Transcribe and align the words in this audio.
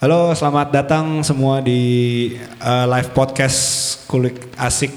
Halo, 0.00 0.32
selamat 0.32 0.72
datang 0.72 1.20
semua 1.20 1.60
di 1.60 2.32
uh, 2.64 2.88
live 2.88 3.12
podcast 3.12 3.60
Kulik 4.08 4.48
Asik 4.56 4.88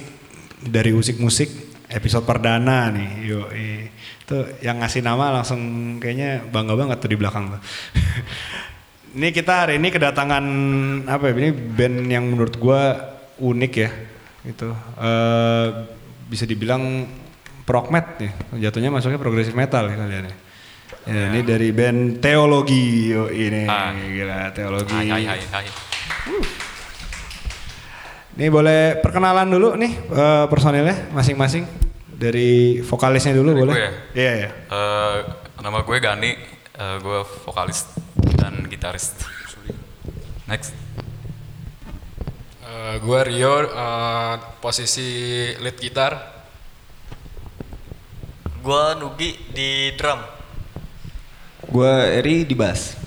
dari 0.63 0.95
Usik 0.95 1.19
Musik 1.19 1.51
episode 1.91 2.23
perdana 2.23 2.87
nih. 2.87 3.11
Yo, 3.27 3.51
itu 3.51 4.37
yang 4.63 4.79
ngasih 4.79 5.04
nama 5.04 5.36
langsung 5.36 5.59
kayaknya 6.00 6.47
bangga 6.47 6.79
banget 6.79 7.04
tuh 7.04 7.11
di 7.11 7.19
belakang 7.19 7.51
tuh. 7.51 7.59
ini 9.19 9.36
kita 9.36 9.68
hari 9.68 9.75
ini 9.75 9.91
kedatangan 9.91 10.45
apa 11.04 11.23
ya? 11.27 11.33
Ini 11.35 11.51
band 11.51 11.97
yang 12.07 12.23
menurut 12.23 12.55
gua 12.55 12.95
unik 13.43 13.73
ya. 13.75 13.92
Itu 14.47 14.71
uh, 14.71 15.67
bisa 16.31 16.47
dibilang 16.47 17.11
prog 17.67 17.92
met 17.92 18.23
nih. 18.23 18.31
Jatuhnya 18.56 18.87
masuknya 18.87 19.20
progressive 19.20 19.59
metal 19.59 19.83
ya 19.83 20.00
kalian 20.00 20.31
ya. 20.31 20.36
Ya, 21.04 21.28
ini 21.28 21.43
dari 21.43 21.75
band 21.75 22.24
Teologi 22.24 23.12
yo 23.12 23.28
ini 23.28 23.68
Ah. 23.68 23.92
gila 23.92 24.56
Teologi. 24.56 24.96
Hai, 24.96 25.07
hai, 25.12 25.24
hai, 25.28 25.42
hai. 25.52 25.68
Ini 28.34 28.48
boleh 28.48 28.98
perkenalan 28.98 29.52
dulu 29.52 29.76
nih 29.76 29.92
eh, 30.10 30.46
personilnya 30.48 31.12
masing-masing 31.12 31.68
dari 32.08 32.80
vokalisnya 32.80 33.36
dulu 33.36 33.52
Dari 33.52 33.59
boleh? 33.59 33.73
gue 33.76 33.84
ya? 33.84 33.92
Iya 34.16 34.31
ya. 34.39 34.50
Eh, 34.72 35.17
nama 35.59 35.84
gue 35.84 35.98
Gani, 36.00 36.31
eh, 36.72 36.95
gue 36.98 37.20
vokalis 37.44 37.84
dan 38.40 38.64
gitaris. 38.66 39.12
Next. 40.48 40.72
Eh, 42.64 42.95
gue 42.98 43.20
Rio, 43.28 43.56
eh, 43.67 44.34
posisi 44.58 45.08
lead 45.60 45.78
gitar. 45.78 46.32
Gua 48.64 48.95
Nugi 48.95 49.36
di 49.52 49.92
drum. 50.00 50.33
Gua 51.69 52.08
Eri 52.09 52.44
di 52.44 52.56
bass. 52.56 52.97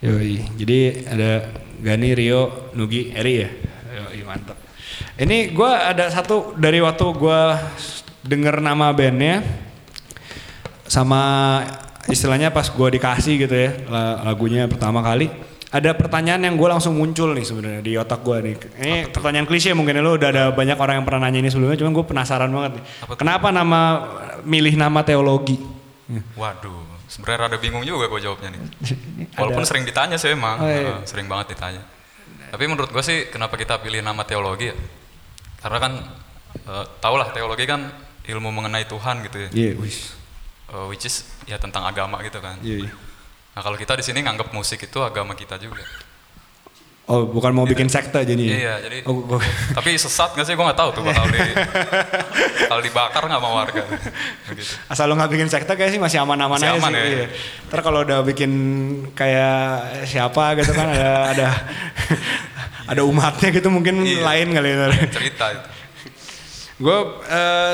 Yoi. 0.00 0.40
Jadi 0.56 1.04
ada 1.04 1.44
Gani, 1.80 2.16
Rio, 2.16 2.72
Nugi, 2.76 3.12
Eri 3.12 3.34
ya. 3.44 3.50
Yoi 4.00 4.20
mantap. 4.24 4.56
Ini 5.20 5.52
gua 5.52 5.92
ada 5.92 6.08
satu 6.08 6.56
dari 6.56 6.80
waktu 6.80 7.04
gua 7.16 7.60
denger 8.24 8.60
nama 8.60 8.92
bandnya 8.92 9.44
sama 10.88 11.22
istilahnya 12.08 12.52
pas 12.52 12.68
gua 12.72 12.88
dikasih 12.92 13.36
gitu 13.40 13.54
ya 13.56 13.70
la- 13.88 14.20
lagunya 14.28 14.68
pertama 14.68 15.00
kali 15.00 15.28
ada 15.70 15.94
pertanyaan 15.94 16.42
yang 16.42 16.58
gue 16.58 16.66
langsung 16.66 16.98
muncul 16.98 17.30
nih 17.30 17.46
sebenarnya 17.46 17.80
di 17.80 17.94
otak 17.94 18.20
gue 18.20 18.36
nih. 18.42 18.54
Ini 18.74 18.94
pertanyaan 19.14 19.46
klise 19.46 19.70
mungkin 19.70 19.94
ya, 19.94 20.02
lo 20.02 20.18
udah 20.18 20.28
ada 20.28 20.44
banyak 20.50 20.74
orang 20.74 20.98
yang 20.98 21.06
pernah 21.06 21.30
nanya 21.30 21.38
ini 21.38 21.48
sebelumnya, 21.48 21.78
cuman 21.78 21.94
gue 21.94 22.04
penasaran 22.04 22.50
banget 22.50 22.82
nih. 22.82 22.84
Apa? 23.06 23.14
Kenapa 23.14 23.48
nama 23.50 23.80
milih 24.42 24.74
nama 24.74 25.06
teologi? 25.06 25.62
Waduh, 26.34 27.06
sebenarnya 27.06 27.38
rada 27.46 27.56
bingung 27.56 27.86
juga 27.86 28.10
gue 28.10 28.18
jawabnya 28.18 28.50
nih. 28.50 28.60
Walaupun 29.38 29.62
ada- 29.62 29.70
sering 29.70 29.86
ditanya 29.86 30.18
sih 30.18 30.34
emang, 30.34 30.58
Oh, 30.58 30.66
iya. 30.66 30.98
Eh, 30.98 31.06
sering 31.06 31.30
banget 31.30 31.54
ditanya. 31.54 31.86
Tapi 32.50 32.64
menurut 32.66 32.90
gue 32.90 32.98
sih 33.00 33.30
kenapa 33.30 33.54
kita 33.54 33.78
pilih 33.78 34.02
nama 34.02 34.26
teologi 34.26 34.74
ya? 34.74 34.76
Karena 35.62 35.78
kan 35.78 35.92
eh, 36.66 36.84
tau 36.98 37.14
lah 37.14 37.30
teologi 37.30 37.62
kan 37.62 37.86
ilmu 38.26 38.50
mengenai 38.50 38.90
Tuhan 38.90 39.22
gitu 39.22 39.38
ya. 39.38 39.48
Iya, 39.54 39.70
wis. 39.78 40.18
Eh, 40.66 40.86
which 40.90 41.06
is 41.06 41.30
ya 41.46 41.62
tentang 41.62 41.86
agama 41.86 42.18
gitu 42.22 42.42
kan. 42.42 42.58
Iya, 42.58 42.90
iya. 42.90 42.92
Nah 43.60 43.68
kalau 43.68 43.76
kita 43.76 43.92
di 43.92 44.00
sini 44.00 44.24
nganggap 44.24 44.56
musik 44.56 44.80
itu 44.80 44.98
agama 44.98 45.36
kita 45.36 45.60
juga. 45.60 45.84
Oh, 47.04 47.28
bukan 47.28 47.52
mau 47.52 47.68
bikin 47.68 47.92
sekte 47.92 48.24
jadinya? 48.24 48.56
Iya, 48.56 48.74
jadi 48.80 48.98
Oh, 49.04 49.20
gua- 49.20 49.44
tapi 49.76 49.92
sesat 49.94 50.32
nggak 50.32 50.46
sih? 50.46 50.56
Gue 50.56 50.64
nggak 50.64 50.78
tahu 50.78 50.90
tuh 50.94 51.02
bakal 51.02 51.28
di 51.28 51.40
kalau 52.64 52.80
dibakar 52.80 53.20
nggak 53.20 53.36
mau 53.38 53.52
warga. 53.54 53.84
Begitu. 54.46 54.72
asal 54.86 55.04
lo 55.04 55.14
nggak 55.14 55.28
bikin 55.28 55.44
sekte 55.44 55.76
kayak 55.76 55.92
sih 55.92 56.00
masih 56.00 56.24
aman-aman 56.24 56.56
aja 56.56 56.72
aman 56.72 56.88
sih. 56.88 56.96
ya? 56.96 57.04
Iya. 57.04 57.26
Ntar 57.68 57.80
kalau 57.82 58.00
udah 58.00 58.24
bikin 58.24 58.52
kayak 59.12 59.60
siapa 60.08 60.56
gitu 60.56 60.72
kan 60.72 60.88
ada 60.88 61.10
ada 61.28 61.48
ada 62.88 63.02
umatnya 63.04 63.52
gitu 63.52 63.68
mungkin 63.68 64.00
Iya. 64.00 64.24
lain 64.24 64.56
kali 64.56 64.68
ya. 64.70 64.88
Cerita 65.10 65.44
itu. 65.52 65.68
Gue 66.80 66.96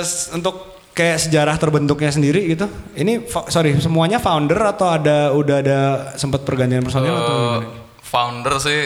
s- 0.03 0.35
untuk 0.35 0.76
kayak 0.97 1.21
sejarah 1.21 1.61
terbentuknya 1.61 2.09
sendiri 2.09 2.41
gitu. 2.49 2.65
Ini 2.97 3.21
sorry 3.47 3.77
semuanya 3.77 4.17
founder 4.17 4.57
atau 4.57 4.89
ada 4.89 5.31
udah 5.31 5.57
ada 5.61 5.79
sempat 6.17 6.41
pergantian 6.43 6.81
personil 6.81 7.13
atau 7.13 7.37
Eh, 7.37 7.45
gimana? 7.61 7.85
founder 8.01 8.55
sih 8.57 8.81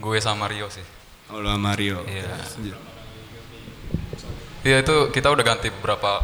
gue 0.00 0.16
sama 0.18 0.48
Rio 0.48 0.66
sih. 0.66 0.80
Oh, 1.28 1.38
sama 1.38 1.60
Mario. 1.60 2.00
Iya. 2.08 2.28
Iya 4.62 4.76
itu 4.80 4.96
kita 5.10 5.28
udah 5.28 5.42
ganti 5.42 5.68
beberapa 5.68 6.22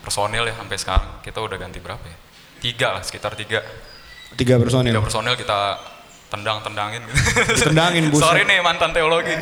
personil 0.00 0.46
ya 0.46 0.54
sampai 0.54 0.76
sekarang. 0.76 1.20
Kita 1.20 1.38
udah 1.38 1.56
ganti 1.56 1.76
berapa 1.76 2.00
ya? 2.00 2.16
Tiga 2.62 2.88
lah, 2.94 3.02
sekitar 3.02 3.34
tiga. 3.34 3.58
Tiga 4.32 4.56
personil. 4.56 4.94
Tiga 4.94 5.02
personil 5.02 5.34
kita 5.34 5.76
tendang-tendangin 6.30 7.02
gitu. 7.04 7.20
Ditendangin, 7.60 8.08
buset. 8.08 8.24
Sorry 8.24 8.42
nih 8.46 8.62
mantan 8.62 8.94
teologi. 8.94 9.34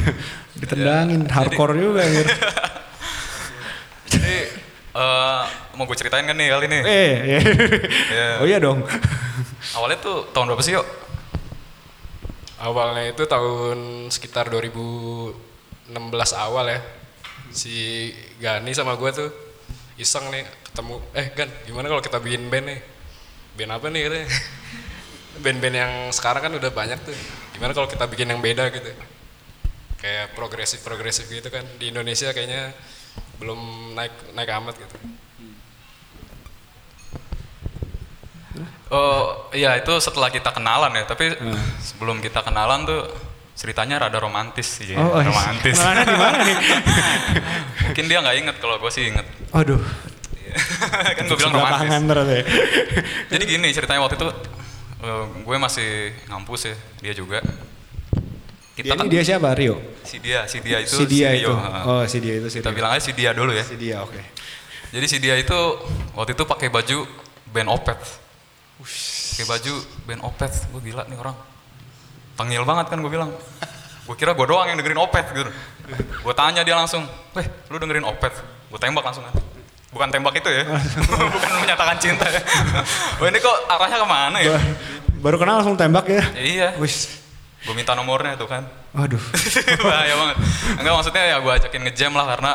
Ditendangin 0.60 1.26
hardcore 1.26 1.74
juga 1.76 2.00
anjir. 2.00 2.26
Jadi 4.12 4.36
eh, 4.94 5.42
mau 5.76 5.84
gue 5.86 5.96
ceritain 5.98 6.26
kan 6.26 6.36
nih 6.36 6.48
kali 6.50 6.64
ini. 6.66 6.78
Eh, 6.82 7.12
iya. 7.26 7.40
Iya. 8.10 8.28
Oh 8.42 8.46
iya 8.46 8.58
dong. 8.58 8.82
Awalnya 9.76 9.98
tuh 10.00 10.26
tahun 10.34 10.50
berapa 10.50 10.62
sih 10.64 10.74
yuk? 10.74 10.86
Awalnya 12.60 13.12
itu 13.12 13.24
tahun 13.24 14.08
sekitar 14.12 14.52
2016 14.52 15.34
awal 16.36 16.66
ya. 16.68 16.80
Si 17.50 18.10
Gani 18.38 18.70
sama 18.76 18.94
gue 18.94 19.10
tuh 19.10 19.30
iseng 20.00 20.28
nih 20.30 20.44
ketemu, 20.70 20.96
eh 21.12 21.26
Gan 21.34 21.50
gimana 21.66 21.86
kalau 21.90 22.02
kita 22.04 22.18
bikin 22.20 22.48
band 22.48 22.66
nih? 22.68 22.80
Band 23.58 23.70
apa 23.76 23.86
nih 23.90 24.00
katanya? 24.06 24.28
Band-band 25.44 25.76
yang 25.76 25.92
sekarang 26.12 26.42
kan 26.42 26.52
udah 26.52 26.68
banyak 26.74 27.00
tuh. 27.00 27.16
Gimana 27.56 27.72
kalau 27.72 27.88
kita 27.88 28.04
bikin 28.10 28.28
yang 28.28 28.42
beda 28.44 28.68
gitu? 28.74 28.92
Kayak 29.96 30.36
progresif-progresif 30.36 31.30
gitu 31.32 31.48
kan. 31.48 31.64
Di 31.80 31.88
Indonesia 31.88 32.28
kayaknya 32.34 32.76
belum 33.40 33.60
naik 33.96 34.14
naik 34.36 34.50
amat 34.60 34.74
gitu. 34.76 34.96
Oh 38.90 39.46
iya 39.54 39.78
itu 39.78 39.92
setelah 40.02 40.28
kita 40.34 40.50
kenalan 40.50 40.90
ya, 40.98 41.06
tapi 41.06 41.30
sebelum 41.78 42.18
kita 42.18 42.42
kenalan 42.42 42.82
tuh 42.82 43.06
ceritanya 43.54 44.02
rada 44.08 44.18
romantis 44.18 44.80
sih, 44.80 44.96
Oh, 44.96 45.14
oh, 45.14 45.20
romantis. 45.20 45.76
Mana 45.78 46.02
di 46.02 46.16
mana 46.16 46.38
nih? 46.42 46.56
Mungkin 47.86 48.04
dia 48.08 48.18
nggak 48.24 48.36
inget 48.40 48.56
kalau 48.58 48.80
gue 48.80 48.90
sih 48.90 49.12
inget. 49.12 49.26
Aduh. 49.52 49.78
kan 51.16 51.22
gue 51.28 51.36
bilang 51.38 51.54
romantis. 51.54 51.86
Ya. 52.26 52.42
Jadi 53.30 53.44
gini 53.46 53.68
ceritanya 53.70 54.00
waktu 54.02 54.16
itu 54.18 54.28
eh, 55.06 55.24
gue 55.44 55.56
masih 55.60 56.16
ngampus 56.26 56.72
ya, 56.72 56.76
dia 57.04 57.14
juga. 57.14 57.44
Dia 58.78 58.96
ini 58.96 59.08
dia 59.12 59.22
siapa? 59.26 59.52
Rio. 59.52 59.76
si 60.06 60.16
dia, 60.22 60.46
si 60.48 60.58
dia 60.64 60.80
itu 60.80 60.94
si 60.96 61.04
dia 61.04 61.36
Rio, 61.36 61.52
itu. 61.52 61.52
Oh, 61.84 62.02
si 62.08 62.16
dia 62.22 62.34
itu 62.40 62.48
si 62.48 62.58
Kita 62.62 62.70
Rio. 62.72 62.78
bilang 62.80 62.90
aja 62.96 63.02
si 63.02 63.12
dia 63.12 63.30
dulu 63.36 63.52
ya. 63.52 63.64
si 63.66 63.76
dia, 63.76 64.00
oke. 64.00 64.20
Jadi 64.90 65.06
si 65.06 65.16
dia 65.20 65.36
itu 65.36 65.58
waktu 66.16 66.32
itu 66.32 66.42
pakai 66.48 66.72
baju 66.72 67.04
band 67.50 67.68
Opet. 67.68 67.98
Pakai 68.80 69.46
baju 69.46 69.74
band 70.08 70.22
Opet, 70.24 70.52
gue 70.72 70.80
gila 70.80 71.04
nih 71.06 71.18
orang. 71.20 71.36
Tengil 72.40 72.64
banget 72.64 72.86
kan 72.88 72.98
gue 72.98 73.10
bilang. 73.12 73.30
Gue 74.08 74.16
kira 74.16 74.32
gue 74.32 74.46
doang 74.48 74.66
yang 74.66 74.80
dengerin 74.80 74.98
Opet 74.98 75.28
gitu. 75.30 75.50
Gue 76.24 76.34
tanya 76.34 76.64
dia 76.64 76.74
langsung, 76.74 77.04
weh 77.36 77.46
lu 77.68 77.76
dengerin 77.76 78.02
Opet? 78.08 78.32
Gue 78.72 78.80
tembak 78.80 79.04
langsung 79.04 79.22
kan. 79.28 79.34
Bukan 79.90 80.06
tembak 80.08 80.34
itu 80.38 80.46
ya, 80.46 80.62
bukan 81.34 81.50
menyatakan 81.66 81.98
cinta 81.98 82.22
ya. 82.30 82.38
Wah 83.18 83.26
ini 83.26 83.42
kok 83.42 83.56
arahnya 83.66 83.98
ke 83.98 84.06
mana 84.06 84.38
ya? 84.38 84.54
Baru 85.18 85.34
kenal 85.34 85.58
langsung 85.58 85.74
tembak 85.74 86.06
ya. 86.06 86.22
Ya, 86.38 86.42
iya, 86.42 86.68
Wis. 86.78 87.10
Gue 87.60 87.74
minta 87.74 87.92
nomornya 87.92 88.34
tuh 88.34 88.46
kan. 88.46 88.64
Waduh. 88.92 89.20
Bahaya 89.84 90.14
banget. 90.14 90.36
Enggak 90.76 90.94
maksudnya 90.94 91.24
ya 91.26 91.36
gue 91.38 91.52
ajakin 91.52 91.80
ngejam 91.84 92.12
lah 92.12 92.26
karena 92.28 92.52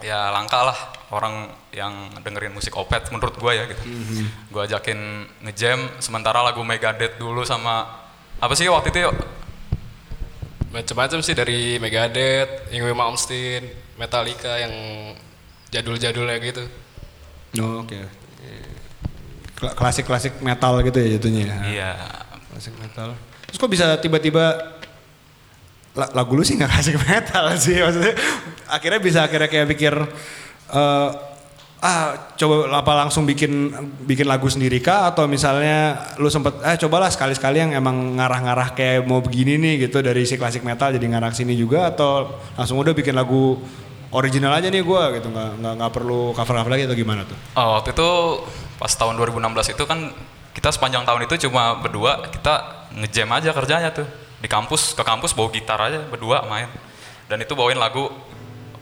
ya 0.00 0.28
langka 0.30 0.60
lah 0.62 0.78
orang 1.10 1.48
yang 1.70 1.92
dengerin 2.20 2.50
musik 2.50 2.72
opet 2.74 3.04
menurut 3.08 3.34
gue 3.34 3.52
ya 3.52 3.64
gitu. 3.66 3.82
Gue 4.48 4.62
ajakin 4.62 4.98
ngejam 5.42 5.78
sementara 5.98 6.40
lagu 6.40 6.60
Megadeth 6.60 7.16
dulu 7.16 7.42
sama 7.42 7.88
apa 8.36 8.52
sih 8.52 8.66
waktu 8.66 8.88
itu 8.88 9.04
yuk? 9.04 9.16
Macam-macam 10.70 11.18
sih 11.20 11.34
dari 11.34 11.76
Megadeth, 11.76 12.70
Yngwie 12.70 12.94
Malmsteen, 12.94 13.66
Metallica 13.98 14.54
yang 14.56 14.70
jadul-jadulnya 15.68 16.38
gitu. 16.38 16.62
Oh, 17.58 17.82
oke. 17.82 17.98
Kla- 19.58 19.74
Klasik-klasik 19.74 20.38
metal 20.40 20.78
gitu 20.80 20.96
ya 20.96 21.18
jatuhnya. 21.18 21.42
ya? 21.42 21.56
Iya. 21.66 21.90
Klasik 22.48 22.74
metal. 22.78 23.18
Terus 23.50 23.58
kok 23.58 23.70
bisa 23.70 23.98
tiba-tiba 23.98 24.78
la- 25.98 26.12
lagu 26.14 26.38
lu 26.38 26.46
sih 26.46 26.54
nggak 26.54 26.70
klasik 26.70 26.96
metal 27.02 27.44
sih 27.58 27.76
maksudnya. 27.76 28.14
Akhirnya 28.70 29.00
bisa 29.02 29.26
akhirnya 29.26 29.50
kayak 29.50 29.66
pikir 29.74 29.94
eh, 30.70 31.08
ah 31.80 32.12
coba 32.36 32.76
apa 32.76 32.92
langsung 32.92 33.24
bikin 33.24 33.72
bikin 34.04 34.28
lagu 34.28 34.46
sendiri 34.46 34.78
kah? 34.78 35.10
Atau 35.10 35.26
misalnya 35.26 35.98
lu 36.20 36.30
sempet 36.30 36.62
eh 36.62 36.76
cobalah 36.78 37.10
sekali-sekali 37.10 37.58
yang 37.58 37.72
emang 37.74 38.20
ngarah-ngarah 38.20 38.76
kayak 38.76 39.02
mau 39.08 39.18
begini 39.18 39.58
nih 39.58 39.88
gitu 39.88 39.98
dari 39.98 40.22
si 40.22 40.38
klasik 40.38 40.62
metal 40.62 40.92
jadi 40.94 41.02
ngarah 41.10 41.34
sini 41.34 41.58
juga 41.58 41.90
atau 41.90 42.38
langsung 42.54 42.78
udah 42.78 42.94
bikin 42.94 43.16
lagu 43.16 43.58
original 44.10 44.54
aja 44.54 44.68
nih 44.68 44.82
gua 44.82 45.10
gitu 45.14 45.30
nggak 45.30 45.50
nggak 45.62 45.74
nggak 45.80 45.92
perlu 45.94 46.34
cover 46.36 46.54
cover 46.54 46.70
lagi 46.70 46.84
atau 46.86 46.94
gimana 46.94 47.22
tuh? 47.26 47.38
Oh, 47.56 47.80
waktu 47.80 47.90
itu 47.96 48.08
pas 48.78 48.92
tahun 48.94 49.18
2016 49.18 49.74
itu 49.74 49.84
kan 49.88 49.98
kita 50.54 50.68
sepanjang 50.70 51.02
tahun 51.08 51.24
itu 51.26 51.48
cuma 51.48 51.80
berdua 51.80 52.28
kita 52.28 52.79
ngejam 52.94 53.28
aja 53.30 53.50
kerjanya 53.54 53.90
tuh 53.94 54.06
di 54.40 54.48
kampus 54.48 54.96
ke 54.96 55.02
kampus 55.04 55.36
bawa 55.36 55.48
gitar 55.52 55.78
aja 55.78 56.00
berdua 56.08 56.42
main 56.48 56.66
dan 57.30 57.38
itu 57.38 57.54
bawain 57.54 57.78
lagu 57.78 58.10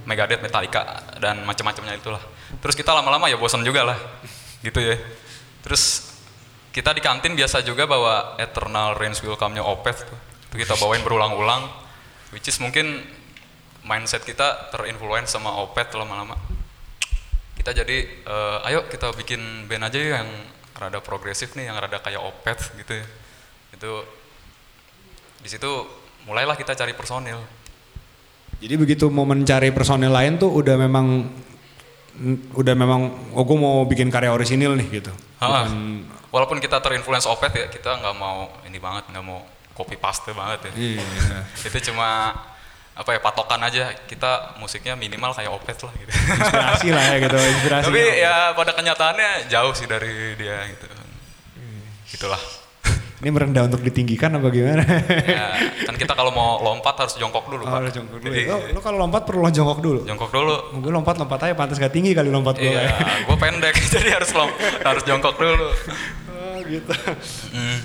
Megadeth, 0.09 0.41
Metallica 0.41 1.05
dan 1.21 1.45
macam-macamnya 1.45 2.01
itulah. 2.01 2.23
Terus 2.65 2.73
kita 2.73 2.97
lama-lama 2.97 3.29
ya 3.29 3.37
bosan 3.37 3.61
juga 3.61 3.85
lah, 3.85 3.99
gitu 4.65 4.81
ya. 4.81 4.97
Terus 5.61 6.17
kita 6.73 6.97
di 6.97 7.05
kantin 7.05 7.37
biasa 7.37 7.61
juga 7.61 7.85
bawa 7.85 8.41
Eternal 8.41 8.97
Rains 8.97 9.21
Will 9.21 9.37
Come-nya 9.37 9.61
Opeth 9.61 10.09
tuh. 10.09 10.19
Itu 10.49 10.65
kita 10.65 10.81
bawain 10.81 11.05
berulang-ulang, 11.05 11.69
which 12.33 12.49
is 12.49 12.57
mungkin 12.57 13.05
mindset 13.85 14.25
kita 14.25 14.73
terinfluence 14.73 15.37
sama 15.37 15.53
Opeth 15.61 15.93
lama-lama. 15.93 16.41
Kita 17.53 17.77
jadi, 17.77 18.09
eh, 18.25 18.69
ayo 18.73 18.89
kita 18.89 19.13
bikin 19.13 19.69
band 19.69 19.93
aja 19.93 20.25
yang 20.25 20.29
rada 20.73 21.05
progresif 21.05 21.53
nih, 21.53 21.69
yang 21.69 21.77
rada 21.77 22.01
kayak 22.01 22.25
Opeth 22.25 22.73
gitu 22.81 22.97
ya. 22.97 23.07
Itu 23.73 24.05
di 25.39 25.49
situ 25.49 25.71
mulailah 26.27 26.57
kita 26.59 26.75
cari 26.75 26.93
personil. 26.93 27.39
Jadi 28.59 28.75
begitu 28.75 29.07
mau 29.07 29.23
mencari 29.23 29.71
personel 29.71 30.11
lain 30.11 30.35
tuh 30.37 30.51
udah 30.51 30.75
memang 30.75 31.07
udah 32.59 32.75
memang 32.75 33.31
oh 33.31 33.45
gue 33.47 33.59
mau 33.59 33.87
bikin 33.87 34.11
karya 34.11 34.35
orisinil 34.35 34.75
nih 34.75 35.03
gitu. 35.03 35.13
Ah, 35.39 35.63
Bukan 35.71 35.71
walaupun 36.35 36.59
kita 36.59 36.83
terinfluence 36.83 37.31
Opeth 37.31 37.55
ya, 37.55 37.67
kita 37.71 37.95
nggak 38.03 38.15
mau 38.19 38.51
ini 38.67 38.83
banget, 38.83 39.07
nggak 39.15 39.23
mau 39.25 39.47
copy 39.79 39.95
paste 39.95 40.35
banget 40.35 40.69
ya. 40.69 40.73
iya. 40.75 41.41
Itu 41.71 41.79
cuma 41.93 42.35
apa 42.99 43.15
ya 43.15 43.23
patokan 43.23 43.63
aja 43.63 43.95
kita 44.11 44.59
musiknya 44.59 44.99
minimal 44.99 45.31
kayak 45.31 45.55
Opeth 45.55 45.87
lah 45.87 45.95
gitu. 45.95 46.11
inspirasi 46.11 46.89
lah 46.91 47.05
ya 47.07 47.17
gitu, 47.23 47.37
inspirasi. 47.39 47.85
Tapi 47.87 48.03
ya 48.19 48.35
pada 48.59 48.75
kenyataannya 48.75 49.31
jauh 49.47 49.71
sih 49.79 49.87
dari 49.87 50.35
dia 50.35 50.67
gitu. 50.67 50.87
Gitulah. 52.11 52.43
Ini 53.19 53.29
merendah 53.29 53.67
untuk 53.67 53.83
ditinggikan 53.83 54.31
apa 54.33 54.47
gimana? 54.49 54.87
Ya, 55.27 55.51
kan 55.83 55.95
kita 55.95 56.15
kalau 56.15 56.31
mau 56.31 56.63
lompat 56.63 56.95
harus 56.97 57.15
jongkok 57.15 57.51
dulu, 57.51 57.63
Oh, 57.63 57.69
Pak. 57.69 57.79
udah 57.81 57.93
jongkok 57.93 58.15
dulu. 58.17 58.31
Jadi, 58.31 58.43
Lo, 58.47 58.57
lo 58.71 58.81
kalau 58.81 58.99
lompat 59.01 59.23
perlu 59.23 59.41
lo 59.41 59.51
jongkok 59.51 59.79
dulu. 59.81 60.01
jongkok 60.07 60.31
dulu. 60.31 60.55
Gue 60.79 60.93
lompat 60.93 61.15
lompat 61.17 61.39
aja 61.43 61.53
pantas 61.53 61.77
gak 61.77 61.91
tinggi 61.91 62.15
kali 62.15 62.31
lompat 62.31 62.55
gue. 62.57 62.71
Iya, 62.71 62.95
gue 63.27 63.37
pendek 63.37 63.75
jadi 63.93 64.09
harus 64.15 64.31
lom 64.33 64.47
harus 64.81 65.03
jongkok 65.03 65.35
dulu. 65.35 65.67
Oh 66.31 66.57
gitu. 66.63 66.93
Hmm. 67.51 67.79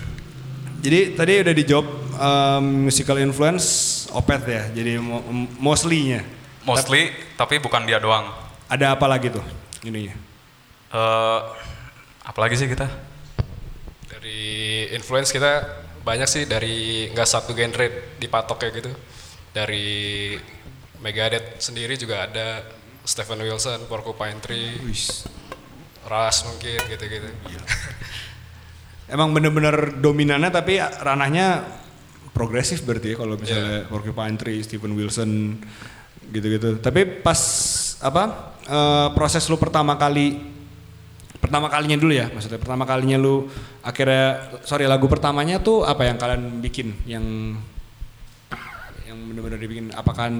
Jadi 0.79 0.99
tadi 1.13 1.33
udah 1.41 1.55
dijawab 1.55 1.87
um, 2.13 2.63
musical 2.85 3.17
influence 3.17 3.65
Opeth 4.11 4.45
ya. 4.45 4.69
Jadi 4.69 4.99
mo- 4.99 5.25
mostly-nya. 5.57 6.21
Mostly, 6.61 7.09
tapi 7.33 7.57
bukan 7.57 7.83
dia 7.83 7.97
doang. 7.97 8.29
Ada 8.67 8.93
apa 8.93 9.03
lagi 9.03 9.27
tuh 9.27 9.41
ininya? 9.81 10.13
Eh, 10.89 11.39
apalagi 12.21 12.53
sih 12.53 12.67
kita? 12.67 12.85
Influence 14.91 15.31
kita 15.31 15.63
banyak 16.03 16.27
sih 16.27 16.43
dari 16.43 17.07
nggak 17.15 17.29
satu 17.29 17.55
genre 17.55 18.19
dipatok 18.19 18.57
kayak 18.59 18.73
gitu. 18.83 18.91
Dari 19.55 20.35
Megadeth 20.99 21.59
sendiri 21.59 21.95
juga 21.95 22.27
ada 22.27 22.63
Stephen 23.03 23.39
Wilson, 23.43 23.87
Porcupine 23.87 24.39
Tree, 24.39 24.79
Wis. 24.87 25.27
Rush 26.03 26.47
mungkin 26.47 26.79
gitu-gitu. 26.91 27.27
Emang 29.13 29.31
bener-bener 29.31 29.99
dominannya 29.99 30.51
tapi 30.51 30.79
ranahnya 30.79 31.63
progresif 32.35 32.83
berarti 32.83 33.13
ya 33.13 33.15
kalau 33.19 33.35
misalnya 33.39 33.87
Porcupine 33.87 34.35
Tree, 34.39 34.59
Stephen 34.63 34.95
Wilson 34.95 35.59
gitu-gitu. 36.31 36.79
Tapi 36.79 37.23
pas 37.23 37.39
apa 38.03 38.23
eh, 38.67 39.07
proses 39.15 39.43
lu 39.47 39.55
pertama 39.59 39.95
kali 39.95 40.39
pertama 41.43 41.67
kalinya 41.67 41.99
dulu 41.99 42.15
ya 42.15 42.31
maksudnya 42.31 42.55
pertama 42.55 42.87
kalinya 42.87 43.19
lu 43.19 43.51
akhirnya 43.83 44.55
sorry 44.63 44.87
lagu 44.87 45.11
pertamanya 45.11 45.59
tuh 45.59 45.83
apa 45.83 46.07
yang 46.07 46.15
kalian 46.15 46.63
bikin? 46.63 46.95
Yang 47.03 47.59
yang 49.03 49.17
bener-bener 49.27 49.59
dibikin? 49.59 49.91
Apakah 49.91 50.31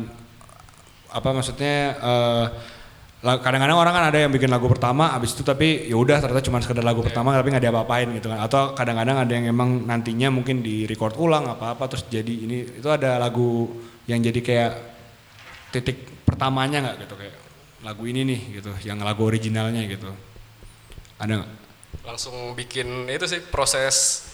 apa 1.14 1.30
maksudnya 1.36 2.00
la- 3.20 3.40
kadang-kadang 3.44 3.76
orang 3.76 3.94
kan 3.94 4.06
ada 4.10 4.20
yang 4.24 4.32
bikin 4.32 4.48
lagu 4.48 4.66
pertama 4.72 5.12
abis 5.12 5.36
itu 5.36 5.44
tapi 5.44 5.92
ya 5.92 6.00
udah 6.00 6.24
ternyata 6.24 6.42
cuma 6.48 6.64
sekedar 6.64 6.82
lagu 6.88 7.04
pertama 7.04 7.36
tapi 7.36 7.52
nggak 7.52 7.64
diapa-apain 7.68 8.08
gitu 8.16 8.32
kan. 8.32 8.40
Atau 8.40 8.72
kadang-kadang 8.72 9.20
ada 9.20 9.32
yang 9.36 9.52
emang 9.52 9.84
nantinya 9.84 10.32
mungkin 10.32 10.64
di 10.64 10.88
record 10.88 11.20
ulang 11.20 11.52
apa-apa 11.52 11.92
terus 11.92 12.08
jadi 12.08 12.34
ini 12.48 12.80
itu 12.80 12.88
ada 12.88 13.20
lagu 13.20 13.68
yang 14.08 14.24
jadi 14.24 14.40
kayak 14.40 14.72
titik 15.76 16.24
pertamanya 16.24 16.80
nggak 16.90 16.96
gitu? 17.06 17.16
Kayak 17.20 17.36
lagu 17.84 18.04
ini 18.08 18.24
nih 18.24 18.40
gitu 18.64 18.72
yang 18.88 19.04
lagu 19.04 19.28
originalnya 19.28 19.84
gitu 19.84 20.33
ada 21.18 21.34
nggak 21.42 21.52
Langsung 22.04 22.36
bikin 22.54 23.08
itu 23.08 23.26
sih 23.26 23.40
proses 23.40 24.28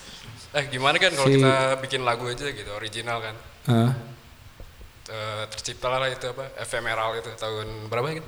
eh 0.50 0.66
gimana 0.66 0.98
kan 0.98 1.14
kalau 1.14 1.30
Si- 1.30 1.38
kita 1.38 1.54
bikin 1.78 2.02
lagu 2.02 2.26
aja 2.26 2.50
gitu 2.50 2.72
original 2.74 3.22
kan. 3.22 3.36
Hah? 3.70 3.92
Eh, 5.10 5.44
terciptalah 5.54 6.02
lah 6.02 6.10
itu 6.10 6.26
apa 6.26 6.50
ephemeral 6.58 7.14
itu 7.18 7.30
tahun 7.38 7.90
berapa 7.90 8.18
kan? 8.18 8.26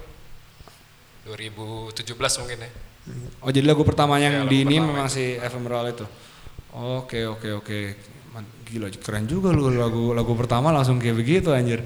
2017 1.26 2.42
mungkin 2.42 2.58
ya. 2.66 2.70
Oh 3.42 3.50
jadi 3.50 3.66
lagu 3.66 3.82
pertama 3.82 4.22
yang 4.22 4.34
Ya, 4.34 4.42
lagu 4.46 4.50
di 4.54 4.58
ini 4.62 4.78
memang 4.78 5.10
si 5.10 5.38
Ephemeral 5.38 5.90
itu. 5.90 6.06
Oke 6.74 7.26
oke 7.26 7.50
oke. 7.58 7.80
Gila 8.72 8.88
keren 9.04 9.28
juga 9.28 9.52
lu 9.52 9.68
lagu 9.74 10.16
lagu 10.16 10.32
pertama 10.38 10.72
langsung 10.72 11.02
kayak 11.02 11.18
begitu 11.18 11.52
anjir. 11.52 11.84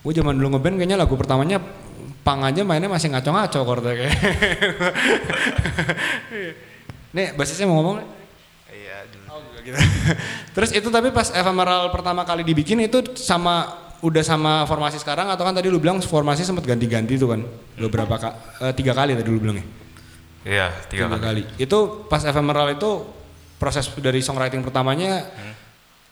Gue 0.00 0.12
zaman 0.14 0.38
dulu 0.38 0.56
ngeband 0.56 0.76
kayaknya 0.80 0.96
lagu 1.00 1.16
pertamanya 1.18 1.58
pang 2.20 2.44
aja 2.44 2.60
mainnya 2.62 2.88
masih 2.88 3.08
ngaco-ngaco 3.10 3.60
kayak. 3.80 4.12
Nih 7.10 7.34
basisnya 7.34 7.66
mau 7.66 7.80
ngomong? 7.82 7.96
nih? 8.00 8.06
Iya. 8.70 8.96
Oh, 9.30 9.38
gitu. 9.60 9.76
Terus 10.54 10.70
itu 10.70 10.88
tapi 10.88 11.10
pas 11.10 11.30
Ephemeral 11.30 11.90
pertama 11.90 12.22
kali 12.22 12.46
dibikin 12.46 12.78
itu 12.82 13.02
sama 13.18 13.66
udah 14.00 14.24
sama 14.24 14.64
formasi 14.64 14.96
sekarang 14.96 15.28
atau 15.28 15.44
kan 15.44 15.52
tadi 15.52 15.68
lu 15.68 15.76
bilang 15.76 16.00
formasi 16.00 16.40
sempat 16.40 16.64
ganti-ganti 16.64 17.20
tuh 17.20 17.36
kan 17.36 17.40
beberapa 17.76 18.16
ka, 18.16 18.28
eh, 18.64 18.72
tiga 18.72 18.96
kali 18.96 19.12
tadi 19.12 19.28
lu 19.28 19.36
bilang 19.36 19.60
ya 19.60 19.66
Iya, 20.40 20.66
tiga 20.88 21.04
tiga 21.04 21.20
kali. 21.20 21.44
kali. 21.44 21.60
Itu 21.60 22.08
pas 22.08 22.24
ephemeral 22.24 22.72
itu 22.72 23.04
proses 23.60 23.84
dari 24.00 24.24
songwriting 24.24 24.64
pertamanya 24.64 25.28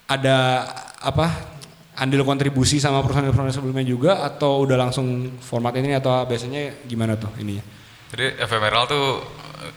ada 0.05 0.69
apa? 1.01 1.57
Andil 1.99 2.23
kontribusi 2.23 2.79
sama 2.79 3.03
personil-personil 3.03 3.51
sebelumnya 3.51 3.83
juga 3.83 4.23
atau 4.23 4.63
udah 4.63 4.79
langsung 4.79 5.39
format 5.43 5.75
ini 5.75 5.99
atau 5.99 6.23
biasanya 6.23 6.87
gimana 6.87 7.19
tuh 7.19 7.35
ininya? 7.43 7.65
Jadi 8.15 8.39
ephemeral 8.39 8.87
tuh 8.87 9.21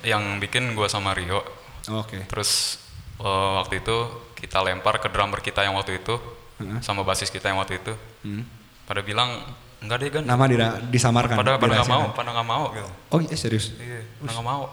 yang 0.06 0.38
bikin 0.38 0.78
gua 0.78 0.86
sama 0.86 1.18
Rio. 1.18 1.42
Oke. 1.90 2.22
Terus 2.30 2.78
eh, 3.18 3.52
waktu 3.58 3.82
itu 3.82 3.98
kita 4.38 4.62
lempar 4.62 5.02
ke 5.02 5.10
drummer 5.10 5.42
kita 5.42 5.66
yang 5.66 5.74
waktu 5.74 5.98
itu 5.98 6.14
Heeh. 6.62 6.80
sama 6.86 7.02
basis 7.02 7.34
kita 7.34 7.50
yang 7.50 7.58
waktu 7.58 7.82
itu. 7.82 7.94
Hmm. 8.22 8.46
Pada 8.86 9.02
bilang 9.02 9.42
enggak 9.82 9.98
deh 9.98 10.10
kan. 10.14 10.24
Nama 10.24 10.44
dira- 10.46 10.78
disamarkan. 10.94 11.36
pada 11.42 11.58
pada 11.58 11.74
nggak 11.82 11.90
mau, 11.90 12.06
pada 12.14 12.30
nggak 12.38 12.48
mau 12.48 12.64
gitu. 12.78 12.90
Oh 13.12 13.20
iya 13.20 13.34
serius. 13.34 13.74
Iya, 13.82 14.06
pada 14.22 14.30
nggak 14.38 14.46
mau. 14.46 14.64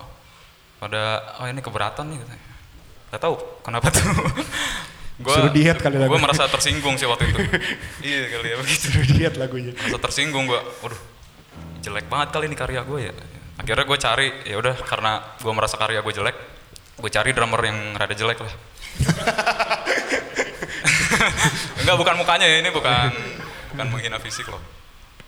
Pada 0.78 1.02
oh 1.40 1.48
ini 1.48 1.64
keberatan 1.64 2.12
nih 2.12 2.18
katanya. 2.20 2.44
Gak 3.08 3.20
tahu 3.24 3.34
kenapa 3.64 3.88
tuh. 3.88 4.04
gua, 5.18 5.34
Suruh 5.34 5.52
diet 5.52 5.78
kali 5.82 5.96
lagu. 5.98 6.14
Gue 6.14 6.20
merasa 6.22 6.46
tersinggung 6.46 6.94
sih 6.94 7.06
waktu 7.10 7.26
itu. 7.30 7.38
iya 8.08 8.30
kali 8.30 8.46
ya 8.50 8.56
begitu. 8.62 8.86
Lihat 9.18 9.34
lagunya. 9.36 9.72
Merasa 9.74 9.98
tersinggung 9.98 10.46
gua. 10.46 10.62
Waduh, 10.82 11.00
jelek 11.82 12.06
banget 12.06 12.28
kali 12.34 12.44
ini 12.46 12.56
karya 12.58 12.80
gue 12.86 13.00
ya. 13.10 13.14
Akhirnya 13.58 13.84
gue 13.90 13.98
cari, 13.98 14.26
ya 14.46 14.56
udah 14.62 14.74
karena 14.86 15.18
gue 15.42 15.50
merasa 15.50 15.74
karya 15.74 15.98
gue 15.98 16.14
jelek, 16.14 16.36
gue 17.02 17.10
cari 17.10 17.30
drummer 17.34 17.58
yang 17.66 17.78
rada 17.98 18.14
jelek 18.14 18.38
lah. 18.38 18.54
Enggak, 21.82 21.96
bukan 21.98 22.14
mukanya 22.22 22.46
ya, 22.46 22.62
ini 22.62 22.70
bukan 22.70 23.10
bukan 23.74 23.86
menghina 23.90 24.22
fisik 24.22 24.46
loh. 24.46 24.62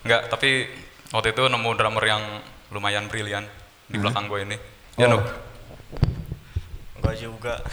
Enggak, 0.07 0.31
tapi 0.31 0.71
waktu 1.11 1.35
itu 1.35 1.43
nemu 1.51 1.71
drummer 1.75 2.05
yang 2.07 2.23
lumayan 2.71 3.11
brilian 3.11 3.51
di 3.91 3.99
belakang 3.99 4.31
gue 4.31 4.47
ini. 4.47 4.57
Ya, 4.95 5.11
Oh. 5.11 5.19
Nuk. 5.19 5.27
Enggak 7.03 7.15
juga. 7.19 7.59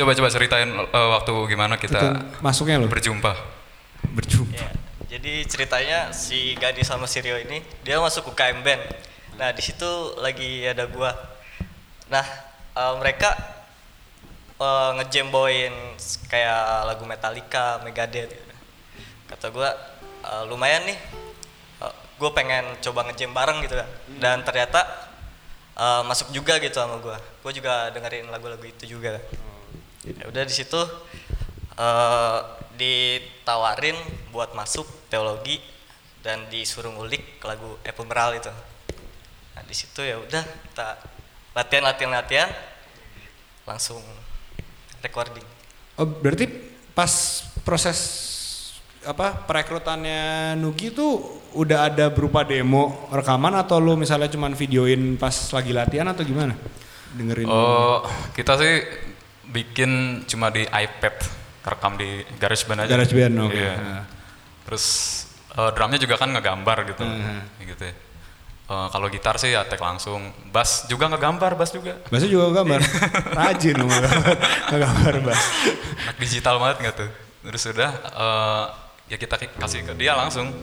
ya, 0.00 0.04
Coba 0.08 0.16
coba 0.16 0.28
ceritain 0.32 0.70
eh, 0.72 1.08
waktu 1.12 1.32
gimana 1.44 1.76
Itu 1.76 1.92
kita 1.92 2.00
masuknya 2.40 2.80
loh. 2.80 2.88
berjumpa. 2.88 3.32
Berjumpa. 4.16 4.56
ya. 4.56 4.68
Jadi 5.10 5.44
ceritanya 5.44 6.14
si 6.16 6.56
Gadi 6.56 6.80
sama 6.80 7.04
si 7.04 7.20
Rio 7.20 7.36
ini 7.36 7.60
dia 7.84 8.00
masuk 8.00 8.32
UKM 8.32 8.64
band. 8.64 8.80
Nah, 9.36 9.52
di 9.52 9.60
situ 9.60 9.86
lagi 10.16 10.64
ada 10.64 10.88
gua. 10.88 11.12
Nah, 12.08 12.24
eh, 12.72 12.94
mereka 12.96 13.36
eh, 14.56 14.90
ngejamboin 14.96 15.74
kayak 16.30 16.88
lagu 16.88 17.04
Metallica, 17.04 17.82
Megadeth 17.84 18.30
gitu. 18.32 18.54
Kata 19.28 19.52
gua 19.52 19.68
eh, 20.24 20.44
lumayan 20.48 20.88
nih. 20.88 20.98
Eh, 21.84 21.94
gua 22.16 22.30
pengen 22.32 22.64
coba 22.80 23.04
ngejam 23.10 23.34
bareng 23.34 23.60
gitu 23.66 23.76
kan. 23.76 23.88
Dan 24.16 24.36
ternyata 24.46 24.80
eh, 25.76 26.02
masuk 26.08 26.30
juga 26.32 26.56
gitu 26.62 26.78
sama 26.78 26.96
gua. 27.02 27.18
Gua 27.42 27.52
juga 27.52 27.90
dengerin 27.90 28.30
lagu-lagu 28.30 28.62
itu 28.62 28.96
juga. 28.96 29.18
Ya 30.04 30.24
udah 30.32 30.42
di 30.48 30.54
situ 30.54 30.80
eh, 31.76 32.38
ditawarin 32.80 33.96
buat 34.32 34.56
masuk 34.56 34.88
teologi 35.12 35.60
dan 36.24 36.48
disuruh 36.48 36.92
ngulik 36.92 37.40
lagu 37.44 37.76
Ephemeral 37.84 38.36
itu. 38.36 38.52
Nah 39.56 39.62
di 39.64 39.74
situ 39.76 40.00
ya 40.00 40.16
udah 40.16 40.40
kita 40.40 40.88
latihan 41.52 41.84
latihan 41.84 42.12
latihan 42.16 42.48
langsung 43.68 44.00
recording. 45.04 45.44
Oh, 46.00 46.08
berarti 46.08 46.48
pas 46.96 47.44
proses 47.60 47.98
apa 49.00 49.32
perekrutannya 49.48 50.56
Nugi 50.60 50.92
tuh 50.92 51.40
udah 51.56 51.88
ada 51.88 52.12
berupa 52.12 52.44
demo 52.44 53.08
rekaman 53.08 53.56
atau 53.56 53.80
lu 53.80 53.96
misalnya 53.96 54.28
cuman 54.28 54.52
videoin 54.52 55.16
pas 55.16 55.32
lagi 55.52 55.72
latihan 55.72 56.08
atau 56.08 56.24
gimana? 56.24 56.56
Dengerin. 57.16 57.48
Oh, 57.48 58.04
kita 58.36 58.54
sih 58.60 58.76
bikin 59.50 59.90
cuma 60.24 60.48
di 60.48 60.62
iPad, 60.62 61.14
rekam 61.62 61.92
di 61.94 62.08
GarageBand 62.34 62.80
aja. 62.80 62.90
GarageBand, 62.90 63.34
oke. 63.40 63.52
Iya. 63.52 63.72
Nah. 63.76 64.04
Terus 64.64 64.84
eh, 65.50 65.70
drumnya 65.74 65.98
juga 65.98 66.14
kan 66.14 66.30
ngegambar 66.30 66.78
gitu, 66.86 67.02
Hmm. 67.02 67.42
gitu. 67.60 67.82
ya. 67.82 67.94
Eh, 68.70 68.86
kalau 68.88 69.06
gitar 69.06 69.34
sih 69.34 69.50
ya 69.50 69.66
tag 69.66 69.78
langsung, 69.78 70.22
bass 70.48 70.86
juga 70.86 71.06
ngegambar, 71.06 71.54
bass 71.54 71.70
juga. 71.70 71.98
Bahasa 72.06 72.24
juga 72.24 72.54
gambar. 72.54 72.78
Rajin 73.38 73.74
lu 73.74 73.86
gambar. 73.86 74.34
gambar 74.70 75.14
bass. 75.24 75.42
Anak 76.00 76.16
digital 76.16 76.54
banget 76.56 76.76
nggak 76.80 76.94
tuh? 76.96 77.10
Terus 77.42 77.62
udah 77.68 77.90
eh, 78.14 78.64
ya 79.08 79.16
kita 79.16 79.34
ki- 79.36 79.58
kasih 79.58 79.82
ke 79.82 79.92
dia 79.94 80.14
langsung. 80.14 80.54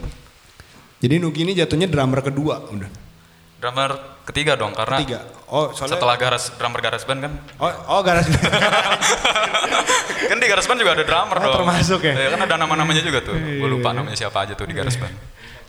Jadi 0.98 1.20
Nugi 1.20 1.44
ini 1.44 1.54
jatuhnya 1.54 1.86
drummer 1.86 2.24
kedua 2.24 2.64
udah. 2.66 2.90
Drummer 3.58 3.90
ketiga 4.22 4.54
dong 4.54 4.70
karena 4.72 4.98
Tiga. 5.02 5.20
Oh, 5.50 5.74
soalnya 5.74 5.98
setelah 5.98 6.16
garas 6.20 6.52
drummer 6.54 6.78
GarageBand 6.78 7.20
kan 7.26 7.34
Oh, 7.58 7.72
oh 7.90 8.02
garasi. 8.06 8.30
kan 10.30 10.38
di 10.38 10.46
GarageBand 10.46 10.78
juga 10.78 10.92
ada 10.94 11.04
drummer 11.04 11.38
Oh, 11.40 11.42
dong. 11.42 11.56
termasuk 11.66 12.06
ya? 12.06 12.14
Iya, 12.14 12.28
kan 12.36 12.42
ada 12.46 12.56
nama-namanya 12.60 13.02
juga 13.02 13.26
tuh. 13.26 13.34
Gue 13.34 13.58
Iya, 13.58 13.66
lupa 13.66 13.98
namanya 13.98 14.14
siapa 14.14 14.46
aja 14.46 14.54
tuh 14.54 14.70
di 14.70 14.78
GarageBand. 14.78 15.16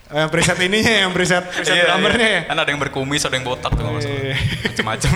Oh, 0.09 0.17
yang 0.17 0.29
preset 0.29 0.57
ininya 0.61 0.95
yang 1.05 1.13
preset 1.13 1.45
preset 1.49 1.75
Iya, 1.81 1.85
drummernya 1.89 2.29
iya. 2.29 2.41
ya. 2.45 2.49
Kan 2.53 2.57
ada 2.61 2.69
yang 2.69 2.81
berkumis, 2.81 3.23
ada 3.25 3.35
yang 3.37 3.45
botak 3.45 3.73
tuh 3.73 3.85
masalah. 3.85 4.21
Iya. 4.21 4.37
Macem-macem. 4.69 5.11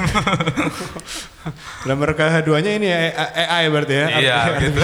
Drummer 1.84 2.10
keduanya 2.12 2.72
ini 2.72 2.88
A- 2.88 3.12
A- 3.12 3.32
AI 3.58 3.64
berarti 3.68 3.94
ya. 3.96 4.06
Iya, 4.16 4.36
gitu. 4.64 4.80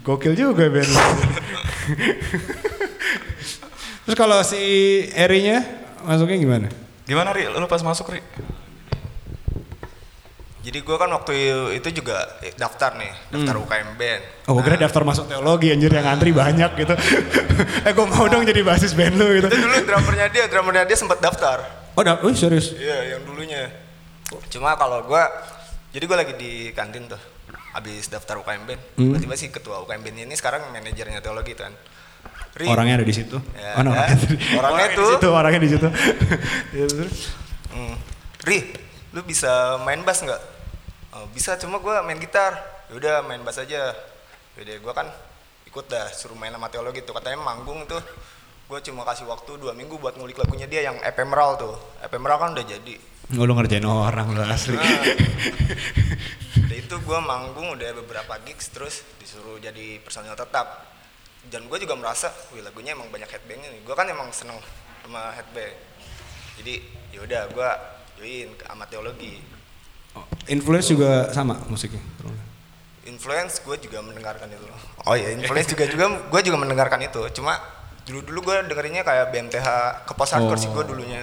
Gokil 0.00 0.32
juga 0.32 0.68
band. 0.68 0.88
Terus 4.04 4.16
kalau 4.16 4.40
si 4.40 4.60
Eri-nya 5.12 5.60
masuknya 6.04 6.38
gimana? 6.38 6.66
Gimana 7.08 7.32
Ri? 7.32 7.48
Lu 7.48 7.66
pas 7.66 7.80
masuk 7.80 8.12
Ri? 8.12 8.20
Jadi 10.58 10.84
gue 10.84 10.96
kan 11.00 11.08
waktu 11.08 11.32
itu 11.80 11.88
juga 12.04 12.28
daftar 12.60 12.92
nih, 13.00 13.08
daftar 13.32 13.56
UKM 13.56 13.96
band. 13.96 14.22
Oh, 14.44 14.52
gue 14.52 14.68
kira 14.68 14.76
daftar 14.76 15.00
masuk 15.00 15.24
teologi 15.24 15.72
anjir 15.72 15.88
yang 15.88 16.04
antri 16.04 16.28
banyak 16.28 16.76
gitu. 16.76 16.92
eh, 17.88 17.92
gue 17.96 18.06
mau 18.10 18.28
dong 18.28 18.44
jadi 18.44 18.60
basis 18.60 18.92
band 18.92 19.16
lu 19.16 19.32
gitu. 19.32 19.48
Itu 19.48 19.64
dulu 19.64 19.76
drummernya 19.88 20.28
dia, 20.28 20.44
drummernya 20.44 20.84
dia 20.84 20.98
sempat 21.00 21.24
daftar. 21.24 21.64
Oh, 21.96 22.04
da- 22.04 22.20
oh 22.20 22.28
serius? 22.36 22.76
Iya, 22.76 23.16
yang 23.16 23.24
dulunya. 23.24 23.72
Cuma 24.52 24.76
kalau 24.76 25.08
gue, 25.08 25.22
jadi 25.96 26.04
gue 26.04 26.16
lagi 26.20 26.34
di 26.36 26.52
kantin 26.76 27.08
tuh, 27.08 27.22
habis 27.72 28.04
daftar 28.12 28.36
UKM 28.44 28.68
band. 28.68 28.80
Hmm. 29.00 29.16
Tiba-tiba 29.16 29.34
si 29.40 29.48
ketua 29.48 29.80
UKM 29.88 30.04
band 30.04 30.16
ini 30.20 30.34
sekarang 30.36 30.68
manajernya 30.68 31.24
teologi 31.24 31.56
kan. 31.56 31.72
Ri, 32.56 32.66
Orangnya 32.66 33.02
ada 33.02 33.06
di 33.06 33.14
situ. 33.14 33.36
Ya, 33.52 33.76
oh, 33.76 33.82
no, 33.84 33.92
ya. 33.98 34.06
Orangnya 34.56 34.86
di 34.88 34.96
tuh. 34.96 35.08
situ, 35.16 35.28
orangnya 35.28 35.60
di 35.60 35.70
situ. 35.70 35.88
Ya, 36.78 36.84
terus? 36.88 37.18
Hmm. 37.74 37.94
Ri, 38.44 38.58
lu 39.12 39.20
bisa 39.22 39.76
main 39.84 40.00
bass 40.02 40.24
nggak? 40.24 40.42
"Oh, 41.14 41.26
bisa, 41.34 41.54
cuma 41.60 41.78
gue 41.78 41.94
main 42.06 42.18
gitar. 42.18 42.56
Yaudah 42.88 43.20
main 43.26 43.42
bass 43.44 43.60
aja. 43.60 43.92
Yaudah 44.56 44.74
gue 44.80 44.92
kan 44.96 45.06
ikut 45.68 45.84
dah 45.84 46.08
suruh 46.10 46.34
main 46.34 46.50
sama 46.50 46.72
teologi 46.72 47.04
tuh 47.04 47.12
katanya 47.12 47.38
manggung 47.44 47.84
tuh 47.84 48.00
gue 48.68 48.78
cuma 48.84 49.04
kasih 49.04 49.28
waktu 49.28 49.56
dua 49.60 49.76
minggu 49.76 49.96
buat 49.96 50.16
ngulik 50.16 50.40
lagunya 50.40 50.64
dia 50.64 50.84
yang 50.88 50.96
ephemeral 51.00 51.56
tuh 51.60 51.76
ephemeral 52.00 52.40
kan 52.40 52.56
udah 52.56 52.64
jadi 52.64 52.96
Oh, 53.36 53.44
lu 53.44 53.52
ngerjain 53.52 53.84
orang 53.84 54.32
lu 54.32 54.40
asli. 54.40 54.72
Nah, 54.72 54.88
udah 56.64 56.76
itu 56.80 56.96
gue 56.96 57.18
manggung 57.20 57.76
udah 57.76 57.92
beberapa 58.00 58.40
gigs 58.40 58.72
terus 58.72 59.04
disuruh 59.20 59.60
jadi 59.60 60.00
personil 60.00 60.32
tetap 60.32 60.88
dan 61.46 61.64
gue 61.64 61.78
juga 61.78 61.94
merasa 61.94 62.28
wih 62.50 62.60
lagunya 62.60 62.92
emang 62.92 63.08
banyak 63.08 63.26
headbangnya 63.26 63.70
nih 63.70 63.80
gue 63.80 63.94
kan 63.94 64.04
emang 64.04 64.28
seneng 64.30 64.58
sama 65.00 65.30
headbang 65.32 65.72
jadi 66.58 66.74
yaudah 67.14 67.42
gue 67.48 67.70
join 68.16 68.48
ke 68.52 68.64
amat 68.68 68.88
teologi 68.90 69.38
Influence 70.48 70.88
juga 70.88 71.30
sama 71.30 71.54
musiknya. 71.70 72.02
influence 73.06 73.62
gue 73.62 73.76
juga 73.78 74.02
mendengarkan 74.02 74.50
itu 74.50 74.66
oh 75.00 75.14
ya 75.14 75.30
influence 75.30 75.70
juga 75.70 75.86
juga 75.86 76.04
gue 76.28 76.40
juga 76.42 76.56
mendengarkan 76.58 77.00
itu 77.00 77.22
cuma 77.32 77.56
dulu 78.04 78.20
dulu 78.20 78.38
gue 78.50 78.56
dengerinnya 78.66 79.00
kayak 79.00 79.30
BMTH 79.30 79.68
ke 80.04 80.12
post 80.12 80.34
hardcore 80.34 80.58
sih 80.58 80.68
gue 80.68 80.84
dulunya 80.84 81.22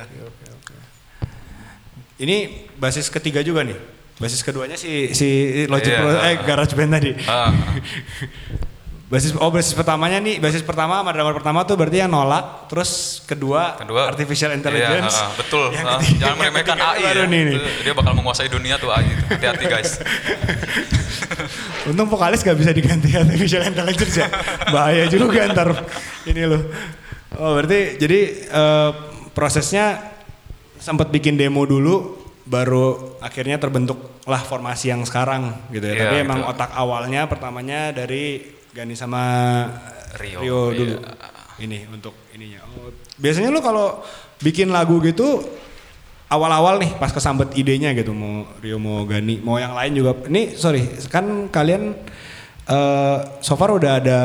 Ini 2.16 2.48
basis 2.80 3.12
ketiga 3.12 3.44
juga 3.44 3.60
nih. 3.60 3.76
Basis 4.16 4.40
keduanya 4.40 4.80
si 4.80 5.12
si 5.12 5.28
Logic 5.68 5.92
Iya. 5.92 6.00
Pro 6.00 6.10
eh 6.16 6.36
Garage 6.48 6.72
Band 6.72 6.96
tadi. 6.96 7.12
Ah, 7.28 7.52
Basis 9.06 9.38
oh 9.38 9.54
basis 9.54 9.78
pertamanya 9.78 10.18
nih, 10.18 10.42
basis 10.42 10.66
pertama 10.66 10.98
sama 10.98 11.14
drummer 11.14 11.38
pertama 11.38 11.62
tuh 11.62 11.78
berarti 11.78 12.02
yang 12.02 12.10
nolak, 12.10 12.66
terus 12.66 13.22
kedua, 13.22 13.78
kedua 13.78 14.10
artificial 14.10 14.50
intelligence. 14.50 15.14
Iya, 15.14 15.22
ah, 15.22 15.32
betul. 15.38 15.66
Yang 15.70 15.86
Ah, 15.86 16.00
ketiga- 16.02 16.20
jangan 16.26 16.36
meremehkan 16.42 16.78
AI 16.80 17.02
ya. 17.06 17.26
nih, 17.30 17.42
nih. 17.46 17.56
Dia 17.86 17.94
bakal 17.94 18.18
menguasai 18.18 18.50
dunia 18.50 18.82
tuh 18.82 18.90
AI. 18.90 19.06
itu. 19.06 19.24
Hati-hati 19.30 19.66
guys. 19.70 19.92
Untung 21.90 22.10
vokalis 22.10 22.42
gak 22.42 22.58
bisa 22.58 22.74
diganti 22.74 23.14
artificial 23.14 23.62
intelligence 23.64 24.16
ya. 24.18 24.28
Bahaya 24.74 25.06
juga 25.06 25.54
ntar 25.54 25.70
ini 26.26 26.42
loh. 26.42 26.66
Oh 27.38 27.54
berarti 27.54 28.02
jadi 28.02 28.20
eh, 28.42 28.92
prosesnya 29.32 30.02
sempat 30.78 31.14
bikin 31.14 31.38
demo 31.38 31.62
dulu 31.62 32.18
baru 32.42 33.18
akhirnya 33.22 33.58
terbentuk 33.58 34.22
lah 34.26 34.42
formasi 34.42 34.90
yang 34.90 35.06
sekarang 35.06 35.70
gitu 35.70 35.86
ya. 35.86 35.94
Iya, 35.94 36.02
Tapi 36.02 36.16
emang 36.26 36.40
gitu. 36.42 36.52
otak 36.52 36.74
awalnya 36.74 37.30
pertamanya 37.30 37.94
dari 37.94 38.55
Gani 38.76 38.92
sama 38.92 39.24
Rio, 40.20 40.44
Rio, 40.44 40.60
iya. 40.76 40.76
dulu. 40.76 40.96
Ini 41.64 41.88
untuk 41.88 42.12
ininya. 42.36 42.60
Oh, 42.76 42.92
biasanya 43.16 43.48
lu 43.48 43.64
kalau 43.64 44.04
bikin 44.44 44.68
lagu 44.68 45.00
gitu 45.00 45.48
awal-awal 46.28 46.76
nih 46.84 46.92
pas 47.00 47.16
kesambet 47.16 47.56
idenya 47.56 47.96
gitu 47.96 48.12
mau 48.12 48.44
Rio 48.60 48.76
mau 48.76 49.08
Gani 49.08 49.40
mau 49.40 49.56
yang 49.56 49.72
lain 49.72 49.96
juga 49.96 50.12
ini 50.28 50.60
sorry 50.60 50.84
kan 51.08 51.48
kalian 51.48 51.96
eh 52.68 53.18
so 53.40 53.56
far 53.56 53.72
udah 53.72 54.04
ada 54.04 54.20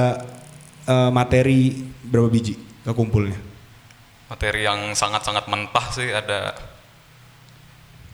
eh, 0.91 1.11
materi 1.15 1.87
berapa 2.03 2.27
biji 2.27 2.59
kekumpulnya 2.83 3.39
Materi 4.27 4.67
yang 4.67 4.95
sangat-sangat 4.95 5.51
mentah 5.51 5.87
sih 5.91 6.07
ada 6.11 6.55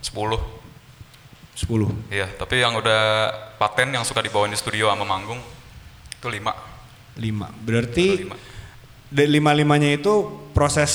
10. 0.00 0.12
10 0.16 2.12
Iya, 2.12 2.28
tapi 2.40 2.61
yang 2.64 2.73
udah 2.73 3.33
paten 3.61 3.93
yang 3.93 4.00
suka 4.00 4.25
dibawain 4.25 4.49
di 4.49 4.57
studio 4.57 4.88
sama 4.93 5.05
manggung 5.05 5.40
itu 6.26 6.42
5. 6.42 7.23
5 7.23 7.66
berarti 7.66 8.06
Lima. 8.26 8.37
dari 9.06 9.30
lima 9.30 9.54
limanya 9.54 9.88
itu 9.95 10.26
proses 10.50 10.92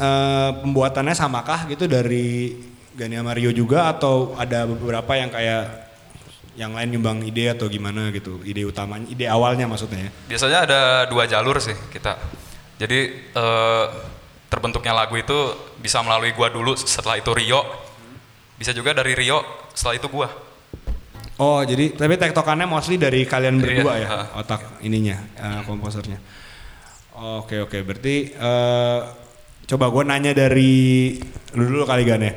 eh, 0.00 0.50
pembuatannya 0.64 1.12
samakah 1.12 1.68
gitu 1.68 1.84
dari 1.84 2.56
Gani 2.94 3.18
sama 3.18 3.34
Rio 3.34 3.50
juga 3.50 3.90
atau 3.90 4.38
ada 4.38 4.70
beberapa 4.70 5.18
yang 5.18 5.26
kayak 5.28 5.84
yang 6.54 6.70
lain 6.70 6.94
nyumbang 6.94 7.26
ide 7.26 7.50
atau 7.50 7.66
gimana 7.66 8.14
gitu 8.14 8.38
ide 8.46 8.62
utamanya 8.62 9.10
ide 9.10 9.26
awalnya 9.26 9.66
maksudnya 9.66 10.06
ya 10.06 10.10
Biasanya 10.30 10.58
ada 10.62 10.80
dua 11.10 11.26
jalur 11.26 11.58
sih 11.58 11.74
kita. 11.90 12.14
Jadi 12.78 12.98
eh, 13.34 13.86
terbentuknya 14.46 14.94
lagu 14.94 15.18
itu 15.18 15.34
bisa 15.82 15.98
melalui 16.06 16.30
gua 16.30 16.50
dulu, 16.50 16.78
setelah 16.78 17.18
itu 17.18 17.30
Rio. 17.34 17.62
Bisa 18.54 18.70
juga 18.70 18.94
dari 18.94 19.18
Rio, 19.18 19.42
setelah 19.74 19.98
itu 19.98 20.06
gua. 20.06 20.30
Oh 21.34 21.60
jadi 21.60 21.90
tapi 21.90 22.14
tektokannya 22.14 22.62
mostly 22.64 22.94
dari 22.94 23.26
kalian 23.26 23.58
berdua 23.58 23.98
Iya, 23.98 24.06
ya 24.06 24.08
ha. 24.08 24.20
otak 24.40 24.78
ininya 24.80 25.18
eh, 25.34 25.60
komposernya. 25.66 26.18
Oke 27.14 27.58
oke 27.58 27.82
berarti 27.82 28.30
eh, 28.30 28.98
coba 29.64 29.84
gue 29.90 30.02
nanya 30.04 30.30
dari 30.30 31.14
lu 31.54 31.62
dulu 31.64 31.84
kali 31.84 32.02
Gan 32.02 32.22
ya. 32.22 32.34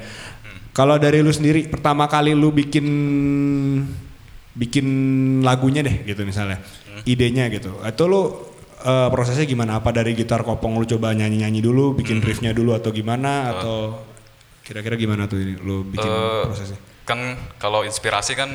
Kalau 0.73 0.97
dari 0.97 1.21
lu 1.21 1.29
sendiri 1.29 1.65
pertama 1.65 2.05
kali 2.05 2.33
lu 2.33 2.49
bikin 2.49 2.85
bikin 4.57 4.87
lagunya 5.45 5.85
deh 5.85 6.01
gitu 6.03 6.25
misalnya 6.25 6.57
idenya 7.05 7.45
gitu 7.53 7.77
atau 7.81 8.05
lu 8.09 8.21
eh, 8.81 9.09
prosesnya 9.13 9.45
gimana 9.45 9.77
apa 9.77 9.93
dari 9.93 10.17
gitar 10.17 10.41
kopong 10.41 10.81
lu 10.81 10.85
coba 10.89 11.13
nyanyi 11.13 11.45
nyanyi 11.45 11.61
dulu 11.61 11.93
bikin 11.93 12.17
riffnya 12.19 12.53
dulu 12.53 12.73
atau 12.73 12.89
gimana 12.89 13.53
atau 13.53 14.01
kira-kira 14.65 14.97
gimana 14.97 15.29
tuh 15.29 15.37
ini 15.37 15.53
lu 15.61 15.85
bikin 15.85 16.09
Eh, 16.09 16.43
prosesnya? 16.49 16.79
Kan 17.05 17.19
kalau 17.55 17.85
inspirasi 17.85 18.33
kan 18.33 18.49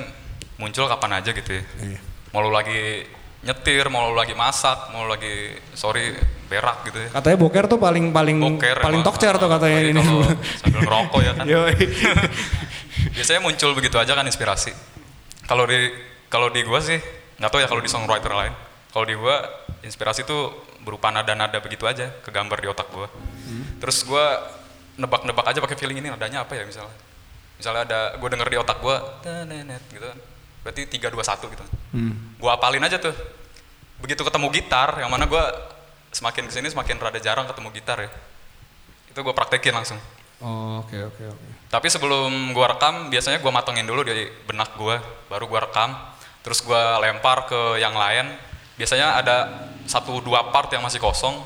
muncul 0.62 0.86
kapan 0.86 1.18
aja 1.18 1.34
gitu 1.34 1.50
ya. 1.58 1.64
Iya. 1.82 1.98
Mau 2.30 2.46
lu 2.46 2.54
lagi 2.54 3.02
nyetir, 3.42 3.90
mau 3.90 4.06
lu 4.06 4.14
lagi 4.14 4.38
masak, 4.38 4.94
mau 4.94 5.02
lu 5.02 5.10
lagi 5.10 5.58
sorry 5.74 6.14
berak 6.46 6.86
gitu 6.86 6.98
ya. 7.02 7.08
Katanya 7.10 7.36
boker 7.42 7.64
tuh 7.66 7.78
paling 7.82 8.14
paling 8.14 8.38
Boker 8.38 8.78
paling 8.78 9.02
tokcer 9.02 9.34
tuh 9.42 9.50
katanya 9.50 9.78
ini. 9.82 10.02
sambil 10.62 10.80
ngerokok 10.86 11.20
ya 11.26 11.32
kan. 11.34 11.44
Biasanya 13.18 13.40
muncul 13.42 13.74
begitu 13.74 13.98
aja 13.98 14.14
kan 14.14 14.22
inspirasi. 14.22 14.70
Kalau 15.50 15.66
di 15.66 15.90
kalau 16.30 16.48
di 16.54 16.62
gua 16.62 16.78
sih 16.78 17.02
nggak 17.42 17.50
tahu 17.50 17.60
ya 17.60 17.66
kalau 17.66 17.82
di 17.82 17.90
songwriter 17.90 18.30
lain. 18.30 18.54
Kalau 18.94 19.04
di 19.04 19.18
gua 19.18 19.42
inspirasi 19.82 20.22
tuh 20.22 20.54
berupa 20.86 21.10
nada-nada 21.10 21.58
begitu 21.58 21.90
aja 21.90 22.14
kegambar 22.22 22.62
di 22.62 22.70
otak 22.70 22.86
gua. 22.94 23.10
Terus 23.82 24.06
gua 24.06 24.38
nebak-nebak 24.96 25.46
aja 25.50 25.58
pakai 25.58 25.74
feeling 25.74 25.98
ini 25.98 26.08
nadanya 26.14 26.46
apa 26.46 26.54
ya 26.54 26.62
misalnya. 26.62 26.94
misalnya 27.62 27.82
ada 27.86 28.00
gue 28.18 28.26
denger 28.26 28.48
di 28.50 28.58
otak 28.58 28.82
tenenet 29.22 29.86
gitu 29.86 30.02
kan 30.02 30.18
berarti 30.62 30.86
tiga 30.86 31.10
dua 31.10 31.26
satu 31.26 31.50
gitu. 31.50 31.62
Hmm. 31.92 32.38
gue 32.38 32.50
apalin 32.50 32.82
aja 32.82 32.98
tuh. 32.98 33.14
Begitu 34.02 34.22
ketemu 34.26 34.50
gitar 34.50 34.98
yang 34.98 35.10
mana 35.10 35.26
gue 35.30 35.44
semakin 36.10 36.50
ke 36.50 36.52
sini 36.54 36.70
semakin 36.70 36.98
rada 36.98 37.18
jarang 37.18 37.46
ketemu 37.46 37.68
gitar 37.74 37.98
ya. 38.02 38.10
Itu 39.10 39.22
gue 39.22 39.34
praktekin 39.34 39.74
langsung. 39.74 39.98
Oh, 40.42 40.82
oke 40.82 40.98
oke 41.14 41.22
oke. 41.22 41.46
tapi 41.70 41.86
sebelum 41.86 42.50
gue 42.50 42.66
rekam 42.66 43.14
biasanya 43.14 43.38
gue 43.38 43.52
matengin 43.54 43.86
dulu 43.86 44.02
di 44.02 44.26
benak 44.46 44.74
gue 44.74 44.98
baru 45.30 45.44
gue 45.46 45.60
rekam. 45.60 45.94
Terus 46.42 46.58
gue 46.66 46.82
lempar 46.98 47.46
ke 47.46 47.78
yang 47.78 47.94
lain. 47.94 48.34
Biasanya 48.74 49.22
ada 49.22 49.36
satu 49.86 50.18
dua 50.18 50.50
part 50.50 50.66
yang 50.74 50.82
masih 50.82 50.98
kosong. 50.98 51.38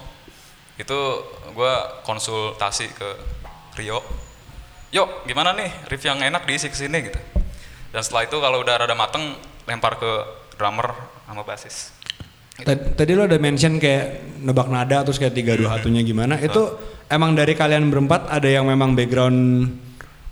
Itu 0.81 1.25
gue 1.53 1.75
konsultasi 2.09 2.89
ke 2.97 3.09
Rio. 3.77 4.01
Yuk 4.97 5.29
gimana 5.29 5.53
nih 5.53 5.69
riff 5.93 6.01
yang 6.01 6.17
enak 6.17 6.49
diisi 6.49 6.73
ke 6.73 6.77
sini? 6.79 7.13
gitu 7.13 7.36
dan 7.97 8.05
setelah 8.05 8.29
itu 8.29 8.37
kalau 8.37 8.61
udah 8.61 8.85
rada 8.85 8.93
mateng 8.93 9.33
lempar 9.65 9.97
ke 9.97 10.11
drummer 10.61 10.93
sama 11.25 11.49
basis 11.49 11.97
Tadi, 12.57 12.97
tadi 12.97 13.13
lo 13.13 13.29
ada 13.29 13.37
mention 13.37 13.77
kayak 13.77 14.41
nebak 14.41 14.73
nada 14.73 15.05
terus 15.05 15.21
kayak 15.21 15.37
tiga 15.37 15.61
dua 15.61 15.77
satunya 15.77 16.01
gimana? 16.01 16.41
Itu 16.41 16.81
emang 17.13 17.37
dari 17.37 17.53
kalian 17.53 17.93
berempat 17.93 18.33
ada 18.33 18.49
yang 18.49 18.65
memang 18.65 18.97
background 18.97 19.41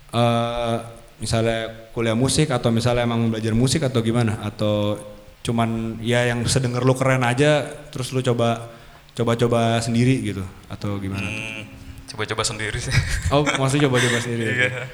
eh 0.09 0.77
misalnya 1.21 1.93
kuliah 1.93 2.17
musik 2.17 2.49
atau 2.49 2.73
misalnya 2.73 3.05
emang 3.05 3.29
belajar 3.29 3.53
musik 3.53 3.85
atau 3.85 4.01
gimana? 4.01 4.41
Atau 4.41 4.97
cuman 5.45 6.01
ya 6.01 6.25
yang 6.25 6.41
sedenger 6.49 6.81
lu 6.81 6.97
keren 6.97 7.21
aja 7.29 7.69
terus 7.93 8.09
lu 8.17 8.25
coba 8.25 8.73
coba-coba 9.13 9.85
sendiri 9.85 10.25
gitu 10.25 10.49
atau 10.73 10.97
gimana? 10.97 11.29
Hmm, 11.29 11.69
coba-coba 12.09 12.41
sendiri 12.41 12.81
sih 12.81 12.95
Oh, 13.37 13.45
maksudnya 13.45 13.93
coba-coba 13.93 14.17
sendiri. 14.25 14.49
Iya. 14.65 14.89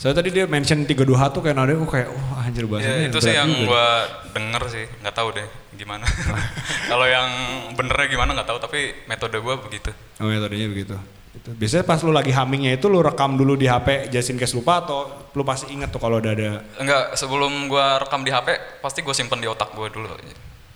Soalnya 0.00 0.24
tadi 0.24 0.32
dia 0.32 0.48
mention 0.48 0.88
tiga 0.88 1.04
dua 1.04 1.28
satu 1.28 1.44
kayak 1.44 1.60
nada, 1.60 1.76
oh 1.76 1.84
kayak 1.84 2.08
oh 2.08 2.40
anjir 2.40 2.64
bahasanya. 2.64 3.04
Ya, 3.04 3.08
itu 3.12 3.18
sih 3.20 3.36
yang 3.36 3.52
gua 3.68 4.08
denger 4.32 4.62
sih, 4.72 4.84
nggak 5.04 5.12
tahu 5.12 5.28
deh 5.36 5.44
gimana. 5.76 6.08
Kalau 6.90 7.04
yang 7.04 7.28
benernya 7.76 8.08
gimana 8.08 8.32
nggak 8.32 8.48
tahu, 8.48 8.56
tapi 8.64 8.96
metode 9.04 9.36
gua 9.44 9.60
begitu. 9.60 9.92
Oh 10.16 10.24
metodenya 10.24 10.72
begitu. 10.72 10.96
Itu. 11.36 11.52
Biasanya 11.52 11.84
pas 11.84 12.00
lu 12.00 12.16
lagi 12.16 12.32
hummingnya 12.32 12.80
itu 12.80 12.88
lu 12.88 13.04
rekam 13.04 13.36
dulu 13.36 13.60
di 13.60 13.68
HP 13.68 14.08
just 14.08 14.32
in 14.32 14.40
case 14.40 14.56
lupa 14.56 14.80
atau 14.80 15.28
lu 15.36 15.44
pasti 15.44 15.68
inget 15.68 15.92
tuh 15.92 16.00
kalau 16.00 16.16
udah 16.16 16.32
ada 16.32 16.64
Enggak, 16.80 17.14
sebelum 17.20 17.68
gua 17.68 18.00
rekam 18.00 18.24
di 18.24 18.32
HP, 18.32 18.80
pasti 18.80 19.04
gue 19.04 19.12
simpen 19.12 19.36
di 19.36 19.52
otak 19.52 19.76
gua 19.76 19.92
dulu. 19.92 20.08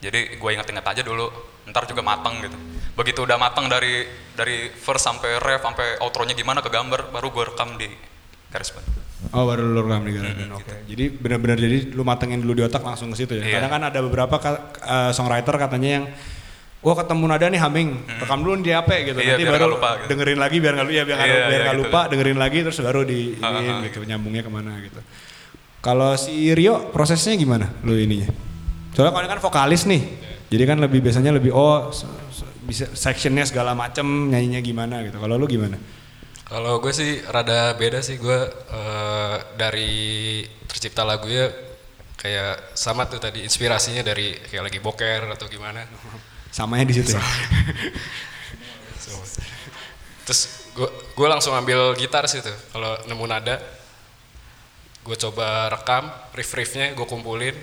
Jadi 0.04 0.37
gua 0.37 0.52
inget-inget 0.52 0.85
aja 0.85 1.00
dulu, 1.00 1.33
ntar 1.73 1.88
juga 1.88 2.04
matang 2.04 2.45
gitu. 2.45 2.61
Begitu 2.93 3.25
udah 3.25 3.40
matang 3.40 3.73
dari 3.73 4.04
dari 4.37 4.69
verse 4.69 5.00
sampai 5.00 5.40
ref 5.40 5.64
sampai 5.64 5.97
outro-nya 6.04 6.37
gimana 6.37 6.61
ke 6.61 6.69
gambar, 6.69 7.09
baru 7.09 7.33
gua 7.33 7.49
rekam 7.49 7.81
di 7.81 7.88
GarageBand. 8.52 9.04
Oh 9.33 9.49
baru 9.49 9.64
lu 9.64 9.81
rekam 9.87 10.04
di 10.04 10.12
GarageBand. 10.12 10.52
Oke. 10.59 10.75
Jadi 10.90 11.04
benar-benar 11.11 11.57
jadi 11.57 11.78
lu 11.95 12.02
matengin 12.04 12.43
dulu 12.45 12.52
di 12.59 12.62
otak 12.66 12.83
langsung 12.85 13.09
ke 13.14 13.16
situ 13.25 13.38
ya. 13.40 13.43
Iya. 13.47 13.54
Kadang 13.59 13.71
kan 13.73 13.83
ada 13.88 13.99
beberapa 14.04 14.37
eh, 14.85 15.11
songwriter 15.14 15.54
katanya 15.57 15.90
yang 16.02 16.07
Wah 16.85 16.93
ketemu 17.00 17.25
nada 17.25 17.49
nih 17.49 17.57
humming, 17.64 17.97
rekam 18.21 18.45
dulu 18.45 18.61
di 18.61 18.69
HP 18.69 19.09
gitu. 19.09 19.16
Iya, 19.16 19.40
Nanti 19.40 19.45
baru 19.49 19.73
lupa 19.73 20.04
gitu. 20.04 20.12
dengerin 20.12 20.37
lagi 20.37 20.57
biar 20.61 20.73
nggak 20.76 20.93
ya 20.93 21.02
biar 21.09 21.16
nggak 21.16 21.28
Iya, 21.33 21.37
biar 21.40 21.49
iya, 21.49 21.64
nggak 21.64 21.76
gitu. 21.81 21.85
lupa, 21.88 22.00
dengerin 22.12 22.37
lagi 22.37 22.59
terus 22.61 22.78
baru 22.85 23.00
di 23.09 23.21
Ah, 23.40 23.49
iniin 23.57 23.73
ah, 23.73 23.78
gitu, 23.88 23.99
nyambungnya 24.04 24.43
ke 24.45 24.50
mana 24.52 24.73
gitu. 24.85 25.00
Kalau 25.81 26.12
si 26.21 26.52
Rio 26.52 26.93
prosesnya 26.93 27.40
gimana 27.40 27.73
lu 27.81 27.97
ininya? 27.97 28.28
Soalnya 28.93 29.16
kalau 29.16 29.25
ini 29.25 29.33
kan 29.33 29.40
vokalis 29.40 29.88
nih, 29.88 30.02
jadi 30.52 30.64
kan 30.69 30.76
lebih 30.76 31.00
biasanya 31.00 31.33
lebih 31.33 31.57
oh 31.57 31.88
bisa 32.68 32.92
sectionnya 32.92 33.48
segala 33.48 33.72
macem 33.72 34.05
nyanyinya 34.29 34.61
gimana 34.61 35.01
gitu. 35.09 35.16
Kalau 35.16 35.40
lu 35.40 35.48
gimana? 35.48 35.81
Kalau 36.55 36.79
gue 36.79 36.95
sih 36.95 37.19
rada 37.27 37.75
beda 37.75 37.99
sih 37.99 38.14
gue 38.14 38.40
eh, 38.71 39.37
dari 39.59 39.90
tercipta 40.71 41.03
lagunya 41.03 41.51
kayak 42.14 42.79
sama 42.79 43.11
tuh 43.11 43.19
tadi 43.19 43.43
inspirasinya 43.43 44.07
dari 44.07 44.38
kayak 44.38 44.71
lagi 44.71 44.79
boker 44.79 45.35
atau 45.35 45.51
gimana. 45.51 45.83
Samanya 46.55 46.87
di 46.87 46.95
situ 46.95 47.11
ya. 47.11 47.23
Terus 50.31 50.71
gue 50.79 50.87
gue 51.19 51.27
langsung 51.27 51.59
ambil 51.59 51.90
gitar 51.99 52.31
sih 52.31 52.38
tuh 52.38 52.55
kalau 52.71 53.03
nemu 53.11 53.27
nada. 53.27 53.59
Gue 55.03 55.19
coba 55.19 55.75
rekam 55.75 56.07
riff-riffnya 56.38 56.95
gue 56.95 57.07
kumpulin. 57.11 57.59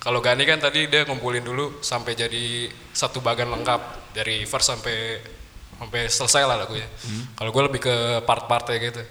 Kalau 0.00 0.24
Gani 0.24 0.48
kan 0.48 0.56
tadi 0.56 0.88
dia 0.88 1.04
ngumpulin 1.04 1.44
dulu 1.44 1.84
sampai 1.84 2.16
jadi 2.16 2.72
satu 2.96 3.20
bagian 3.20 3.52
lengkap 3.52 4.16
dari 4.16 4.48
verse 4.48 4.72
sampai 4.72 4.96
sampai 5.78 6.10
selesai 6.10 6.42
lah 6.44 6.56
lagunya. 6.58 6.88
Kalau 7.38 7.50
gue 7.54 7.62
lebih 7.70 7.80
ke 7.80 7.94
part-partnya 8.26 8.76
gitu. 8.82 9.02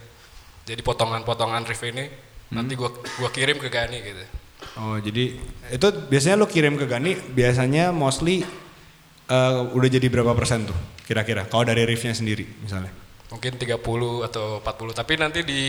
Jadi 0.68 0.82
potongan-potongan 0.84 1.64
riff 1.64 1.80
ini 1.88 2.28
nanti 2.52 2.76
gue 2.80 2.88
gua 3.20 3.30
kirim 3.32 3.60
ke 3.60 3.72
Gani 3.72 4.00
gitu. 4.04 4.24
Oh 4.80 5.00
jadi 5.00 5.36
itu 5.72 5.88
biasanya 6.12 6.36
lu 6.40 6.48
kirim 6.48 6.76
ke 6.76 6.86
Gani 6.88 7.16
biasanya 7.16 7.96
mostly 7.96 8.44
eh, 9.28 9.60
udah 9.72 9.90
jadi 9.90 10.08
berapa 10.12 10.36
persen 10.36 10.68
tuh 10.68 10.78
kira-kira? 11.08 11.48
Kalau 11.48 11.64
dari 11.64 11.88
riffnya 11.88 12.12
sendiri 12.12 12.44
misalnya? 12.60 12.92
Mungkin 13.32 13.60
30 13.60 13.80
atau 14.28 14.60
40 14.64 14.92
tapi 14.96 15.14
nanti 15.20 15.40
di 15.44 15.64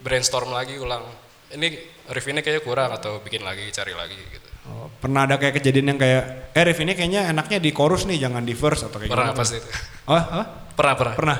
brainstorm 0.00 0.52
lagi 0.52 0.80
ulang. 0.80 1.04
Ini 1.52 1.68
riff 2.12 2.24
ini 2.28 2.40
kayaknya 2.40 2.64
kurang 2.64 2.90
atau 2.96 3.20
bikin 3.20 3.44
lagi 3.44 3.68
cari 3.68 3.92
lagi 3.92 4.16
gitu. 4.16 4.41
Oh, 4.62 4.86
pernah 5.02 5.26
ada 5.26 5.42
kayak 5.42 5.58
kejadian 5.58 5.90
yang 5.94 5.98
kayak 5.98 6.54
eh 6.54 6.62
riff 6.62 6.78
ini 6.78 6.94
kayaknya 6.94 7.26
enaknya 7.34 7.58
di 7.58 7.74
chorus 7.74 8.06
nih 8.06 8.22
jangan 8.22 8.46
di 8.46 8.54
verse 8.54 8.86
atau 8.86 9.02
kayak 9.02 9.10
Pernah 9.10 9.34
pasti 9.34 9.58
itu. 9.58 9.68
Oh, 10.06 10.14
apa? 10.14 10.44
Pernah 10.78 10.94
pernah. 10.94 11.14
Pernah, 11.18 11.38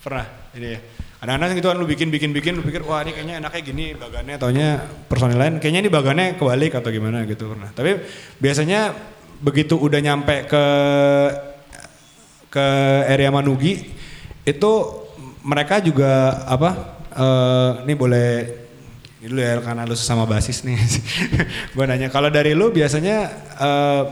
pernah. 0.00 0.26
Ini 0.56 0.68
ya. 0.72 0.80
Kadang-kadang 1.20 1.54
gitu 1.54 1.68
kan 1.68 1.76
lu 1.78 1.86
bikin 1.86 2.08
bikin 2.10 2.30
bikin 2.32 2.52
lu 2.58 2.64
pikir 2.64 2.82
wah 2.82 3.04
ini 3.04 3.14
kayaknya 3.14 3.38
enaknya 3.38 3.60
gini 3.62 3.84
bagannya 3.94 4.34
taunya 4.42 4.68
personil 5.06 5.38
lain 5.38 5.62
kayaknya 5.62 5.86
ini 5.86 5.90
bagannya 5.92 6.26
kebalik 6.34 6.72
atau 6.80 6.90
gimana 6.90 7.28
gitu 7.28 7.52
pernah. 7.52 7.68
Tapi 7.70 7.90
biasanya 8.40 8.96
begitu 9.38 9.76
udah 9.76 10.00
nyampe 10.00 10.48
ke 10.48 10.64
ke 12.48 12.66
area 13.06 13.28
Manugi 13.28 13.84
itu 14.48 14.72
mereka 15.44 15.78
juga 15.84 16.42
apa 16.48 16.70
eh 17.12 17.70
ini 17.84 17.94
boleh 17.94 18.28
ini 19.22 19.30
dulu 19.30 19.38
ya 19.38 19.62
karena 19.62 19.86
lu 19.86 19.94
sesama 19.94 20.26
basis 20.26 20.66
nih. 20.66 20.74
Gue 21.78 21.86
nanya 21.86 22.10
kalau 22.10 22.26
dari 22.26 22.58
lu 22.58 22.74
biasanya 22.74 23.30
eh, 23.54 24.02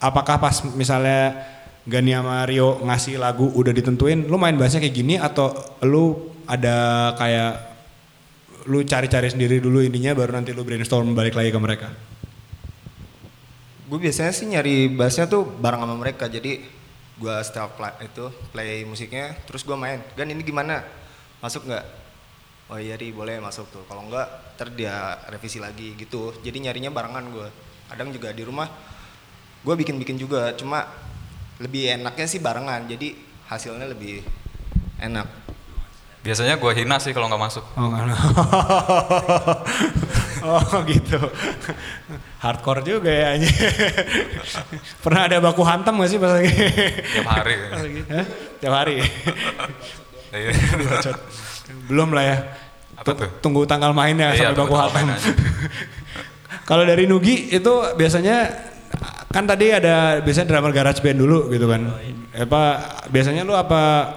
apakah 0.00 0.40
pas 0.40 0.64
misalnya 0.72 1.44
Gani 1.84 2.16
sama 2.16 2.42
Rio 2.48 2.80
ngasih 2.80 3.20
lagu 3.20 3.52
udah 3.52 3.70
ditentuin, 3.70 4.24
lu 4.24 4.40
main 4.40 4.56
bassnya 4.56 4.80
kayak 4.80 4.96
gini 4.96 5.14
atau 5.20 5.52
lu 5.84 6.32
ada 6.48 7.12
kayak 7.20 7.52
lu 8.66 8.82
cari-cari 8.82 9.28
sendiri 9.28 9.60
dulu 9.60 9.84
ininya 9.84 10.16
baru 10.16 10.40
nanti 10.40 10.56
lu 10.56 10.64
brainstorm 10.64 11.12
balik 11.12 11.36
lagi 11.36 11.52
ke 11.52 11.60
mereka? 11.60 11.92
Gue 13.86 14.02
biasanya 14.02 14.32
sih 14.32 14.48
nyari 14.48 14.88
bassnya 14.88 15.28
tuh 15.28 15.44
bareng 15.44 15.84
sama 15.84 15.94
mereka 16.00 16.32
jadi 16.32 16.64
gue 17.16 17.36
setelah 17.44 17.70
play, 17.76 17.92
itu 18.08 18.24
play 18.56 18.72
musiknya 18.88 19.36
terus 19.44 19.62
gue 19.62 19.76
main 19.76 20.00
gan 20.16 20.28
ini 20.28 20.40
gimana 20.42 20.84
masuk 21.44 21.64
nggak 21.64 22.05
oh 22.70 22.78
iya 22.78 22.98
ri 22.98 23.14
boleh 23.14 23.38
masuk 23.38 23.70
tuh 23.70 23.82
kalau 23.86 24.06
nggak 24.10 24.56
ntar 24.58 24.68
dia 24.74 25.20
revisi 25.30 25.62
lagi 25.62 25.94
gitu 25.94 26.34
jadi 26.42 26.70
nyarinya 26.70 26.90
barengan 26.90 27.24
gue 27.30 27.48
kadang 27.92 28.10
juga 28.10 28.34
di 28.34 28.42
rumah 28.42 28.66
gue 29.62 29.74
bikin 29.74 29.96
bikin 30.02 30.16
juga 30.18 30.54
cuma 30.58 30.86
lebih 31.62 31.94
enaknya 31.94 32.26
sih 32.26 32.42
barengan 32.42 32.84
jadi 32.90 33.14
hasilnya 33.46 33.86
lebih 33.86 34.26
enak 34.98 35.46
Biasanya 36.26 36.58
gua 36.58 36.74
hina 36.74 36.98
sih 36.98 37.14
kalau 37.14 37.30
nggak 37.30 37.38
masuk. 37.38 37.62
Oh 37.78 37.86
enggak. 37.86 38.18
oh 40.50 40.82
gitu. 40.90 41.22
Hardcore 42.42 42.82
juga 42.82 43.14
ya 43.14 43.38
anjing. 43.38 43.54
Pernah 45.06 45.30
ada 45.30 45.38
baku 45.38 45.62
hantam 45.62 46.02
gak 46.02 46.10
sih 46.10 46.18
pas 46.18 46.34
lagi? 46.34 46.50
Tiap 47.14 47.30
hari. 47.30 47.54
Tiap 48.60 48.74
hari. 48.74 49.06
Belum 51.90 52.14
lah 52.14 52.24
ya. 52.24 52.36
Apa 52.96 53.10
tuh? 53.12 53.28
Tunggu 53.44 53.68
tanggal 53.68 53.92
mainnya 53.92 54.32
Iya, 54.32 54.50
sampai 54.50 54.56
tunggu 54.56 54.74
baku 54.74 54.96
aja. 54.96 55.16
Kalau 56.68 56.82
dari 56.82 57.06
Nugi 57.06 57.52
itu 57.52 57.72
biasanya 57.94 58.50
kan 59.30 59.44
tadi 59.44 59.70
ada 59.70 60.18
biasanya 60.24 60.48
drummer 60.50 60.72
garage 60.72 61.04
band 61.04 61.18
dulu 61.20 61.52
gitu 61.52 61.66
kan. 61.68 61.92
Apa 62.34 62.62
biasanya 63.12 63.46
lu 63.46 63.54
apa 63.54 64.12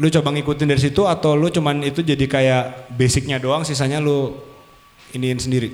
lu 0.00 0.08
coba 0.08 0.32
ngikutin 0.32 0.66
dari 0.72 0.80
situ 0.80 1.04
atau 1.04 1.36
lu 1.36 1.52
cuman 1.52 1.84
itu 1.84 2.00
jadi 2.00 2.24
kayak 2.24 2.94
basicnya 2.96 3.36
doang 3.36 3.62
sisanya 3.62 4.00
lu 4.00 4.34
iniin 5.12 5.38
sendiri? 5.38 5.70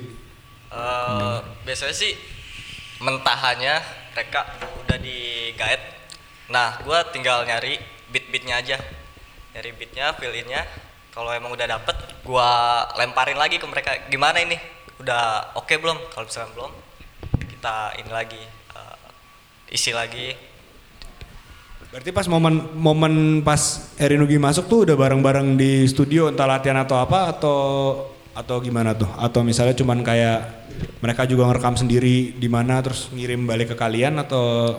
Eh, 0.69 1.37
biasanya 1.65 1.95
sih 1.95 2.13
mentahannya 2.99 3.79
mereka 4.13 4.45
udah 4.85 4.97
di 4.99 5.49
guide. 5.55 5.85
Nah, 6.51 6.77
gua 6.83 7.07
tinggal 7.07 7.47
nyari 7.47 7.79
beat-beatnya 8.11 8.59
aja. 8.59 8.77
Nyari 9.55 9.69
beatnya, 9.79 10.13
fill 10.19 10.35
in-nya. 10.35 10.67
Kalau 11.19 11.35
emang 11.35 11.51
udah 11.51 11.67
dapet, 11.67 11.99
gua 12.23 12.79
lemparin 12.95 13.35
lagi 13.35 13.59
ke 13.59 13.67
mereka. 13.67 13.91
Gimana 14.07 14.39
ini? 14.39 14.55
Udah 15.03 15.51
oke 15.59 15.75
belum? 15.75 15.99
Kalau 16.15 16.23
misalkan 16.23 16.55
belum, 16.55 16.71
kita 17.43 17.91
ini 17.99 18.07
lagi 18.07 18.39
eh, 18.71 19.75
isi 19.75 19.91
lagi. 19.91 20.31
Berarti 21.91 22.15
pas 22.15 22.23
momen 22.31 22.71
momen 22.71 23.43
pas 23.43 23.91
Erinugi 23.99 24.39
masuk 24.39 24.71
tuh 24.71 24.87
udah 24.87 24.95
bareng-bareng 24.95 25.59
di 25.59 25.83
studio 25.91 26.31
entah 26.31 26.47
latihan 26.47 26.79
atau 26.87 27.03
apa 27.03 27.35
atau 27.35 27.59
atau 28.31 28.55
gimana 28.63 28.95
tuh? 28.95 29.11
Atau 29.19 29.43
misalnya 29.43 29.75
cuman 29.75 29.99
kayak 29.99 30.39
mereka 31.03 31.27
juga 31.27 31.51
ngerekam 31.51 31.75
sendiri 31.75 32.31
di 32.31 32.47
mana 32.47 32.79
terus 32.79 33.11
ngirim 33.11 33.43
balik 33.43 33.73
ke 33.73 33.75
kalian 33.75 34.23
atau 34.23 34.71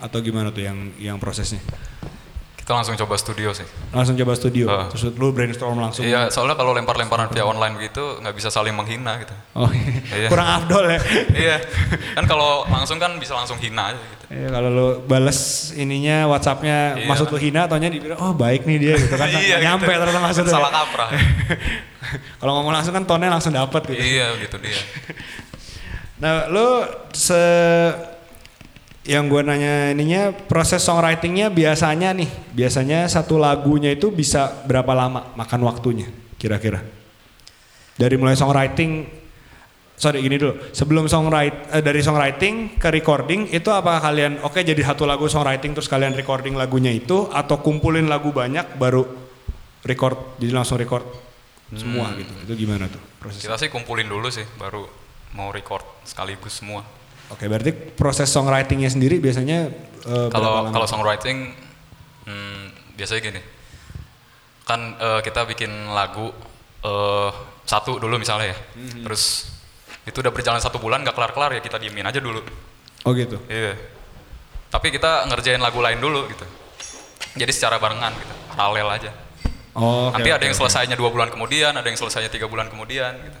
atau 0.00 0.18
gimana 0.24 0.48
tuh 0.48 0.64
yang 0.64 0.96
yang 0.96 1.20
prosesnya? 1.20 1.60
Kita 2.62 2.72
langsung 2.72 2.94
coba 2.94 3.18
studio 3.18 3.50
sih. 3.50 3.66
Langsung 3.90 4.14
coba 4.14 4.32
studio, 4.32 4.70
Ah. 4.70 4.86
terus 4.86 5.10
lu 5.10 5.28
brainstorm 5.28 5.76
langsung. 5.76 6.06
Iya, 6.06 6.30
soalnya 6.30 6.54
kalau 6.54 6.70
lempar-lemparan 6.70 7.26
via 7.26 7.42
online 7.42 7.74
begitu 7.74 7.98
nggak 8.16 8.30
bisa 8.32 8.48
saling 8.48 8.70
menghina 8.70 9.18
gitu. 9.18 9.34
Oh, 9.52 9.66
Iya. 9.66 10.30
kurang 10.30 10.46
afdol 10.48 10.86
ya. 10.86 10.98
iya, 11.34 11.56
kan 12.14 12.22
kalau 12.24 12.62
langsung 12.64 12.96
kan 12.96 13.18
bisa 13.18 13.34
langsung 13.34 13.58
hina 13.58 13.90
aja 13.90 13.98
gitu. 13.98 14.24
Iya, 14.30 14.48
kalau 14.48 14.68
lu 14.70 14.86
bales 15.02 15.38
ininya 15.74 16.30
WhatsAppnya 16.30 17.02
Iya. 17.02 17.04
maksud 17.04 17.28
lu 17.28 17.36
hina 17.36 17.66
ataunya 17.66 17.90
dibilang 17.90 18.16
oh 18.16 18.30
baik 18.32 18.62
nih 18.62 18.78
dia 18.78 18.94
gitu 18.94 19.10
kan 19.12 19.26
Iya, 19.34 19.58
Nggak 19.58 19.60
nyampe 19.60 19.84
gitu. 19.84 19.98
ternyata 19.98 20.20
maksudnya. 20.22 20.54
Salah 20.54 20.70
kaprah. 20.72 21.08
kalau 22.40 22.52
ngomong 22.56 22.72
langsung 22.72 22.94
kan 22.94 23.02
tonnya 23.02 23.26
langsung 23.26 23.50
dapet 23.50 23.90
gitu. 23.90 23.98
iya, 23.98 24.38
gitu 24.38 24.54
dia. 24.56 24.78
Nah, 26.22 26.46
lu 26.46 26.86
se 27.10 27.34
yang 29.02 29.26
gue 29.26 29.42
nanya 29.42 29.90
ininya 29.90 30.30
proses 30.30 30.78
songwritingnya 30.86 31.50
biasanya 31.50 32.14
nih, 32.14 32.30
biasanya 32.54 33.10
satu 33.10 33.34
lagunya 33.34 33.90
itu 33.90 34.14
bisa 34.14 34.62
berapa 34.62 34.94
lama 34.94 35.34
makan 35.34 35.60
waktunya 35.66 36.06
kira-kira? 36.38 36.78
Dari 37.98 38.14
mulai 38.14 38.38
songwriting, 38.38 39.04
sorry 39.98 40.22
gini 40.22 40.38
dulu, 40.38 40.70
sebelum 40.70 41.10
songwrite 41.10 41.74
eh, 41.74 41.82
dari 41.82 41.98
songwriting 41.98 42.78
ke 42.78 42.88
recording 42.94 43.50
itu 43.50 43.68
apa 43.74 43.98
kalian 43.98 44.38
oke 44.46 44.62
jadi 44.62 44.78
satu 44.86 45.02
lagu 45.02 45.26
songwriting 45.26 45.74
terus 45.74 45.90
kalian 45.90 46.14
recording 46.14 46.54
lagunya 46.54 46.94
itu 46.94 47.26
atau 47.34 47.58
kumpulin 47.58 48.06
lagu 48.06 48.30
banyak 48.30 48.78
baru 48.78 49.02
record 49.82 50.38
jadi 50.38 50.54
langsung 50.54 50.78
record 50.78 51.04
semua 51.74 52.14
gitu? 52.14 52.32
Itu 52.46 52.54
gimana 52.54 52.86
tuh 52.86 53.02
prosesnya? 53.18 53.50
Kita 53.50 53.56
sih 53.66 53.68
kumpulin 53.72 54.06
dulu 54.06 54.30
sih, 54.30 54.46
baru 54.62 54.86
mau 55.34 55.50
record 55.50 55.82
sekaligus 56.06 56.62
semua. 56.62 57.01
Oke, 57.32 57.48
berarti 57.48 57.72
proses 57.72 58.28
songwritingnya 58.28 58.92
sendiri 58.92 59.16
biasanya 59.18 59.72
berapa 60.04 60.68
Kalau 60.68 60.86
songwriting 60.86 61.56
hmm, 62.28 62.96
biasanya 62.96 63.20
gini. 63.32 63.40
Kan 64.68 65.00
eh, 65.00 65.20
kita 65.24 65.48
bikin 65.48 65.90
lagu 65.90 66.28
eh, 66.84 67.30
satu 67.64 67.96
dulu 67.96 68.20
misalnya 68.20 68.52
ya. 68.52 68.58
Mhm. 68.76 69.02
Terus 69.08 69.48
itu 70.02 70.18
udah 70.18 70.34
berjalan 70.34 70.58
satu 70.58 70.82
bulan 70.82 71.06
nggak 71.06 71.14
kelar-kelar 71.14 71.56
ya 71.56 71.60
kita 71.62 71.78
diemin 71.80 72.04
aja 72.04 72.18
dulu. 72.18 72.42
Oh 73.06 73.12
gitu. 73.16 73.40
Iya. 73.48 73.74
Tapi 74.72 74.88
kita 74.92 75.28
ngerjain 75.28 75.60
lagu 75.60 75.78
lain 75.80 76.00
dulu 76.00 76.28
gitu. 76.32 76.46
Jadi 77.32 77.52
secara 77.52 77.80
barengan 77.80 78.12
gitu, 78.12 78.34
paralel 78.52 78.88
aja. 78.92 79.10
Oh, 79.72 80.12
oke, 80.12 80.20
Nanti 80.20 80.28
ada 80.28 80.36
oke, 80.36 80.44
yang 80.44 80.56
oke. 80.56 80.60
selesainya 80.60 80.96
dua 81.00 81.08
bulan 81.08 81.32
kemudian, 81.32 81.72
ada 81.72 81.84
yang 81.88 81.96
selesainya 81.96 82.28
tiga 82.28 82.44
bulan 82.44 82.68
kemudian 82.68 83.16
gitu. 83.24 83.38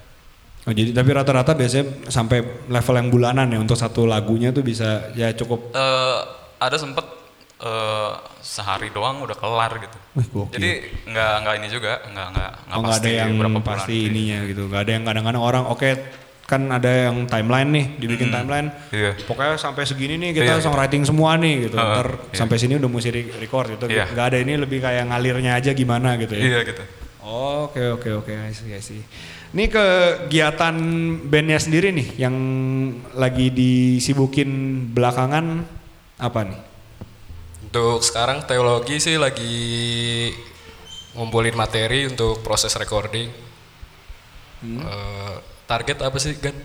Oh, 0.62 0.70
jadi 0.70 0.94
tapi 0.94 1.10
rata-rata 1.10 1.58
biasanya 1.58 2.06
sampai 2.06 2.38
level 2.70 2.94
yang 2.94 3.08
bulanan 3.10 3.50
ya 3.50 3.58
untuk 3.58 3.74
satu 3.74 4.06
lagunya 4.06 4.54
tuh 4.54 4.62
bisa 4.62 5.10
ya 5.12 5.34
cukup. 5.34 5.74
Eh, 5.74 6.18
ada 6.56 6.78
sempet 6.78 7.02
eh, 7.58 8.12
sehari 8.38 8.94
doang 8.94 9.26
udah 9.26 9.34
kelar 9.34 9.82
gitu. 9.82 9.98
Wih, 10.14 10.26
gokil. 10.30 10.54
Jadi 10.54 10.70
nggak 11.10 11.32
nggak 11.42 11.54
ini 11.58 11.66
juga, 11.66 11.92
nggak 12.06 12.26
nggak 12.30 12.50
nggak 12.62 12.76
Oh, 12.78 12.80
nggak 12.80 12.94
ada 12.94 13.02
pasti 13.02 13.10
yang 13.10 13.30
berapa 13.34 13.58
bulan. 13.58 13.66
pasti 13.66 13.94
ininya 14.06 14.38
gitu. 14.46 14.62
Nggak 14.70 14.82
ada 14.86 14.92
yang 14.94 15.04
kadang-kadang 15.04 15.42
orang 15.42 15.64
oke 15.66 15.90
kan 16.42 16.62
ada 16.68 16.90
yang 17.08 17.16
timeline 17.26 17.70
nih 17.72 17.86
dibikin 17.98 18.28
timeline. 18.30 18.68
Iya. 18.94 19.18
Pokoknya 19.24 19.58
sampai 19.58 19.82
segini 19.82 20.14
nih 20.14 20.30
kita 20.36 20.46
Iya, 20.46 20.62
songwriting 20.62 21.02
semua 21.02 21.34
nih 21.34 21.54
gitu. 21.66 21.74
Heeh, 21.74 21.90
Ntar 21.90 22.08
iya. 22.12 22.36
sampai 22.38 22.56
sini 22.60 22.78
udah 22.78 22.86
mesti 22.86 23.10
re- 23.10 23.34
record 23.40 23.66
gitu. 23.72 23.90
Iya. 23.90 24.06
Nggak 24.06 24.26
ada 24.30 24.38
ini 24.38 24.52
lebih 24.54 24.78
kayak 24.78 25.10
ngalirnya 25.10 25.58
aja 25.58 25.74
gimana 25.74 26.14
gitu 26.22 26.38
ya. 26.38 26.44
Iya 26.44 26.58
gitu. 26.70 26.82
Oke 27.22 27.82
oke 27.90 28.08
oke 28.14 28.30
I 28.30 28.52
see, 28.52 28.70
I 28.70 28.78
see. 28.78 29.02
Ini 29.52 29.68
kegiatan 29.68 30.76
bandnya 31.28 31.60
sendiri 31.60 31.92
nih 31.92 32.08
yang 32.16 32.36
lagi 33.12 33.52
disibukin 33.52 34.48
belakangan 34.96 35.68
apa 36.16 36.40
nih? 36.48 36.60
Untuk 37.68 38.00
sekarang 38.00 38.48
teologi 38.48 38.96
sih 38.96 39.20
lagi 39.20 39.52
ngumpulin 41.12 41.52
materi 41.52 42.08
untuk 42.08 42.40
proses 42.40 42.72
recording. 42.80 43.28
Eh, 44.64 45.36
target 45.68 46.00
apa 46.00 46.16
sih 46.16 46.32
kan? 46.40 46.56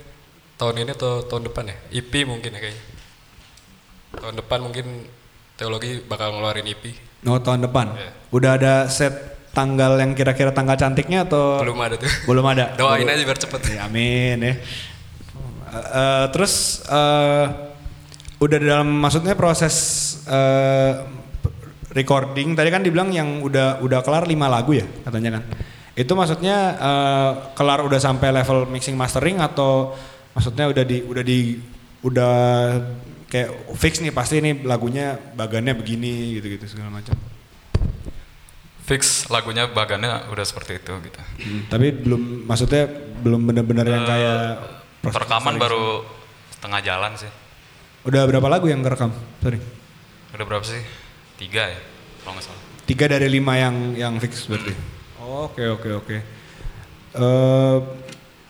Tahun 0.56 0.80
ini 0.80 0.96
atau 0.96 1.28
tahun 1.28 1.52
depan 1.52 1.68
ya? 1.68 1.76
EP 1.92 2.24
mungkin 2.24 2.56
ya 2.56 2.60
kayaknya. 2.64 2.84
Tahun 4.16 4.36
depan 4.40 4.60
mungkin 4.64 4.86
teologi 5.60 6.00
bakal 6.08 6.40
ngeluarin 6.40 6.72
E 6.72 6.72
EP. 6.72 6.84
Oh 7.28 7.36
tahun 7.44 7.68
depan. 7.68 8.00
Iya. 8.00 8.10
Udah 8.32 8.52
ada 8.56 8.74
set 8.88 9.37
tanggal 9.58 9.98
yang 9.98 10.14
kira-kira 10.14 10.54
tanggal 10.54 10.78
cantiknya 10.78 11.26
atau 11.26 11.58
Belum 11.66 11.82
ada 11.82 11.98
tuh. 11.98 12.12
Belum 12.30 12.46
ada. 12.46 12.78
Doain 12.78 13.02
Belum. 13.02 13.18
aja 13.18 13.24
biar 13.26 13.40
cepet. 13.42 13.62
Ya, 13.74 13.90
amin 13.90 14.38
ya. 14.38 14.54
Eh, 15.74 16.26
terus 16.30 16.86
eh, 16.86 17.46
udah 18.38 18.58
dalam 18.62 18.88
maksudnya 19.02 19.34
proses 19.34 19.76
eh, 20.30 21.02
recording 21.98 22.54
tadi 22.54 22.70
kan 22.70 22.86
dibilang 22.86 23.10
yang 23.10 23.42
udah 23.42 23.82
udah 23.82 24.06
kelar 24.06 24.30
lima 24.30 24.46
lagu 24.46 24.78
ya 24.78 24.86
katanya 25.02 25.42
kan. 25.42 25.44
Itu 25.98 26.14
maksudnya 26.14 26.58
eh, 26.78 27.32
kelar 27.58 27.82
udah 27.82 27.98
sampai 27.98 28.30
level 28.30 28.70
mixing 28.70 28.94
mastering 28.94 29.42
atau 29.42 29.98
maksudnya 30.38 30.70
udah 30.70 30.84
di 30.86 30.98
udah 31.02 31.24
di 31.26 31.58
udah 32.06 32.36
kayak 33.28 33.50
fix 33.76 34.00
nih 34.00 34.14
pasti 34.14 34.40
nih 34.40 34.64
lagunya 34.64 35.18
bagannya 35.36 35.74
begini 35.74 36.38
gitu-gitu 36.38 36.78
segala 36.78 37.02
macam. 37.02 37.18
Fix 38.88 39.28
lagunya 39.28 39.68
bagannya 39.68 40.32
udah 40.32 40.46
seperti 40.48 40.80
itu 40.80 40.96
gitu. 41.04 41.20
Hmm, 41.20 41.68
tapi 41.68 41.92
belum 41.92 42.48
maksudnya 42.48 42.88
belum 43.20 43.44
benar-benar 43.44 43.84
yang 43.84 44.08
kayak 44.08 44.40
proses 45.04 45.16
Perekaman 45.20 45.44
mastering 45.44 45.60
baru 45.60 45.86
setengah 46.56 46.80
jalan 46.88 47.12
sih. 47.20 47.32
Udah 48.08 48.24
berapa 48.24 48.48
lagu 48.48 48.72
yang 48.72 48.80
kerekam? 48.80 49.12
Sorry. 49.44 49.60
Udah 50.32 50.46
berapa 50.48 50.64
sih? 50.64 50.80
Tiga 51.36 51.68
ya, 51.68 51.80
kalau 52.24 52.40
nggak 52.40 52.46
salah. 52.48 52.64
Tiga 52.88 53.06
dari 53.12 53.28
lima 53.28 53.54
yang 53.60 53.76
yang 54.00 54.14
fix 54.24 54.48
berarti. 54.48 54.72
Oke 55.20 55.68
oke 55.68 55.90
oke. 55.92 56.18
Eh, 57.12 57.78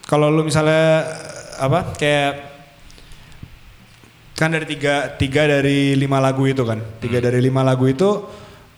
kalau 0.06 0.30
lu 0.30 0.46
misalnya 0.46 1.10
apa 1.58 1.98
kayak 1.98 2.34
kan 4.38 4.54
dari 4.54 4.70
tiga 4.70 5.18
tiga 5.18 5.50
dari 5.50 5.98
lima 5.98 6.22
lagu 6.22 6.46
itu 6.46 6.62
kan 6.62 6.78
tiga 7.02 7.18
dari 7.18 7.42
lima 7.42 7.66
lagu 7.66 7.90
itu 7.90 8.22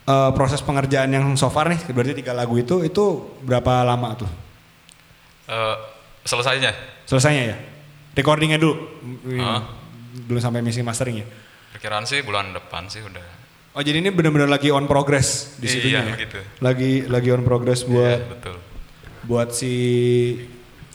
eh, 0.02 0.30
proses 0.32 0.60
pengerjaan 0.60 1.08
yang 1.08 1.26
so 1.34 1.48
far 1.48 1.66
nih 1.66 1.80
berarti 1.90 2.16
tiga 2.16 2.30
lagu 2.30 2.54
itu 2.54 2.80
itu 2.80 3.04
berapa 3.42 3.82
lama 3.82 4.16
tuh 4.16 4.30
Eh, 5.46 5.76
selesainya 6.22 6.70
selesainya 7.02 7.42
ya 7.44 7.56
recordingnya 8.14 8.54
dulu 8.54 8.78
Hah? 9.36 9.66
belum 10.24 10.38
sampai 10.38 10.62
mixing 10.62 10.86
mastering 10.86 11.22
ya 11.22 11.26
perkiraan 11.74 12.06
sih 12.06 12.22
bulan 12.22 12.50
depan 12.50 12.86
sih 12.86 13.02
udah. 13.02 13.22
oh 13.72 13.82
jadi 13.82 13.98
ini 13.98 14.10
benar-benar 14.10 14.46
lagi 14.46 14.70
on 14.70 14.86
progress 14.86 15.58
di 15.58 15.66
Iya, 15.66 15.72
situnya 15.72 16.00
ya? 16.04 16.14
gitu. 16.18 16.38
lagi 16.62 16.90
lagi 17.02 17.28
on 17.30 17.42
progress 17.42 17.82
buat 17.82 18.18
Iya, 18.18 18.30
betul. 18.30 18.56
buat 19.26 19.48
si 19.50 19.72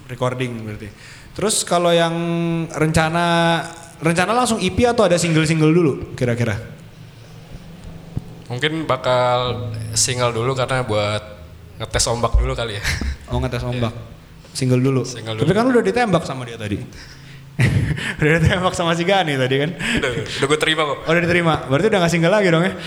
recording 0.06 0.52
berarti. 0.62 0.88
Terus 1.36 1.64
kalau 1.64 1.92
yang 1.92 2.16
rencana 2.72 3.26
rencana 4.00 4.32
langsung 4.32 4.60
EP 4.60 4.78
atau 4.84 5.04
ada 5.04 5.18
single-single 5.18 5.72
dulu 5.72 5.94
kira-kira? 6.16 6.56
Mungkin 8.46 8.86
bakal 8.86 9.74
single 9.98 10.30
dulu 10.30 10.54
karena 10.54 10.86
buat 10.86 11.24
ngetes 11.82 12.06
ombak 12.08 12.38
dulu 12.38 12.54
kali 12.54 12.78
ya. 12.78 12.84
Oh 13.34 13.42
ngetes 13.42 13.66
ombak. 13.66 13.90
Single 14.54 14.86
dulu. 14.86 15.02
Single 15.02 15.34
Tapi 15.42 15.50
dulu. 15.50 15.58
kan 15.58 15.64
lu 15.66 15.74
udah 15.74 15.86
ditembak 15.90 16.24
sama 16.30 16.46
dia 16.46 16.62
tadi. 16.62 16.78
udah 18.22 18.32
ditembak 18.38 18.74
sama 18.78 18.94
si 18.94 19.02
Gani 19.02 19.34
tadi 19.34 19.56
kan. 19.66 19.74
udah, 19.74 20.10
udah 20.14 20.48
gue 20.48 20.60
terima 20.62 20.82
kok. 20.86 20.98
Oh, 21.04 21.10
udah 21.10 21.22
diterima. 21.26 21.54
Berarti 21.66 21.86
udah 21.90 22.00
gak 22.06 22.14
single 22.14 22.30
lagi 22.30 22.48
dong 22.54 22.64
ya. 22.70 22.74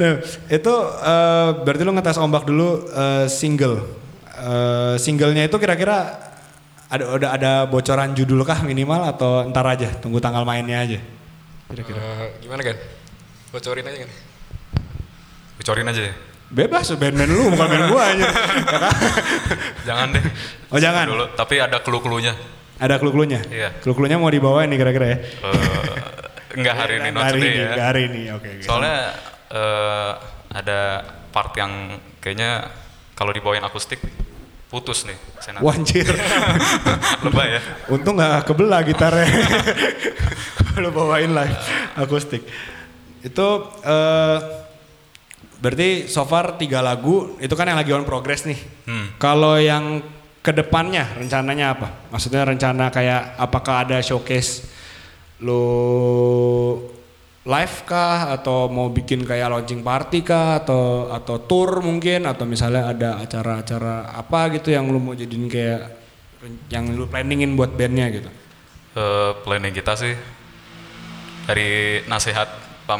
nah, 0.00 0.12
itu 0.48 0.74
eh, 1.04 1.48
berarti 1.68 1.82
lu 1.84 1.92
ngetes 1.92 2.16
ombak 2.16 2.48
dulu 2.48 2.68
eh, 2.88 3.26
single. 3.28 3.76
Eh, 4.34 4.94
singlenya 4.96 5.44
itu 5.44 5.60
kira-kira 5.60 6.16
ada 6.88 7.04
udah 7.12 7.30
ada 7.36 7.52
bocoran 7.68 8.16
judul 8.16 8.40
kah 8.40 8.64
minimal 8.64 9.04
atau 9.04 9.44
ntar 9.52 9.68
aja 9.68 9.92
tunggu 10.00 10.16
tanggal 10.16 10.48
mainnya 10.48 10.80
aja. 10.80 10.98
Kira-kira. 11.68 12.00
Eh, 12.00 12.40
gimana 12.40 12.64
kan? 12.64 12.76
Bocorin 13.54 13.86
aja 13.86 13.98
kan? 14.02 14.10
Bocorin 15.62 15.86
aja 15.86 16.02
ya. 16.10 16.14
Bebas 16.50 16.90
band-band 16.98 17.30
lu 17.30 17.54
bukan 17.54 17.66
band 17.70 17.86
gua 17.86 18.02
aja. 18.10 18.26
Jangan 19.86 20.06
deh. 20.10 20.24
Oh, 20.74 20.78
jangan? 20.82 21.06
Dulu, 21.06 21.24
tapi 21.38 21.62
ada 21.62 21.78
clue-cluenya. 21.78 22.34
ada 22.82 22.98
clue-cluenya? 22.98 23.46
Iya. 23.46 23.70
Clue-cluenya 23.78 24.18
mau 24.18 24.26
dibawain 24.26 24.66
nih 24.66 24.78
kira-kira 24.82 25.06
ya? 25.06 25.18
Eh, 25.22 26.58
enggak 26.58 26.74
hari 26.74 26.94
ini, 26.98 27.08
not 27.14 27.22
hari 27.30 27.38
today 27.38 27.50
ini, 27.54 27.62
ya. 27.62 27.70
nggak 27.70 27.86
hari 27.86 28.02
ini. 28.10 28.22
Oke, 28.34 28.48
oke. 28.58 28.62
Soalnya 28.66 28.96
eh, 29.54 30.12
ada 30.50 30.80
part 31.30 31.54
yang 31.54 32.02
kayaknya 32.18 32.74
kalau 33.14 33.30
dibawain 33.30 33.62
akustik 33.62 34.02
putus 34.66 35.06
nih. 35.06 35.14
Saya 35.38 35.62
nanti. 35.62 35.66
Wanjir. 35.70 36.10
Lebay 37.30 37.48
ya. 37.54 37.60
Untung 37.94 38.18
nggak 38.18 38.50
kebelah 38.50 38.82
gitarnya. 38.82 39.30
Kalau 40.74 40.90
bawain 40.90 41.30
live 41.30 41.54
akustik. 41.94 42.42
Itu 43.24 43.48
eh, 43.80 44.38
berarti 45.64 46.12
so 46.12 46.28
far 46.28 46.60
tiga 46.60 46.84
lagu 46.84 47.40
itu 47.40 47.56
kan 47.56 47.64
yang 47.64 47.80
lagi 47.80 47.96
on 47.96 48.04
progress 48.04 48.44
nih. 48.44 48.60
Hmm. 48.84 49.06
Kalau 49.16 49.56
yang 49.56 50.04
ke 50.44 50.52
depannya 50.52 51.08
rencananya 51.16 51.72
apa? 51.72 51.88
Maksudnya 52.12 52.44
rencana 52.44 52.92
kayak 52.92 53.40
apakah 53.40 53.88
ada 53.88 53.96
showcase 54.04 54.68
lo 55.40 55.64
live 57.44 57.76
kah 57.84 58.32
atau 58.32 58.72
mau 58.72 58.88
bikin 58.88 59.24
kayak 59.24 59.52
launching 59.52 59.84
party 59.84 60.24
kah 60.24 60.64
atau 60.64 61.12
atau 61.12 61.36
tour 61.44 61.84
mungkin 61.84 62.24
atau 62.24 62.48
misalnya 62.48 62.92
ada 62.92 63.10
acara-acara 63.20 64.16
apa 64.16 64.52
gitu 64.56 64.72
yang 64.72 64.88
lu 64.88 65.00
mau 65.00 65.12
jadiin 65.12 65.48
kayak 65.48 65.80
yang 66.72 66.92
lu 66.92 67.08
planningin 67.08 67.56
buat 67.56 67.72
bandnya 67.72 68.08
gitu. 68.12 68.30
Eh, 68.96 69.30
planning 69.44 69.76
kita 69.76 69.92
sih 69.96 70.14
dari 71.44 72.00
nasihat 72.08 72.63
Pak. 72.84 72.96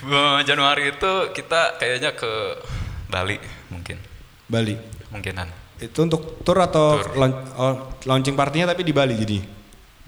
Bulan 0.00 0.44
Januari 0.48 0.90
itu 0.90 1.12
kita 1.32 1.76
kayaknya 1.76 2.14
ke 2.14 2.32
Bali 3.06 3.36
mungkin, 3.68 3.98
Bali. 4.46 4.74
mungkinan. 5.10 5.48
Itu 5.76 6.04
untuk 6.04 6.40
tour 6.40 6.60
atau 6.60 7.00
Tour. 7.00 7.16
laun- 7.16 7.40
oh, 7.56 7.74
launching 8.04 8.34
partinya 8.34 8.70
tapi 8.70 8.82
di 8.82 8.92
Bali 8.92 9.16
jadi. 9.16 9.38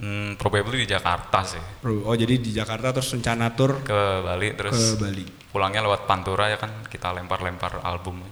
Hmm, 0.03 0.35
probably 0.35 0.83
di 0.83 0.89
Jakarta 0.89 1.47
sih, 1.47 1.63
Oh 2.03 2.15
jadi 2.15 2.35
di 2.35 2.51
Jakarta 2.51 2.91
terus 2.91 3.13
rencana 3.13 3.53
tour 3.53 3.83
ke 3.83 3.93
Bali 4.21 4.51
ke 4.51 4.57
terus 4.57 4.99
Bali. 4.99 5.23
pulangnya 5.53 5.85
lewat 5.85 6.07
Pantura 6.07 6.49
ya 6.49 6.57
kan 6.57 6.87
kita 6.87 7.13
lempar-lempar 7.13 7.83
album. 7.83 8.23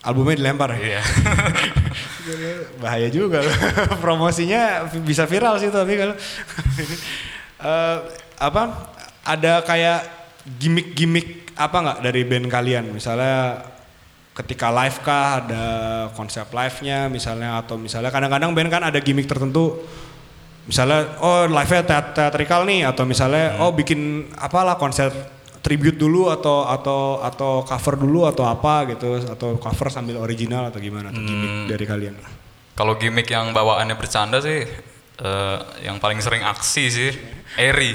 Albumnya 0.00 0.32
dilempar 0.34 0.74
ya? 0.74 0.96
Iya. 0.96 1.02
Bahaya 2.82 3.08
juga 3.12 3.44
loh. 3.44 3.52
Promosinya 4.02 4.88
bisa 5.04 5.28
viral 5.28 5.60
sih 5.60 5.68
tapi 5.68 5.92
kalau 5.94 6.16
Eh, 7.60 7.96
apa 8.40 8.90
ada 9.22 9.60
kayak 9.62 10.00
gimmick-gimmick 10.56 11.52
apa 11.54 11.76
nggak 11.76 11.98
dari 12.00 12.22
band 12.24 12.48
kalian? 12.48 12.84
Misalnya 12.88 13.60
ketika 14.32 14.72
live 14.72 14.98
kah 15.04 15.44
ada 15.44 15.64
konsep 16.16 16.48
live-nya 16.48 17.12
misalnya 17.12 17.60
atau 17.60 17.76
misalnya 17.76 18.08
kadang-kadang 18.08 18.56
band 18.56 18.70
kan 18.72 18.82
ada 18.88 18.96
gimmick 19.02 19.28
tertentu 19.28 19.84
misalnya 20.64 21.18
oh 21.20 21.44
live-nya 21.44 21.82
teat- 21.84 22.12
teatrikal 22.16 22.64
nih 22.64 22.88
atau 22.88 23.04
misalnya 23.04 23.60
oh 23.60 23.74
bikin 23.74 24.30
apalah 24.38 24.80
konser 24.80 25.12
tribute 25.60 26.00
dulu 26.00 26.32
atau 26.32 26.64
atau 26.64 27.20
atau 27.20 27.66
cover 27.68 28.00
dulu 28.00 28.24
atau 28.24 28.48
apa 28.48 28.88
gitu 28.96 29.20
atau 29.28 29.60
cover 29.60 29.92
sambil 29.92 30.16
original 30.16 30.72
atau 30.72 30.80
gimana 30.80 31.12
atau 31.12 31.20
gimmick 31.20 31.68
dari 31.68 31.84
kalian 31.84 32.14
Kalau 32.78 32.96
gimmick 32.96 33.28
yang 33.28 33.52
bawaannya 33.52 33.92
bercanda 33.92 34.40
sih, 34.40 34.64
eh, 35.20 35.56
yang 35.84 36.00
paling 36.00 36.16
sering 36.24 36.40
aksi 36.40 36.84
sih, 36.88 37.12
Eri. 37.60 37.92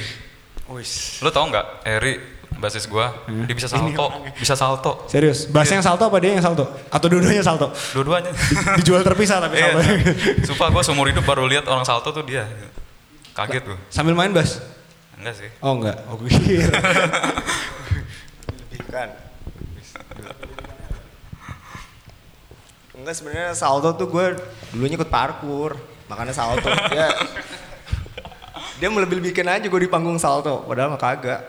Lo 1.21 1.29
tau 1.29 1.45
nggak 1.45 1.65
Eri 1.83 2.13
basis 2.55 2.85
gua, 2.85 3.11
Hmm. 3.27 3.43
dia 3.43 3.53
bisa 3.53 3.67
salto, 3.67 4.07
bisa 4.33 4.55
salto, 4.55 5.03
serius 5.05 5.45
bassnya 5.45 5.75
yang 5.75 5.85
salto 5.85 6.03
apa 6.03 6.17
dia 6.17 6.31
yang 6.31 6.41
salto 6.41 6.63
atau 6.87 7.05
dua-duanya 7.05 7.43
salto 7.43 7.67
dua-duanya. 7.91 8.31
Di- 8.31 8.79
dijual 8.79 9.03
terpisah 9.03 9.37
tapi 9.39 9.59
Iya. 9.59 9.75
salto 9.75 9.91
Sumpah 10.47 10.67
gua 10.69 10.81
seumur 10.81 11.05
hidup 11.05 11.21
baru 11.21 11.43
lihat 11.43 11.63
orang 11.63 11.83
salto 11.83 12.09
tuh 12.09 12.23
dia. 12.23 12.47
Kaget 13.31 13.61
gua. 13.61 13.77
sambil 13.89 14.13
main 14.13 14.31
bass 14.31 14.63
Enggak 15.15 15.35
sih. 15.37 15.49
oh 15.59 15.73
enggak 15.73 15.97
oh 16.07 16.15
gue 16.15 16.29
kira 16.29 16.79
Bukan. 18.73 19.09
Enggak 22.95 23.13
sebenarnya 23.13 23.51
salto 23.51 23.91
tuh 23.93 24.07
gue 24.07 24.25
dulunya 24.71 24.95
ikut 24.95 25.11
parkur, 25.11 25.75
makanya 26.07 26.31
salto. 26.31 26.63
Dia 26.89 27.11
dia 28.79 28.89
melebih-lebihkan 28.91 29.47
aja 29.47 29.65
gue 29.65 29.81
di 29.81 29.91
panggung 29.91 30.19
salto, 30.19 30.63
padahal 30.67 30.95
mah 30.95 31.01
kagak. 31.01 31.41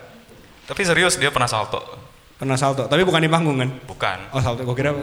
Tapi 0.67 0.81
serius 0.83 1.15
dia 1.15 1.31
pernah 1.31 1.47
salto. 1.47 1.79
pernah 2.37 2.53
salto 2.53 2.85
tapi 2.85 3.01
bukan 3.01 3.17
di 3.17 3.33
panggung 3.33 3.57
kan 3.57 3.65
Bukan. 3.89 4.29
oh 4.29 4.37
salto 4.37 4.61
gue 4.61 4.77
kira 4.77 4.93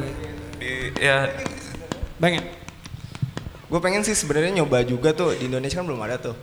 Di, 0.55 0.95
ya 1.03 1.27
pengen 2.23 2.47
Gue 3.67 3.83
pengen 3.83 4.07
sih 4.07 4.15
sebenarnya 4.15 4.63
nyoba 4.63 4.87
juga 4.87 5.11
tuh 5.11 5.35
di 5.35 5.51
Indonesia 5.51 5.83
kan 5.83 5.87
belum 5.91 5.99
ada 5.99 6.23
tuh 6.23 6.39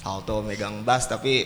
salto 0.00 0.40
megang 0.40 0.80
bass 0.80 1.12
tapi 1.12 1.44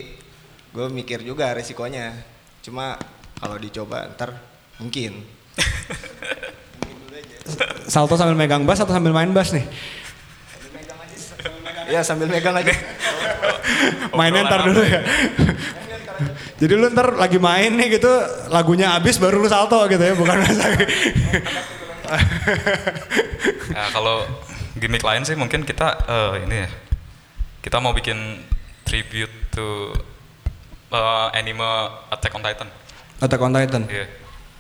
gue 0.71 0.87
mikir 0.87 1.27
juga 1.27 1.51
resikonya. 1.59 2.15
Cuma 2.63 2.95
kalau 3.43 3.59
dicoba 3.59 4.15
ntar 4.15 4.39
mungkin. 4.79 5.27
salto 7.91 8.15
sambil 8.15 8.39
megang 8.39 8.63
bass 8.63 8.79
atau 8.79 8.95
sambil 8.95 9.11
main 9.11 9.35
bass 9.35 9.51
nih 9.51 9.67
Ya 11.87 12.01
sambil 12.03 12.27
megang 12.27 12.55
aja. 12.55 12.71
mainnya 14.19 14.43
ntar 14.43 14.65
dulu 14.65 14.81
ya 14.81 15.01
jadi 16.61 16.73
lu 16.73 16.89
ntar 16.89 17.13
lagi 17.15 17.37
main 17.37 17.69
nih 17.71 18.01
gitu 18.01 18.09
lagunya 18.49 18.97
habis 18.97 19.21
baru 19.21 19.37
lu 19.37 19.47
salto 19.47 19.77
gitu 19.85 20.01
ya 20.01 20.15
bukan 20.15 20.37
masa 20.39 20.65
Ya, 23.69 23.85
kalau 23.91 24.25
gimmick 24.75 25.03
lain 25.03 25.21
sih 25.23 25.35
mungkin 25.35 25.63
kita 25.63 25.89
eh, 26.01 26.33
ini 26.47 26.57
ya. 26.65 26.69
Kita 27.61 27.77
mau 27.77 27.93
bikin 27.93 28.41
tribute 28.83 29.33
to 29.51 29.93
eh, 30.89 31.27
anime 31.35 31.67
Attack 32.09 32.33
on 32.33 32.43
Titan. 32.43 32.69
Attack 33.19 33.41
on 33.43 33.53
Titan 33.53 33.83
Iya. 33.87 34.07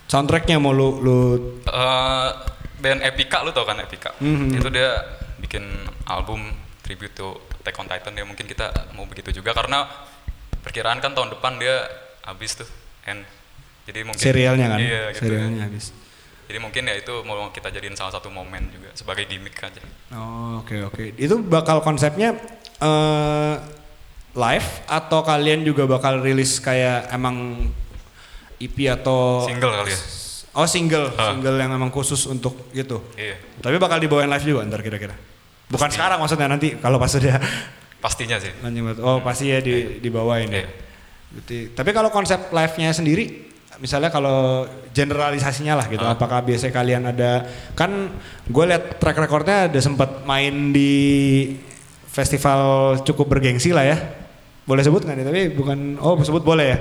soundtracknya 0.06 0.58
mau 0.58 0.70
lu 0.70 1.00
lu 1.00 1.18
Eh, 1.64 2.28
band 2.76 3.00
Epica 3.00 3.40
lu 3.40 3.50
tau 3.50 3.64
kan 3.64 3.78
Epica? 3.78 4.12
Mhm. 4.20 4.58
Itu 4.58 4.68
dia 4.68 5.00
bikin 5.38 5.64
album 6.04 6.50
tribute 6.86 7.12
to 7.12 7.34
Attack 7.58 7.76
on 7.76 7.86
Titan 7.86 8.14
ya 8.14 8.22
mungkin 8.22 8.46
kita 8.46 8.70
mau 8.94 9.04
begitu 9.04 9.34
juga 9.34 9.50
karena 9.50 9.90
perkiraan 10.62 10.98
kan 10.98 11.12
tahun 11.12 11.34
depan 11.34 11.58
dia 11.58 11.82
habis 12.22 12.54
tuh 12.54 12.68
end. 13.04 13.26
Jadi 13.86 14.02
mungkin 14.02 14.18
serialnya 14.18 14.66
kan 14.66 14.78
Iya, 14.78 15.02
gitu. 15.10 15.20
serialnya 15.22 15.62
habis 15.62 15.90
Jadi 16.46 16.58
mungkin 16.58 16.86
ya 16.86 16.94
itu 16.94 17.14
mau 17.22 17.50
kita 17.50 17.70
jadiin 17.70 17.94
salah 17.94 18.14
satu 18.14 18.30
momen 18.30 18.70
juga 18.70 18.94
sebagai 18.94 19.26
gimmick 19.26 19.58
aja. 19.58 19.82
Oh, 20.14 20.62
oke 20.62 20.78
oke. 20.86 21.18
Itu 21.18 21.42
bakal 21.42 21.82
konsepnya 21.82 22.38
eh 22.78 23.54
live 24.30 24.68
atau 24.86 25.26
kalian 25.26 25.66
juga 25.66 25.88
bakal 25.88 26.22
rilis 26.22 26.60
kayak 26.60 27.10
emang 27.10 27.66
EP 28.56 28.76
atau 28.86 29.42
Single 29.42 29.74
kali 29.74 29.90
ya. 29.90 30.00
Oh, 30.56 30.64
single, 30.64 31.12
Ah. 31.18 31.34
single 31.34 31.56
yang 31.60 31.68
emang 31.68 31.92
khusus 31.92 32.24
untuk 32.24 32.72
gitu. 32.72 33.04
Iya. 33.12 33.36
Tapi 33.60 33.76
bakal 33.76 34.00
dibawain 34.00 34.30
live 34.30 34.46
juga 34.46 34.64
ntar 34.64 34.80
kira-kira. 34.80 35.12
Bukan 35.66 35.90
sekarang 35.90 36.18
maksudnya 36.22 36.46
nanti 36.46 36.78
kalau 36.78 36.96
pas 37.00 37.10
udah 37.10 37.38
Pastinya 37.96 38.38
sih. 38.38 38.52
Oh, 39.02 39.18
pasti 39.24 39.50
ya 39.50 39.58
di, 39.58 39.98
dibawain 39.98 40.46
ya. 40.46 40.62
Iya. 40.62 40.68
Berarti, 41.26 41.58
tapi 41.74 41.90
kalau 41.90 42.08
konsep 42.14 42.38
live-nya 42.54 42.94
sendiri 42.94 43.50
misalnya 43.82 44.08
kalau 44.08 44.64
generalisasinya 44.94 45.74
lah 45.76 45.86
gitu, 45.90 46.06
Ah. 46.06 46.16
apakah 46.16 46.40
biasanya 46.40 46.72
kalian 46.72 47.02
ada 47.12 47.44
kan 47.76 48.08
gue 48.46 48.64
liat 48.64 48.96
track 49.02 49.18
recordnya 49.20 49.68
ada 49.68 49.80
sempat 49.82 50.22
main 50.24 50.72
di 50.72 50.92
festival 52.08 52.96
cukup 53.04 53.26
bergengsi 53.36 53.74
lah 53.74 53.84
ya. 53.84 53.96
Boleh 54.64 54.86
sebut 54.86 55.02
nggak 55.02 55.16
nih? 55.18 55.26
Tapi 55.26 55.40
bukan 55.52 55.78
oh 55.98 56.14
sebut 56.22 56.46
boleh 56.46 56.66
ya. 56.72 56.78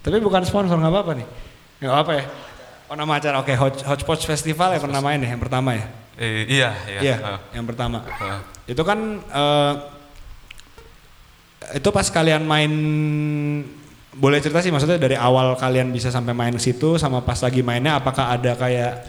Tapi 0.00 0.22
bukan 0.22 0.46
sponsor 0.46 0.78
nggak 0.78 0.92
apa-apa 0.92 1.12
nih. 1.18 1.26
Nggak 1.82 1.98
apa 1.98 2.12
ya. 2.14 2.24
Oh 2.90 2.96
nama 2.98 3.18
acara 3.18 3.38
oke 3.42 3.52
Hot 3.54 3.76
Hotspot 3.86 4.22
Festival 4.22 4.74
ya 4.74 4.80
pernah 4.82 5.02
main 5.02 5.18
ya 5.18 5.34
yang 5.34 5.42
pertama 5.42 5.74
ya. 5.76 5.86
Eh, 6.20 6.44
iya, 6.46 6.70
iya. 6.86 7.00
Iya, 7.00 7.16
Ah. 7.18 7.38
yang 7.50 7.64
pertama. 7.64 8.04
Ah. 8.12 8.44
Itu 8.68 8.84
kan 8.84 8.98
eh, 9.24 9.74
itu 11.72 11.88
pas 11.88 12.04
kalian 12.06 12.44
main 12.44 12.72
boleh 14.10 14.38
cerita 14.38 14.58
sih 14.58 14.68
maksudnya 14.68 14.98
dari 14.98 15.14
awal 15.14 15.54
kalian 15.54 15.88
bisa 15.88 16.10
sampai 16.10 16.34
main 16.34 16.52
ke 16.52 16.60
situ 16.60 16.98
sama 16.98 17.22
pas 17.22 17.38
lagi 17.38 17.62
mainnya 17.62 17.96
apakah 17.96 18.30
ada 18.30 18.52
kayak 18.54 19.06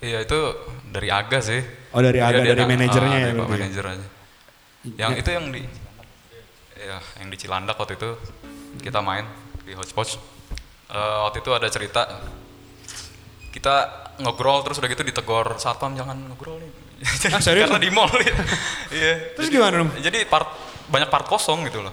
Iya 0.00 0.24
itu 0.24 0.38
dari 0.86 1.08
Aga 1.08 1.38
sih. 1.38 1.60
Oh, 1.92 2.00
dari 2.00 2.18
Aga, 2.18 2.40
Iya, 2.40 2.42
dia 2.42 2.50
dari 2.50 2.62
na- 2.62 2.70
manajernya 2.72 3.10
ah, 3.10 3.20
ya 3.20 3.26
dari 3.26 3.36
Pak 3.36 3.46
ya? 3.46 3.52
manajer 3.54 3.84
aja. 3.86 4.06
Yang 4.96 5.12
itu 5.18 5.30
yang 5.30 5.46
di 5.48 5.60
ya 6.74 6.98
yang 7.20 7.28
di 7.28 7.36
Cilandak 7.36 7.76
waktu 7.76 7.94
itu 7.94 8.10
kita 8.80 9.00
main 9.00 9.28
di 9.60 9.72
Hotspot. 9.72 10.08
Eh, 10.88 11.16
waktu 11.20 11.38
itu 11.38 11.50
ada 11.52 11.68
cerita 11.68 12.02
kita 13.50 13.76
ngobrol 14.20 14.60
terus 14.60 14.78
udah 14.78 14.88
gitu 14.88 15.02
ditegor 15.02 15.56
satpam 15.56 15.96
jangan 15.96 16.16
ngobrol 16.28 16.60
nih. 16.60 16.70
Ah, 17.32 17.40
serius? 17.46 17.68
Karena 17.68 17.80
di 17.80 17.90
mall 17.90 18.12
ya. 18.12 18.34
Iya. 18.92 19.12
Terus 19.36 19.48
gimana 19.48 19.80
dong? 19.80 19.90
Jadi 19.98 20.24
part 20.28 20.48
banyak 20.86 21.08
part 21.08 21.24
kosong 21.24 21.64
gitu 21.64 21.80
loh. 21.80 21.92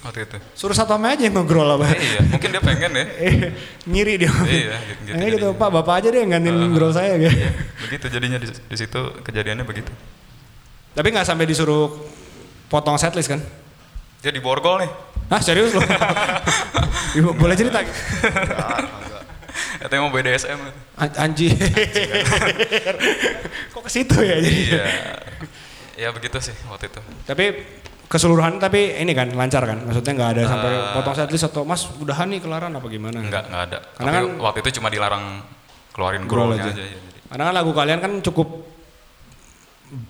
Waktu 0.00 0.24
itu. 0.24 0.36
suruh 0.56 0.72
satpamnya 0.72 1.12
aja 1.12 1.28
yang 1.28 1.36
ngobrol 1.36 1.76
apa? 1.76 1.92
iya, 1.92 2.24
mungkin 2.24 2.48
dia 2.48 2.62
pengen 2.64 2.88
ya. 2.96 3.04
Eh, 3.20 3.52
ngiri 3.92 4.14
dia. 4.16 4.32
Iya, 4.32 4.76
gitu- 4.80 5.02
gitu 5.12 5.24
gitu. 5.36 5.48
Pak, 5.60 5.68
Bapak 5.68 5.94
aja 6.00 6.08
deh 6.08 6.24
yang 6.24 6.32
gantiin 6.32 6.56
Uh, 6.56 6.60
ngobrol 6.72 6.88
saya 6.88 7.20
gitu. 7.20 7.36
Begitu 7.84 8.06
jadinya 8.08 8.40
di, 8.40 8.48
di 8.48 8.76
situ 8.80 9.00
kejadiannya 9.20 9.64
begitu. 9.68 9.92
Tapi 10.96 11.04
nggak 11.12 11.28
sampai 11.28 11.44
disuruh 11.44 12.00
potong 12.72 12.96
setlist 12.96 13.28
kan? 13.28 13.44
Dia 14.24 14.32
di 14.32 14.40
borgol 14.40 14.80
nih. 14.84 14.90
Hah, 15.28 15.40
serius 15.44 15.76
loh? 15.76 15.84
Ibu, 17.20 17.36
boleh 17.36 17.54
cerita? 17.54 17.84
Katanya 19.80 20.00
mau 20.04 20.10
BDSM. 20.10 20.58
An- 20.94 21.16
Anjir. 21.18 21.56
Kok 23.72 23.80
ke 23.80 23.90
situ 23.90 24.14
ya 24.20 24.36
jadi? 24.36 24.52
Iya. 24.68 24.84
Ya 25.96 26.08
begitu 26.12 26.36
sih 26.38 26.52
waktu 26.68 26.88
itu. 26.88 27.00
Tapi 27.24 27.44
keseluruhan 28.04 28.56
tapi 28.56 28.96
ini 28.96 29.12
kan 29.12 29.28
lancar 29.30 29.64
kan? 29.64 29.78
Maksudnya 29.80 30.12
nggak 30.12 30.30
ada 30.36 30.42
sampai 30.46 30.70
Eh. 30.70 30.92
potong 30.92 31.14
setlist 31.14 31.44
atau 31.48 31.62
mas 31.64 31.82
udahan 31.96 32.28
nih 32.28 32.40
kelaran 32.40 32.70
apa 32.70 32.86
gimana? 32.86 33.16
Enggak, 33.18 33.48
enggak 33.48 33.62
ada. 33.66 33.78
Karena 33.94 34.10
Tapi 34.10 34.18
kan- 34.20 34.36
waktu 34.38 34.58
itu 34.60 34.68
cuma 34.76 34.88
dilarang 34.88 35.24
keluarin 35.90 36.22
Growl 36.24 36.54
aja. 36.54 36.68
aja. 36.68 36.76
ya, 36.76 36.88
jadi. 36.92 37.18
Karena 37.30 37.42
kan 37.46 37.54
lagu 37.54 37.70
kalian 37.72 37.98
kan 38.00 38.12
cukup 38.20 38.48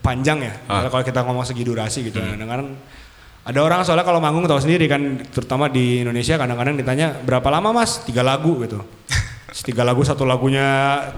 panjang 0.01 0.39
ya. 0.41 0.53
Hmm. 0.67 0.89
Kalau 0.89 1.03
kita 1.03 1.21
ngomong 1.23 1.45
segi 1.45 1.63
durasi 1.63 1.99
gitu. 2.05 2.19
Kadang-kadang 2.19 2.69
ada 3.41 3.59
orang 3.61 3.81
soalnya 3.83 4.05
kalau 4.05 4.21
manggung 4.21 4.45
tahu 4.45 4.59
sendiri 4.59 4.85
kan, 4.85 5.01
terutama 5.27 5.67
di 5.67 6.03
Indonesia 6.03 6.37
kadang-kadang 6.37 6.77
ditanya 6.77 7.17
berapa 7.17 7.49
lama 7.49 7.73
mas? 7.73 8.05
Tiga 8.05 8.21
lagu 8.21 8.61
gitu. 8.61 8.77
Tiga 9.51 9.83
lagu 9.83 10.01
satu 10.01 10.23
lagunya 10.23 10.63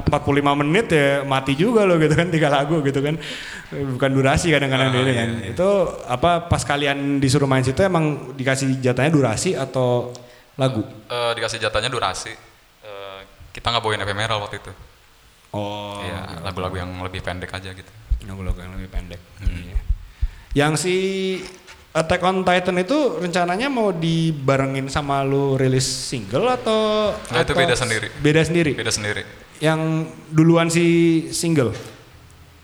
45 0.09 0.61
menit 0.64 0.87
ya 0.88 1.21
mati 1.23 1.53
juga 1.53 1.85
loh 1.85 1.97
gitu 1.97 2.12
kan 2.12 2.27
tiga 2.27 2.49
lagu 2.49 2.81
gitu 2.81 2.99
kan 2.99 3.21
bukan 3.68 4.11
durasi 4.11 4.49
kadang-kadang 4.49 4.88
Ah, 4.88 4.97
ini 4.97 5.05
iya, 5.05 5.14
kan 5.14 5.29
iya. 5.37 5.47
itu 5.53 5.68
apa 6.07 6.49
pas 6.49 6.62
kalian 6.62 7.16
disuruh 7.16 7.45
main 7.45 7.61
situ 7.61 7.77
emang 7.79 8.33
dikasih 8.33 8.81
jatahnya 8.81 9.12
durasi 9.12 9.53
atau 9.53 10.16
lagu 10.57 10.81
Eh, 11.07 11.33
dikasih 11.37 11.61
jatahnya 11.61 11.88
durasi. 11.88 12.33
Eh, 12.83 13.18
kita 13.53 13.68
nggak 13.68 13.81
bawain 13.81 14.01
ephemeral 14.01 14.40
waktu 14.40 14.59
itu. 14.59 14.73
oh 15.53 16.01
Iya, 16.01 16.40
lagu-lagu 16.40 16.73
yang 16.75 16.88
lebih 17.01 17.21
pendek 17.21 17.53
aja 17.53 17.68
gitu. 17.71 17.92
lagu-lagu 18.25 18.57
yang 18.57 18.73
lebih 18.73 18.88
pendek. 18.88 19.21
Hmm. 19.40 19.61
Iya. 19.61 19.79
Yang 20.55 20.73
si 20.79 20.95
Attack 21.92 22.24
on 22.24 22.40
Titan 22.40 22.81
itu 22.81 22.96
rencananya 23.20 23.68
mau 23.68 23.92
dibarengin 23.92 24.88
sama 24.88 25.20
lu 25.20 25.61
rilis 25.61 25.85
single 25.85 26.48
atau 26.48 27.12
itu 27.12 27.37
atau 27.37 27.52
beda 27.52 27.76
sendiri. 27.76 28.09
Beda 28.16 28.40
sendiri. 28.40 28.72
Beda 28.72 28.88
sendiri. 28.88 29.22
Yang 29.61 29.81
duluan 30.28 30.72
si 30.72 30.85
single 31.31 31.76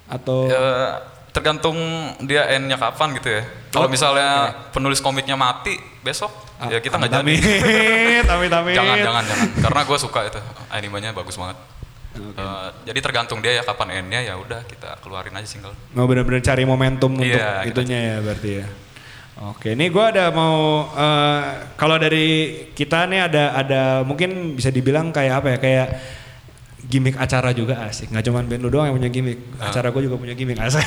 atau 0.08 0.48
Eh, 0.48 0.90
tergantung 1.28 1.76
dia 2.24 2.48
endnya 2.48 2.80
kapan 2.80 3.12
gitu 3.14 3.28
ya. 3.28 3.44
Kalau 3.68 3.84
Oh, 3.84 3.92
misalnya 3.92 4.28
penulis 4.72 4.98
komiknya 4.98 5.36
mati 5.36 5.76
besok, 6.00 6.32
ya 6.64 6.80
kita 6.80 6.96
nggak 6.96 7.12
jadi. 7.20 7.34
Amit, 8.32 8.48
amit. 8.50 8.74
jangan, 8.74 8.96
jangan, 8.96 9.24
jangan. 9.24 9.48
Karena 9.60 9.80
gue 9.84 9.98
suka 10.00 10.20
itu 10.24 10.40
animenya 10.68 11.12
bagus 11.12 11.36
banget. 11.36 11.60
Eh, 12.16 12.68
jadi 12.82 12.98
tergantung 12.98 13.38
dia 13.38 13.52
ya 13.52 13.62
kapan 13.62 14.00
endnya 14.00 14.24
ya 14.24 14.34
udah 14.34 14.64
kita 14.64 14.98
keluarin 15.04 15.36
aja 15.36 15.44
single. 15.44 15.76
Mau 15.92 16.08
benar-benar 16.08 16.40
cari 16.40 16.64
momentum 16.64 17.12
untuk 17.12 17.28
Iya, 17.28 17.62
kita- 17.62 17.76
itunya 17.76 17.98
ya 18.00 18.16
berarti 18.18 18.50
ya. 18.56 18.66
Oke, 19.38 19.78
ini 19.78 19.86
gua 19.86 20.10
ada 20.10 20.34
mau 20.34 20.82
eh, 20.98 21.42
kalau 21.78 21.94
dari 21.94 22.26
kita 22.74 23.06
nih 23.06 23.30
ada 23.30 23.44
ada 23.54 23.82
mungkin 24.02 24.58
bisa 24.58 24.74
dibilang 24.74 25.14
kayak 25.14 25.34
apa 25.38 25.48
ya 25.54 25.58
kayak 25.62 25.88
gimmick 26.90 27.14
acara 27.14 27.54
juga 27.54 27.86
asik. 27.86 28.10
Nggak 28.10 28.24
cuma 28.26 28.42
band 28.42 28.62
lu 28.66 28.70
doang 28.72 28.90
yang 28.90 28.96
punya 28.98 29.10
gimmick. 29.14 29.38
Ah. 29.62 29.70
Acara 29.70 29.94
gue 29.94 30.02
juga 30.10 30.18
punya 30.18 30.34
gimmick 30.34 30.58
asik. 30.58 30.82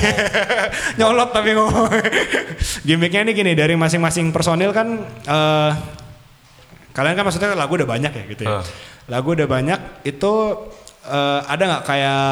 Nyolot 0.99 1.31
tapi 1.31 1.55
ngomong. 1.55 1.87
Gimmicknya 2.87 3.21
ini 3.23 3.31
gini 3.31 3.51
dari 3.55 3.79
masing-masing 3.79 4.35
personil 4.35 4.75
kan 4.75 4.99
eh 5.07 5.71
kalian 6.91 7.15
kan 7.15 7.23
maksudnya 7.23 7.55
lagu 7.55 7.79
udah 7.79 7.87
banyak 7.87 8.11
ya 8.11 8.23
gitu 8.35 8.43
ya. 8.43 8.59
Ah. 8.59 8.63
Lagu 9.07 9.31
udah 9.31 9.47
banyak 9.47 9.79
itu 10.03 10.33
eh, 11.07 11.39
ada 11.47 11.63
nggak 11.71 11.83
kayak 11.87 12.27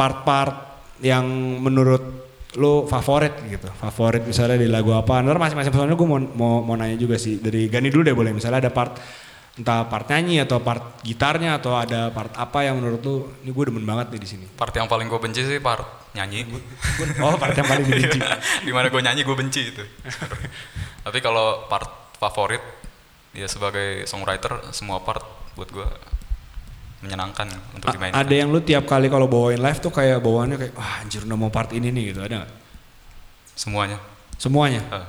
part-part 0.00 0.80
yang 1.04 1.28
menurut 1.60 2.25
lu 2.56 2.88
favorit 2.88 3.36
gitu. 3.46 3.68
Favorit 3.76 4.24
misalnya 4.24 4.56
di 4.56 4.66
lagu 4.66 4.90
apa. 4.96 5.20
Ntar 5.20 5.36
masing-masing 5.36 5.72
personil 5.72 5.94
gue 5.94 6.08
mau, 6.08 6.18
mau 6.18 6.52
mau 6.64 6.74
nanya 6.74 6.96
juga 6.96 7.20
sih. 7.20 7.38
Dari 7.38 7.68
Gani 7.68 7.92
dulu 7.92 8.02
deh 8.02 8.16
boleh. 8.16 8.32
Misalnya 8.32 8.64
ada 8.64 8.72
part 8.72 8.96
entah 9.56 9.88
part 9.88 10.04
nyanyi 10.12 10.44
atau 10.44 10.60
part 10.60 11.00
gitarnya 11.00 11.56
atau 11.56 11.72
ada 11.72 12.12
part 12.12 12.28
apa 12.36 12.68
yang 12.68 12.76
menurut 12.76 13.00
lu 13.00 13.14
ini 13.40 13.56
gue 13.56 13.64
demen 13.72 13.84
banget 13.84 14.12
nih 14.16 14.20
di 14.20 14.28
sini. 14.28 14.46
Part 14.52 14.72
yang 14.76 14.88
paling 14.88 15.08
gue 15.08 15.20
benci 15.20 15.40
sih 15.44 15.60
part 15.60 16.12
nyanyi. 16.16 16.48
oh 17.24 17.36
part 17.36 17.56
yang 17.56 17.68
paling 17.68 17.84
dibenci. 17.84 18.20
Di 18.66 18.72
mana 18.72 18.88
gue 18.88 19.00
nyanyi 19.00 19.24
gue 19.24 19.36
benci 19.36 19.62
itu. 19.76 19.84
Tapi 21.04 21.18
kalau 21.20 21.68
part 21.68 22.16
favorit, 22.16 22.60
ya 23.36 23.48
sebagai 23.48 24.08
songwriter 24.08 24.72
semua 24.72 25.04
part 25.04 25.24
buat 25.56 25.68
gue 25.72 25.88
menyenangkan 26.98 27.46
untuk 27.72 27.86
A- 27.86 27.92
dimainkan. 27.92 28.16
ada 28.16 28.34
yang 28.34 28.48
lu 28.48 28.60
tiap 28.60 28.84
kali 28.84 29.06
kalau 29.06 29.26
bawain 29.26 29.58
live 29.58 29.78
tuh 29.78 29.90
kayak 29.90 30.18
bawaannya 30.18 30.56
kayak 30.56 30.72
wah 30.72 31.00
anjir 31.00 31.22
udah 31.22 31.36
mau 31.36 31.48
part 31.48 31.70
ini 31.70 31.88
nih 31.88 32.10
gitu 32.10 32.20
ada 32.20 32.40
nggak 32.40 32.52
Semuanya. 33.52 33.98
semuanya 34.36 34.80
Eh, 34.86 35.06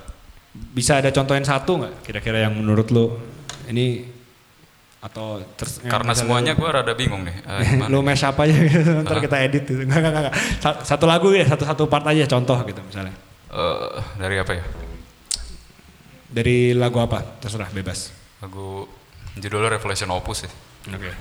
bisa 0.72 0.96
ada 0.96 1.10
contohin 1.10 1.44
satu 1.44 1.78
nggak 1.78 1.94
kira-kira 2.02 2.44
yang 2.44 2.54
menurut 2.54 2.88
lu 2.90 3.16
ini 3.68 4.08
atau 4.98 5.40
terus 5.54 5.78
karena 5.80 6.12
semuanya 6.12 6.52
gue 6.54 6.66
rada 6.66 6.92
bingung 6.92 7.22
nih. 7.22 7.36
Eh, 7.38 7.64
gimana? 7.72 7.88
lu 7.88 8.02
mash 8.02 8.24
up 8.24 8.36
aja 8.36 8.52
gitu, 8.52 8.92
ntar 9.06 9.16
Hah? 9.16 9.24
kita 9.24 9.38
edit 9.40 9.64
gitu. 9.64 9.82
Enggak, 9.84 10.00
enggak, 10.02 10.14
enggak. 10.26 10.36
Sa- 10.58 10.82
Satu 10.84 11.06
lagu 11.06 11.30
ya, 11.32 11.46
satu-satu 11.46 11.86
part 11.86 12.04
aja 12.08 12.26
contoh 12.26 12.58
gitu 12.66 12.82
misalnya. 12.82 13.14
Eh, 13.48 14.00
dari 14.18 14.36
apa 14.38 14.52
ya? 14.52 14.64
Dari 16.28 16.74
lagu 16.74 17.00
apa? 17.00 17.24
Terserah, 17.40 17.70
bebas. 17.70 18.12
Lagu 18.40 18.84
judulnya 19.36 19.72
Revelation 19.72 20.12
Opus 20.12 20.44
sih. 20.44 20.52
Oke. 20.90 21.12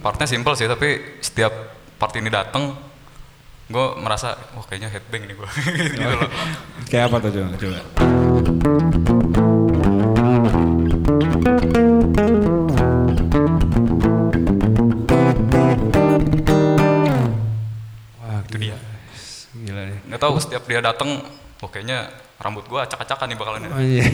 Partnya 0.00 0.24
simple 0.24 0.56
sih, 0.56 0.64
tapi 0.64 1.20
setiap 1.20 1.52
part 2.00 2.16
ini 2.16 2.32
dateng, 2.32 2.72
gue 3.68 3.86
merasa, 4.00 4.32
wah 4.56 4.64
kayaknya 4.64 4.88
headbang 4.88 5.28
nih 5.28 5.36
gue. 5.36 5.48
gitu 5.76 6.00
loh. 6.00 6.28
Kayak 6.88 7.04
apa 7.12 7.16
tuh 7.20 7.30
coba? 7.36 7.56
coba. 7.60 7.80
Wah, 18.20 18.40
Itu 18.46 18.56
dia. 18.58 18.76
Gila 19.56 19.82
deh. 19.86 19.98
Nggak 20.08 20.20
tahu 20.20 20.32
setiap 20.40 20.62
dia 20.66 20.80
dateng, 20.80 21.10
wah 21.60 21.68
kayaknya 21.70 22.08
rambut 22.40 22.64
gue 22.64 22.80
acak-acakan 22.80 23.26
nih 23.28 23.36
bakalan. 23.38 23.60
Oh 23.68 23.82
iya. 23.82 24.04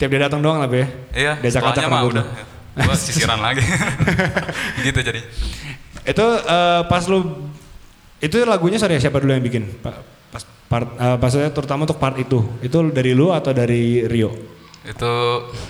Tiap 0.00 0.08
dia 0.08 0.20
datang 0.26 0.40
doang 0.42 0.58
lah, 0.58 0.68
Be. 0.70 0.82
Iya, 1.12 1.38
Dia 1.38 1.50
acak-acak 1.52 1.84
setelahnya 1.84 1.88
mah 1.88 2.00
rambut 2.00 2.14
udah. 2.16 2.24
lu. 2.24 2.51
Gue 2.72 2.96
sisiran 2.96 3.38
lagi. 3.38 3.60
gitu 4.86 4.98
jadi. 4.98 5.20
Itu 6.02 6.24
eh, 6.40 6.80
pas 6.88 7.04
lu 7.06 7.50
itu 8.18 8.36
lagunya 8.42 8.78
sorry 8.78 8.96
siapa 8.96 9.18
dulu 9.18 9.32
yang 9.32 9.44
bikin? 9.44 9.68
Pa- 9.80 10.00
Pas 10.32 10.42
part 10.66 10.88
eh, 10.96 11.16
maksudnya 11.20 11.52
terutama 11.52 11.84
untuk 11.84 12.00
part 12.00 12.16
itu. 12.16 12.40
Itu 12.64 12.88
dari 12.88 13.12
lu 13.12 13.28
atau 13.30 13.52
dari 13.52 14.08
Rio? 14.08 14.32
Itu 14.82 15.12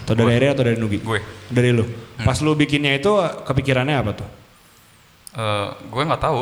Atau 0.07 0.15
dari 0.15 0.33
Ere 0.39 0.55
atau 0.55 0.65
dari 0.65 0.79
Nugi? 0.79 1.03
Gue. 1.03 1.21
Dari 1.51 1.69
lu. 1.69 1.85
Pas 2.17 2.39
lu 2.39 2.55
bikinnya 2.55 2.95
itu 2.95 3.11
kepikirannya 3.45 3.97
apa 3.99 4.13
tuh? 4.15 4.29
eh, 5.33 5.69
gue 5.89 6.03
nggak 6.05 6.23
tahu 6.23 6.41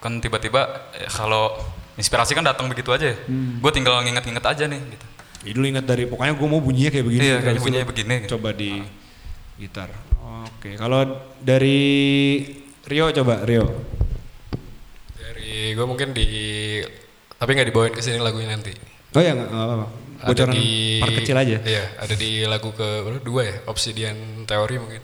kan 0.00 0.18
tiba-tiba 0.18 0.66
eh, 0.96 1.06
kalau 1.06 1.52
inspirasi 1.94 2.32
kan 2.32 2.42
datang 2.42 2.66
begitu 2.66 2.90
aja 2.90 3.12
ya. 3.12 3.16
Hmm. 3.28 3.60
Gue 3.60 3.70
tinggal 3.70 4.00
nginget-nginget 4.02 4.44
aja 4.44 4.64
nih 4.66 4.80
gitu. 4.88 5.06
Jadi 5.42 5.56
lu 5.58 5.66
ingat 5.68 5.84
dari 5.84 6.04
pokoknya 6.06 6.34
gue 6.34 6.48
mau 6.48 6.58
bunyinya 6.58 6.90
kayak 6.90 7.06
begini. 7.06 7.22
Iya, 7.22 7.36
lu 7.52 7.60
bunyinya 7.60 7.86
begini, 7.86 8.14
gitu. 8.24 8.36
Coba 8.36 8.50
di 8.52 8.82
gitar. 9.60 9.90
Oke, 10.46 10.74
kalau 10.78 11.04
dari 11.42 11.80
Rio 12.86 13.10
coba 13.12 13.44
Rio. 13.46 13.66
Dari 15.16 15.74
gue 15.74 15.86
mungkin 15.86 16.14
di 16.14 16.26
tapi 17.36 17.58
nggak 17.58 17.68
dibawain 17.74 17.94
ke 17.94 18.02
sini 18.02 18.22
lagunya 18.22 18.54
nanti. 18.54 18.70
Oh 19.12 19.22
ya 19.22 19.34
nggak 19.34 19.50
apa-apa. 19.50 19.86
Bocoran 20.22 20.54
part 21.02 21.14
kecil 21.18 21.36
aja. 21.36 21.58
Iya, 21.66 21.84
ada 21.98 22.14
di 22.14 22.46
lagu 22.46 22.70
ke 22.70 23.18
dua 23.26 23.42
ya, 23.42 23.56
Obsidian 23.66 24.46
Theory 24.46 24.78
mungkin. 24.78 25.02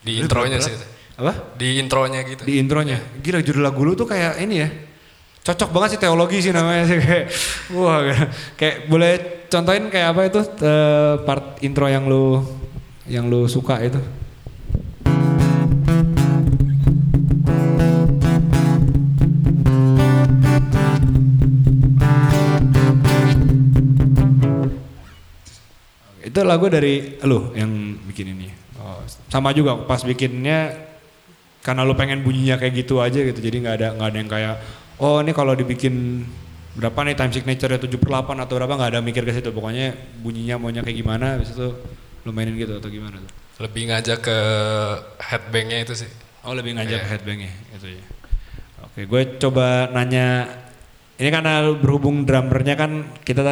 Di 0.00 0.24
intronya 0.24 0.58
sih. 0.64 0.72
Apa? 1.20 1.58
Di 1.58 1.76
intronya 1.76 2.24
gitu. 2.24 2.48
Di 2.48 2.56
intronya. 2.56 2.96
Gila 3.20 3.44
judul 3.44 3.60
lagu 3.60 3.84
lu 3.84 3.92
tuh 3.92 4.08
kayak 4.08 4.40
ini 4.40 4.56
ya. 4.64 4.68
Cocok 5.44 5.70
banget 5.72 5.88
sih 5.96 6.00
teologi 6.00 6.38
sih 6.44 6.52
namanya 6.52 6.84
sih 6.84 6.98
kayak 7.04 7.24
wah 7.72 8.04
kayak 8.56 8.76
boleh 8.84 9.12
contohin 9.48 9.88
kayak 9.88 10.12
apa 10.12 10.20
itu 10.28 10.40
eh, 10.44 11.14
part 11.24 11.60
intro 11.64 11.88
yang 11.88 12.04
lu 12.04 12.44
yang 13.08 13.32
lu 13.32 13.48
suka 13.48 13.80
itu. 13.80 13.96
Itu 26.20 26.44
lagu 26.44 26.68
dari 26.68 27.16
lu 27.24 27.50
yang 27.56 27.96
bikin 28.04 28.36
ini. 28.36 28.52
Oh, 28.78 29.00
sama 29.32 29.56
juga 29.56 29.74
pas 29.88 30.04
bikinnya 30.04 30.76
karena 31.64 31.82
lu 31.82 31.96
pengen 31.96 32.22
bunyinya 32.22 32.60
kayak 32.60 32.84
gitu 32.84 33.00
aja 33.00 33.24
gitu. 33.24 33.40
Jadi 33.40 33.56
nggak 33.64 33.74
ada 33.80 33.88
nggak 33.96 34.08
ada 34.12 34.18
yang 34.20 34.30
kayak 34.30 34.54
oh 35.00 35.24
ini 35.24 35.32
kalau 35.32 35.56
dibikin 35.56 36.28
berapa 36.78 36.94
nih 37.08 37.16
time 37.18 37.32
signature 37.34 37.74
ya 37.74 37.80
7 37.80 37.90
per 37.98 38.10
8 38.22 38.38
atau 38.44 38.54
berapa 38.54 38.70
nggak 38.76 38.90
ada 38.94 39.00
mikir 39.00 39.24
ke 39.24 39.32
situ. 39.32 39.50
Pokoknya 39.50 39.96
bunyinya 40.20 40.60
maunya 40.60 40.84
kayak 40.84 41.00
gimana 41.00 41.40
habis 41.40 41.56
itu 41.56 41.72
lu 42.28 42.36
mainin 42.36 42.52
gitu 42.54 42.76
atau 42.76 42.92
gimana 42.92 43.16
tuh. 43.16 43.32
Lebih 43.58 43.88
ngajak 43.88 44.18
ke 44.20 44.38
headbangnya 45.18 45.80
itu 45.80 45.96
sih. 45.96 46.10
Oh 46.44 46.52
lebih 46.52 46.76
ngajak 46.76 46.92
Iya. 46.94 47.04
ke 47.04 47.08
headbangnya 47.08 47.52
itu 47.72 47.88
ya. 47.96 48.04
Oke, 48.84 49.00
gue 49.02 49.22
coba 49.40 49.88
nanya. 49.88 50.44
Ini 51.16 51.32
karena 51.32 51.66
berhubung 51.74 52.22
drummernya 52.22 52.76
kan 52.76 52.90
kita 53.24 53.42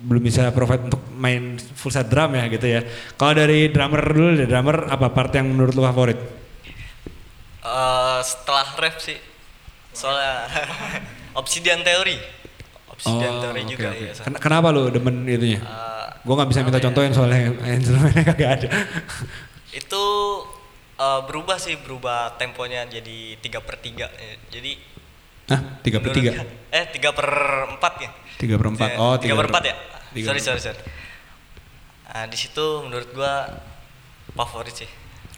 belum 0.00 0.22
bisa 0.22 0.48
provide 0.50 0.88
untuk 0.88 1.02
main 1.12 1.56
full 1.58 1.90
set 1.90 2.06
drum 2.06 2.32
ya 2.32 2.46
gitu 2.46 2.64
ya. 2.64 2.80
Kalau 3.14 3.34
dari 3.34 3.68
drummer 3.68 4.00
dulu 4.00 4.36
deh, 4.36 4.46
drummer 4.46 4.86
apa 4.86 5.10
part 5.10 5.34
yang 5.34 5.50
menurut 5.50 5.74
lu 5.74 5.82
favorit? 5.82 6.16
Eh, 7.60 8.20
setelah 8.22 8.68
rap 8.76 8.96
sih 9.00 9.16
soalnya 9.90 10.44
Obsidian 11.40 11.80
Theory 11.80 12.18
Obsidian 12.90 13.40
Theory 13.40 13.62
oke, 13.64 13.70
juga 13.72 13.88
oke. 13.88 14.04
ya. 14.04 14.12
Ken- 14.20 14.40
Kenapa 14.40 14.68
lu 14.68 14.92
demen 14.92 15.24
itunya? 15.24 15.60
Eh, 15.60 15.93
Gue 16.24 16.34
nggak 16.34 16.48
bisa 16.48 16.60
minta 16.64 16.80
ya? 16.80 16.84
contohin 16.88 17.12
soalnya 17.12 17.52
instrumennya 17.68 18.24
kagak 18.32 18.50
ada. 18.58 18.68
itu 19.70 20.04
eh, 20.96 21.20
berubah 21.26 21.56
sih 21.56 21.76
berubah 21.76 22.34
temponya 22.34 22.88
jadi 22.88 23.36
tiga 23.38 23.60
per 23.60 23.76
tiga. 23.78 24.08
Jadi 24.48 24.96
Nah, 25.44 25.60
tiga 25.84 26.00
per 26.00 26.08
tiga, 26.16 26.32
eh 26.72 26.88
tiga 26.88 27.12
per 27.12 27.28
empat 27.68 27.94
ya? 28.00 28.10
Tiga 28.40 28.56
per 28.56 28.66
empat. 28.72 28.88
Oh, 28.96 29.20
tiga 29.20 29.36
per 29.36 29.52
empat 29.52 29.62
ya? 29.62 29.76
tiga. 30.16 30.32
Sorry 30.32 30.40
per- 30.40 30.46
sorry 30.56 30.60
sorry. 30.64 30.80
Nah, 32.08 32.24
di 32.24 32.36
situ 32.40 32.64
menurut 32.80 33.12
gua 33.12 33.52
favorit 34.32 34.72
sih. 34.72 34.88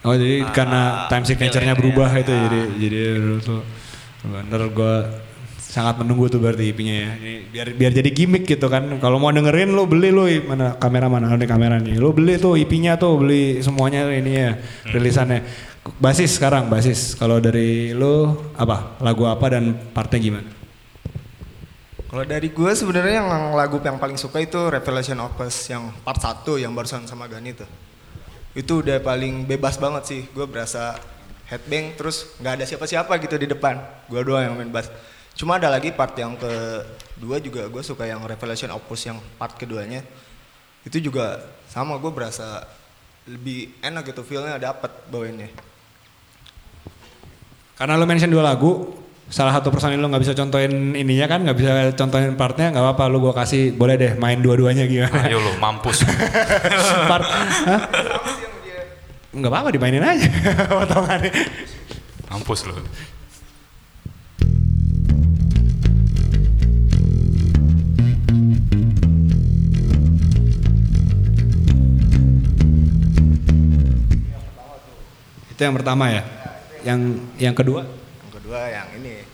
Oh 0.07 0.15
jadi 0.15 0.47
Ah, 0.47 0.55
karena 0.55 0.83
time 1.11 1.27
signature-nya 1.27 1.75
berubah 1.75 2.07
ya. 2.15 2.23
itu 2.23 2.31
jadi 2.31 2.61
jadi 2.79 3.01
menurut 3.19 3.45
lu 3.51 3.59
bener 4.27 4.61
gue 4.71 4.95
sangat 5.77 6.01
menunggu 6.01 6.33
tuh 6.33 6.41
berarti 6.41 6.73
IP-nya 6.73 6.95
ya. 6.97 7.11
Ini 7.21 7.33
biar 7.53 7.67
biar 7.77 7.93
jadi 7.93 8.09
gimmick 8.09 8.49
gitu 8.49 8.73
kan. 8.73 8.97
Kalau 8.97 9.21
mau 9.21 9.29
dengerin 9.29 9.77
lu 9.77 9.85
beli 9.85 10.09
lu 10.09 10.25
mana 10.49 10.73
kamera 10.81 11.13
mana 11.13 11.29
ada 11.29 11.45
kamera 11.45 11.77
nih. 11.77 12.01
Lu 12.01 12.17
beli 12.17 12.41
tuh 12.41 12.57
IP-nya 12.57 12.97
tuh 12.97 13.21
beli 13.21 13.61
semuanya 13.61 14.09
ini 14.09 14.33
ya 14.33 14.57
Hmm. 14.57 14.93
rilisannya. 14.97 15.41
Basis 16.01 16.41
sekarang 16.41 16.73
basis. 16.73 17.13
Kalau 17.13 17.37
dari 17.45 17.93
lu 17.93 18.33
apa? 18.57 18.97
Lagu 19.05 19.29
apa 19.29 19.53
dan 19.53 19.77
partnya 19.93 20.17
gimana? 20.17 20.49
Kalau 22.09 22.25
dari 22.25 22.49
gue 22.49 22.73
sebenarnya 22.73 23.21
yang 23.21 23.53
lagu 23.53 23.77
yang 23.85 24.01
paling 24.01 24.17
suka 24.17 24.41
itu 24.41 24.57
Revelation 24.73 25.21
Opus 25.21 25.69
yang 25.69 25.93
part 26.01 26.17
1 26.17 26.57
yang 26.57 26.73
barusan 26.73 27.05
sama 27.05 27.29
Gani 27.29 27.53
tuh. 27.53 27.69
Itu 28.57 28.81
udah 28.81 29.05
paling 29.05 29.45
bebas 29.45 29.77
banget 29.77 30.09
sih. 30.09 30.21
Gue 30.33 30.49
berasa 30.49 30.97
headbang 31.53 31.93
terus 32.01 32.33
nggak 32.41 32.53
ada 32.57 32.65
siapa-siapa 32.65 33.13
gitu 33.21 33.37
di 33.37 33.45
depan. 33.53 33.77
Gue 34.09 34.25
doang 34.25 34.41
yang 34.41 34.57
main 34.57 34.73
bass. 34.73 34.89
Cuma 35.37 35.61
ada 35.61 35.69
lagi 35.69 35.93
part 35.93 36.17
yang 36.17 36.33
kedua 36.41 37.37
juga 37.45 37.69
gue 37.69 37.83
suka 37.85 38.09
yang 38.09 38.25
Revelation 38.25 38.73
Opus 38.73 39.05
yang 39.05 39.21
part 39.37 39.53
keduanya. 39.61 40.01
Itu 40.81 40.97
juga 40.97 41.45
sama 41.69 42.01
gue 42.01 42.09
berasa 42.09 42.65
lebih 43.29 43.77
enak 43.85 44.09
gitu 44.09 44.25
feelnya 44.25 44.57
dapet 44.57 44.89
bawainnya. 45.13 45.53
Karena 47.77 48.01
lu 48.01 48.09
mention 48.09 48.33
dua 48.33 48.41
lagu, 48.41 48.97
salah 49.29 49.53
satu 49.53 49.69
personil 49.69 50.01
lu 50.01 50.09
nggak 50.09 50.25
bisa 50.25 50.33
contohin 50.33 50.97
ininya 50.97 51.29
kan, 51.29 51.45
nggak 51.45 51.59
bisa 51.59 51.71
contohin 51.93 52.33
partnya, 52.39 52.73
nggak 52.73 52.81
apa-apa 52.81 53.05
lu 53.13 53.21
gua 53.21 53.37
kasih 53.37 53.77
boleh 53.77 54.01
deh 54.01 54.13
main 54.17 54.41
dua-duanya 54.41 54.89
gimana? 54.89 55.29
Ayo 55.29 55.45
lo 55.45 55.53
mampus. 55.61 56.07
Part? 57.11 57.29
Nggak 59.37 59.51
apa-apa 59.53 59.69
dimainin 59.69 60.01
aja 60.01 60.25
potongannya. 60.81 61.33
mampus 62.33 62.65
lo. 62.65 62.81
Itu 75.57 75.65
yang 75.65 75.73
pertama 75.73 76.13
ya. 76.13 76.21
Yang 76.85 77.01
yang 77.41 77.57
kedua 77.57 77.89
Yang 77.89 78.33
kedua 78.37 78.61
yang 78.69 78.89
ini. 79.01 79.25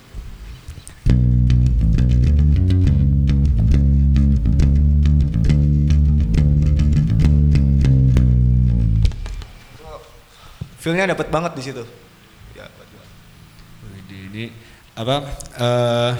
Feelnya 10.78 11.10
dapat 11.10 11.26
banget 11.34 11.58
di 11.58 11.62
situ. 11.66 11.82
Ya, 12.54 12.70
ini 14.30 14.54
apa? 14.94 15.26
eh 15.58 16.12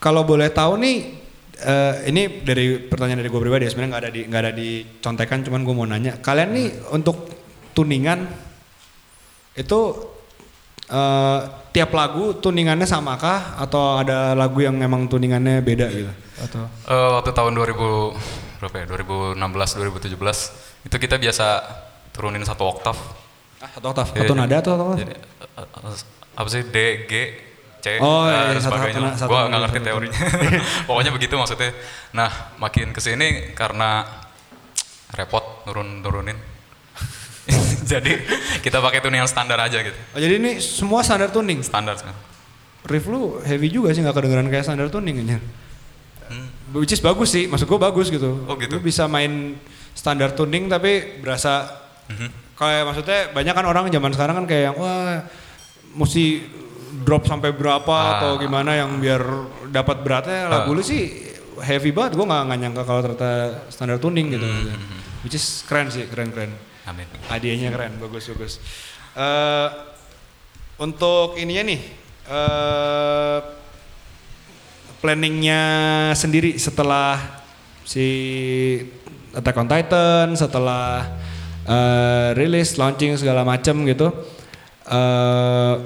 kalau 0.00 0.24
boleh 0.24 0.48
tahu 0.48 0.80
nih, 0.80 0.96
eh, 1.60 1.94
ini 2.08 2.40
dari 2.40 2.80
pertanyaan 2.88 3.20
dari 3.20 3.28
gue 3.28 3.40
pribadi 3.44 3.68
ya 3.68 3.70
sebenarnya 3.76 3.92
nggak 3.92 4.04
ada 4.08 4.12
di 4.16 4.20
nggak 4.24 4.42
ada 4.48 4.52
dicontekan, 4.56 5.44
cuman 5.44 5.60
gue 5.60 5.74
mau 5.76 5.84
nanya, 5.84 6.16
kalian 6.24 6.50
nih 6.56 6.68
untuk 6.96 7.37
tuningan 7.78 8.26
itu 9.54 9.80
eh, 10.88 11.40
tiap 11.70 11.90
lagu 11.92 12.34
tuningannya 12.34 12.82
samakah 12.84 13.54
atau 13.56 13.98
ada 13.98 14.34
lagu 14.34 14.58
yang 14.58 14.74
emang 14.78 15.06
tuningannya 15.06 15.60
beda 15.60 15.86
gitu? 15.88 16.10
Atau 16.38 16.66
Eh, 16.84 17.08
waktu 17.12 17.30
tahun 17.30 17.54
2000 17.54 18.14
berapa 18.58 18.74
ya? 18.76 18.86
2016 18.88 19.38
2017 19.78 20.18
itu 20.84 20.96
kita 20.96 21.16
biasa 21.16 21.46
turunin 22.10 22.42
satu 22.42 22.66
oktav. 22.68 22.98
ah, 23.58 23.68
satu 23.68 23.86
oktav, 23.88 24.06
Iya, 24.08 24.22
satu 24.22 24.34
nada 24.34 24.56
atau 24.56 24.72
apa? 24.76 24.94
Jadi, 24.96 25.14
eh, 25.14 25.66
apa 26.34 26.48
sih 26.48 26.62
D 26.64 26.76
G 27.04 27.12
C 27.78 27.86
Oh, 27.98 28.26
iya, 28.26 28.50
dan 28.50 28.58
satu- 28.58 28.74
sebagainya. 28.74 28.98
satu- 29.14 29.18
satu 29.18 29.30
Gua 29.30 29.40
nggak 29.46 29.60
ngerti 29.60 29.78
satu 29.78 29.86
teorinya. 29.86 30.20
Pokoknya 30.88 31.10
begitu 31.12 31.34
maksudnya. 31.34 31.70
Nah, 32.10 32.30
makin 32.56 32.90
ke 32.90 32.98
sini 32.98 33.28
karena 33.52 34.02
repot 35.12 35.42
nurun-nurunin. 35.64 36.38
Jadi 37.92 38.12
kita 38.60 38.78
pakai 38.78 39.00
tuning 39.00 39.20
yang 39.20 39.30
standar 39.30 39.56
aja 39.56 39.80
gitu. 39.80 39.96
Oh, 40.12 40.20
jadi 40.20 40.36
ini 40.36 40.60
semua 40.60 41.00
standar 41.00 41.32
tuning. 41.32 41.64
Standar. 41.64 41.96
Riff 42.84 43.04
lu 43.04 43.40
heavy 43.42 43.68
juga 43.68 43.90
sih 43.90 44.00
nggak 44.00 44.12
kedengeran 44.12 44.48
kayak 44.48 44.64
standar 44.64 44.88
tuning 44.88 45.24
ini. 45.24 45.36
Which 46.68 46.92
is 46.92 47.00
bagus 47.00 47.32
sih, 47.32 47.48
maksud 47.48 47.64
gue 47.64 47.80
bagus 47.80 48.12
gitu. 48.12 48.44
Hmm. 48.44 48.48
Oh, 48.52 48.54
gitu. 48.60 48.76
Lu 48.76 48.84
bisa 48.84 49.08
main 49.08 49.56
standar 49.96 50.36
tuning 50.36 50.68
tapi 50.68 51.16
berasa 51.24 51.64
Mhm. 52.12 52.28
kayak 52.54 52.82
maksudnya 52.84 53.20
banyak 53.32 53.54
kan 53.56 53.64
orang 53.64 53.84
zaman 53.88 54.10
sekarang 54.12 54.34
kan 54.36 54.46
kayak 54.46 54.62
yang 54.72 54.76
wah 54.76 55.24
mesti 55.96 56.44
drop 57.04 57.24
sampai 57.24 57.56
berapa 57.56 57.88
Ah. 57.88 58.20
atau 58.20 58.30
gimana 58.36 58.76
yang 58.76 59.00
biar 59.00 59.20
dapat 59.68 60.04
beratnya 60.04 60.48
lagu 60.48 60.76
lu 60.76 60.84
sih 60.84 61.08
heavy 61.58 61.88
banget. 61.88 62.20
Gue 62.20 62.28
nggak 62.28 62.58
nyangka 62.60 62.82
kalau 62.84 63.00
ternyata 63.00 63.30
standar 63.72 63.96
tuning 63.96 64.28
gitu. 64.28 64.44
Hmm, 64.44 64.76
Which 65.24 65.34
is 65.34 65.64
keren 65.64 65.88
sih, 65.88 66.04
keren 66.06 66.28
keren. 66.30 66.52
Amin. 66.88 67.04
Hadiahnya 67.28 67.68
keren, 67.68 68.00
bagus 68.00 68.32
bagus. 68.32 68.52
Eh, 69.12 69.68
untuk 70.80 71.36
ininya 71.36 71.68
nih, 71.68 71.80
eh 72.32 73.38
planningnya 75.04 75.62
sendiri 76.16 76.56
setelah 76.56 77.44
si 77.84 78.06
Attack 79.36 79.60
on 79.60 79.68
Titan, 79.68 80.28
setelah 80.32 81.12
eh, 81.68 82.28
rilis, 82.32 82.80
launching 82.80 83.20
segala 83.20 83.44
macem 83.44 83.84
gitu. 83.84 84.08
eh 84.88 85.76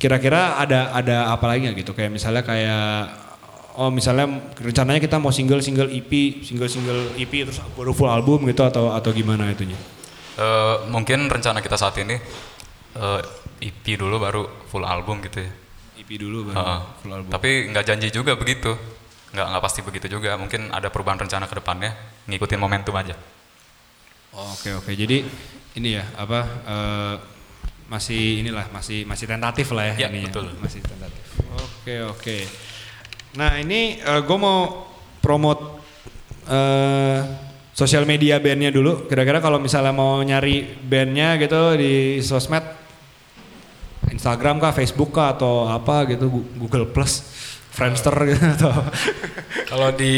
kira-kira 0.00 0.56
ada 0.56 0.96
ada 0.96 1.34
apa 1.34 1.44
lagi 1.50 1.66
nggak 1.66 1.82
gitu? 1.82 1.92
Kayak 1.92 2.14
misalnya 2.14 2.40
kayak 2.46 3.10
oh 3.76 3.90
misalnya 3.90 4.26
rencananya 4.56 4.98
kita 4.98 5.20
mau 5.20 5.30
single 5.30 5.60
single 5.60 5.86
EP, 5.86 6.42
single 6.42 6.66
single 6.66 7.14
EP 7.14 7.30
terus 7.30 7.60
baru 7.74 7.92
full 7.92 8.08
album 8.08 8.46
gitu 8.46 8.62
atau 8.62 8.90
atau 8.90 9.10
gimana 9.12 9.50
itunya? 9.50 9.76
Eh, 10.34 10.76
mungkin 10.88 11.28
rencana 11.28 11.60
kita 11.60 11.76
saat 11.76 11.94
ini 11.98 12.16
eh, 12.96 13.20
EP 13.60 13.84
dulu 13.94 14.16
baru 14.16 14.42
full 14.66 14.82
album 14.82 15.20
gitu 15.20 15.44
ya. 15.44 15.52
EP 16.00 16.10
dulu 16.16 16.50
baru 16.50 16.56
Heeh. 16.56 16.80
full 17.02 17.12
album. 17.12 17.30
Tapi 17.30 17.50
nggak 17.68 17.84
janji 17.84 18.08
juga 18.08 18.34
begitu. 18.34 18.72
Nggak 19.30 19.46
nggak 19.46 19.62
pasti 19.62 19.80
begitu 19.84 20.06
juga. 20.10 20.34
Mungkin 20.34 20.72
ada 20.72 20.88
perubahan 20.88 21.20
rencana 21.20 21.44
ke 21.44 21.54
depannya. 21.54 21.92
Ngikutin 22.26 22.58
momentum 22.58 22.96
aja. 22.96 23.14
Oke 24.30 24.70
oke 24.72 24.94
jadi 24.94 25.26
ini 25.74 25.88
ya 25.98 26.04
apa 26.14 26.40
eh, 26.64 27.16
masih 27.90 28.46
inilah 28.46 28.70
masih 28.70 29.02
masih 29.02 29.26
tentatif 29.26 29.74
lah 29.74 29.90
ya, 29.90 30.06
Ya, 30.06 30.08
ininya. 30.08 30.30
betul. 30.30 30.46
masih 30.62 30.78
tentatif. 30.80 31.24
Oke 31.50 31.94
oke. 32.06 32.36
Nah 33.38 33.60
ini 33.62 34.00
gue 34.02 34.38
mau 34.38 34.90
promote 35.22 35.62
eh, 36.50 37.20
sosial 37.80 38.04
media 38.04 38.36
bandnya 38.42 38.68
dulu. 38.68 39.06
Kira-kira 39.06 39.40
kalau 39.40 39.56
misalnya 39.56 39.94
mau 39.94 40.20
nyari 40.20 40.76
bandnya 40.84 41.40
gitu 41.40 41.78
di 41.80 42.20
sosmed, 42.20 42.64
Instagram 44.10 44.60
kah, 44.60 44.74
Facebook 44.76 45.16
kah 45.16 45.32
atau 45.32 45.64
apa 45.64 46.04
gitu, 46.10 46.28
Google 46.58 46.90
Plus, 46.90 47.24
Friendster 47.72 48.12
gitu 48.34 48.44
atau. 48.44 48.74
Kalau 49.70 49.88
di 49.94 50.12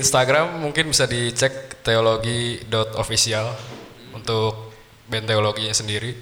Instagram 0.00 0.58
mungkin 0.64 0.90
bisa 0.90 1.04
dicek 1.04 1.84
teologi.official 1.84 3.46
untuk 4.16 4.74
band 5.06 5.28
teologinya 5.28 5.76
sendiri. 5.76 6.16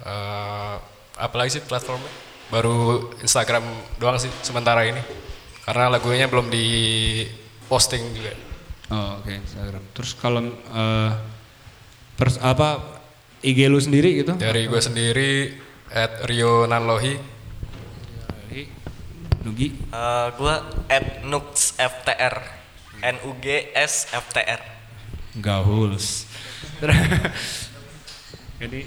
Eh, 0.00 0.74
apalagi 1.20 1.60
sih 1.60 1.62
platformnya? 1.62 2.08
Baru 2.50 3.06
Instagram 3.22 3.62
doang 4.00 4.18
sih 4.18 4.32
sementara 4.42 4.82
ini. 4.88 5.29
Karena 5.70 5.86
lagunya 5.86 6.26
belum 6.26 6.50
di 6.50 6.66
posting 7.70 8.02
juga. 8.10 8.34
Oh, 8.90 9.22
oke 9.22 9.30
Instagram. 9.30 9.82
Terus 9.94 10.18
kalau 10.18 10.42
eh, 10.50 11.10
pers- 12.18 12.42
apa 12.42 12.98
IG 13.38 13.70
lu 13.70 13.78
sendiri 13.78 14.18
gitu? 14.18 14.34
Dari 14.34 14.66
gue 14.66 14.82
sendiri 14.82 15.54
at 15.94 16.26
Rio 16.26 16.66
Nanlohi. 16.66 17.14
Nugi. 19.46 19.70
Eh, 19.72 20.26
gua 20.34 20.58
at 20.90 21.22
Nux 21.22 21.78
FTR 21.78 22.34
N 22.98 23.16
U 23.30 23.38
G 23.38 23.70
S 23.70 24.10
FTR 24.10 24.58
Gahuls. 25.38 26.26
Jadi 28.60 28.80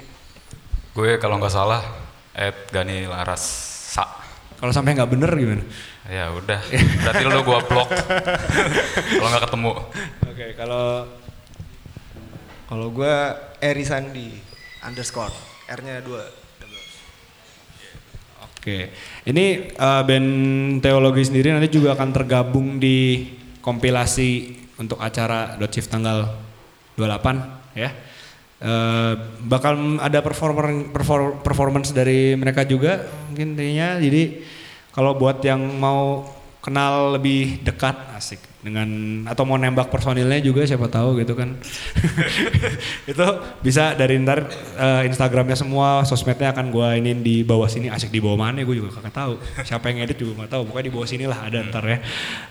Gue 0.94 1.18
kalau 1.18 1.40
nggak 1.42 1.50
salah 1.50 1.82
at 2.36 2.70
Gani 2.70 3.10
Laras 3.10 3.42
Sa. 3.96 4.06
Kalau 4.60 4.70
sampai 4.70 4.94
nggak 4.94 5.10
bener 5.10 5.32
gimana? 5.34 5.64
Ya 6.04 6.36
udah, 6.36 6.60
berarti 7.00 7.24
lo 7.24 7.40
gua 7.48 7.60
blok. 7.64 7.88
Kalau 9.08 9.28
nggak 9.32 9.44
ketemu. 9.48 9.72
Oke, 10.28 10.46
kalau 10.60 10.86
Kalau 12.64 12.90
gue 12.90 13.16
Eri 13.62 13.86
Sandi 13.86 14.34
underscore 14.82 15.30
R-nya 15.70 16.02
dua. 16.02 16.26
Oke, 18.42 18.90
ini 19.30 19.46
eh, 19.70 20.02
band 20.08 20.30
teologi 20.82 21.28
sendiri 21.28 21.54
nanti 21.54 21.70
juga 21.70 21.94
akan 21.94 22.10
tergabung 22.10 22.82
di 22.82 23.30
kompilasi 23.62 24.58
untuk 24.82 24.98
acara 24.98 25.54
Dot 25.60 25.70
Shift 25.70 25.92
tanggal 25.92 26.34
28 26.98 27.78
ya. 27.78 27.90
Eh, 28.64 29.14
bakal 29.46 30.00
ada 30.02 30.20
performer, 30.24 30.90
perfor- 30.90 31.44
performance 31.44 31.92
dari 31.94 32.34
mereka 32.34 32.66
juga 32.66 33.06
mungkin 33.30 33.54
intinya. 33.54 34.00
Jadi 34.02 34.40
kalau 34.94 35.18
buat 35.18 35.42
yang 35.42 35.60
mau 35.82 36.22
kenal 36.64 37.20
lebih 37.20 37.60
dekat 37.66 37.98
asik. 38.16 38.40
Dengan 38.64 38.88
atau 39.28 39.44
mau 39.44 39.60
nembak 39.60 39.92
personilnya 39.92 40.40
juga 40.40 40.64
siapa 40.64 40.88
tahu 40.88 41.20
gitu 41.20 41.36
kan. 41.36 41.60
Itu 43.12 43.26
bisa 43.60 43.92
dari 43.92 44.16
ntar 44.24 44.48
eh, 44.80 45.04
Instagramnya 45.12 45.60
semua 45.60 46.08
sosmednya 46.08 46.56
akan 46.56 46.72
gua 46.72 46.96
ini 46.96 47.12
di 47.20 47.44
bawah 47.44 47.68
sini. 47.68 47.92
Asik 47.92 48.16
di 48.16 48.24
bawah 48.24 48.40
mana 48.40 48.64
gue 48.64 48.80
juga 48.80 48.96
kagak 48.96 49.12
tahu. 49.12 49.34
Siapa 49.68 49.92
yang 49.92 50.08
edit 50.08 50.16
juga 50.16 50.40
nggak 50.40 50.52
tahu. 50.56 50.62
Pokoknya 50.72 50.88
di 50.88 50.94
bawah 50.96 51.08
sini 51.12 51.28
lah 51.28 51.44
ada 51.44 51.60
ntar 51.68 51.84
ya. 51.84 51.98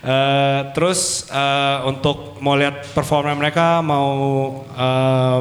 Eh, 0.05 0.61
terus 0.77 1.25
eh, 1.33 1.77
untuk 1.89 2.37
mau 2.45 2.53
lihat 2.53 2.93
performa 2.93 3.33
mereka 3.33 3.81
mau 3.81 4.13
eh, 4.69 5.39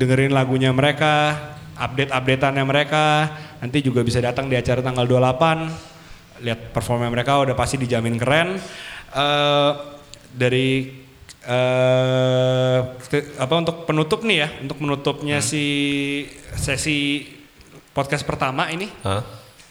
dengerin 0.00 0.32
lagunya 0.32 0.72
mereka 0.72 1.36
update 1.76 2.08
updateannya 2.08 2.64
mereka 2.64 3.04
nanti 3.60 3.84
juga 3.84 4.00
bisa 4.00 4.24
datang 4.24 4.48
di 4.48 4.56
acara 4.56 4.80
tanggal 4.80 5.04
28 5.04 5.95
lihat 6.38 6.70
performa 6.70 7.06
mereka 7.06 7.38
udah 7.38 7.52
pasti 7.52 7.76
dijamin 7.76 8.16
keren 8.16 8.58
Eh, 9.08 9.72
dari 10.30 10.92
te- 13.06 13.32
apa 13.38 13.54
untuk 13.56 13.86
penutup 13.86 14.20
nih 14.22 14.36
ya 14.36 14.48
untuk 14.60 14.76
menutupnya 14.76 15.38
si 15.40 15.64
sesi 16.52 17.24
podcast 17.90 18.26
pertama 18.26 18.68
ini 18.68 18.90
Hah? 19.00 19.22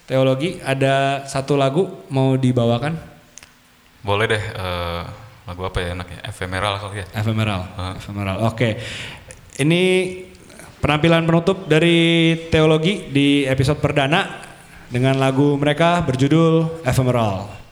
teologi 0.06 0.58
ada 0.62 1.26
satu 1.26 1.54
lagu 1.54 2.08
mau 2.10 2.34
dibawakan 2.34 2.96
Boleh 4.02 4.26
deh, 4.30 4.40
eh, 4.40 5.04
lagu 5.46 5.62
apa 5.62 5.78
ya 5.78 5.94
enak 5.94 6.08
ya? 6.08 6.20
Ephemeral 6.26 6.78
kali 6.78 7.02
ya. 7.02 7.08
ephemeral 7.14 7.62
Ah. 7.76 7.94
ephemeral 7.94 8.38
oke 8.46 8.70
ini 9.58 9.82
penampilan 10.80 11.22
penutup 11.22 11.66
dari 11.66 11.98
teologi 12.50 13.10
di 13.10 13.44
episode 13.44 13.78
perdana 13.78 14.42
dengan 14.90 15.18
lagu 15.18 15.58
mereka 15.58 16.02
berjudul 16.06 16.86
ephemeral 16.86 17.65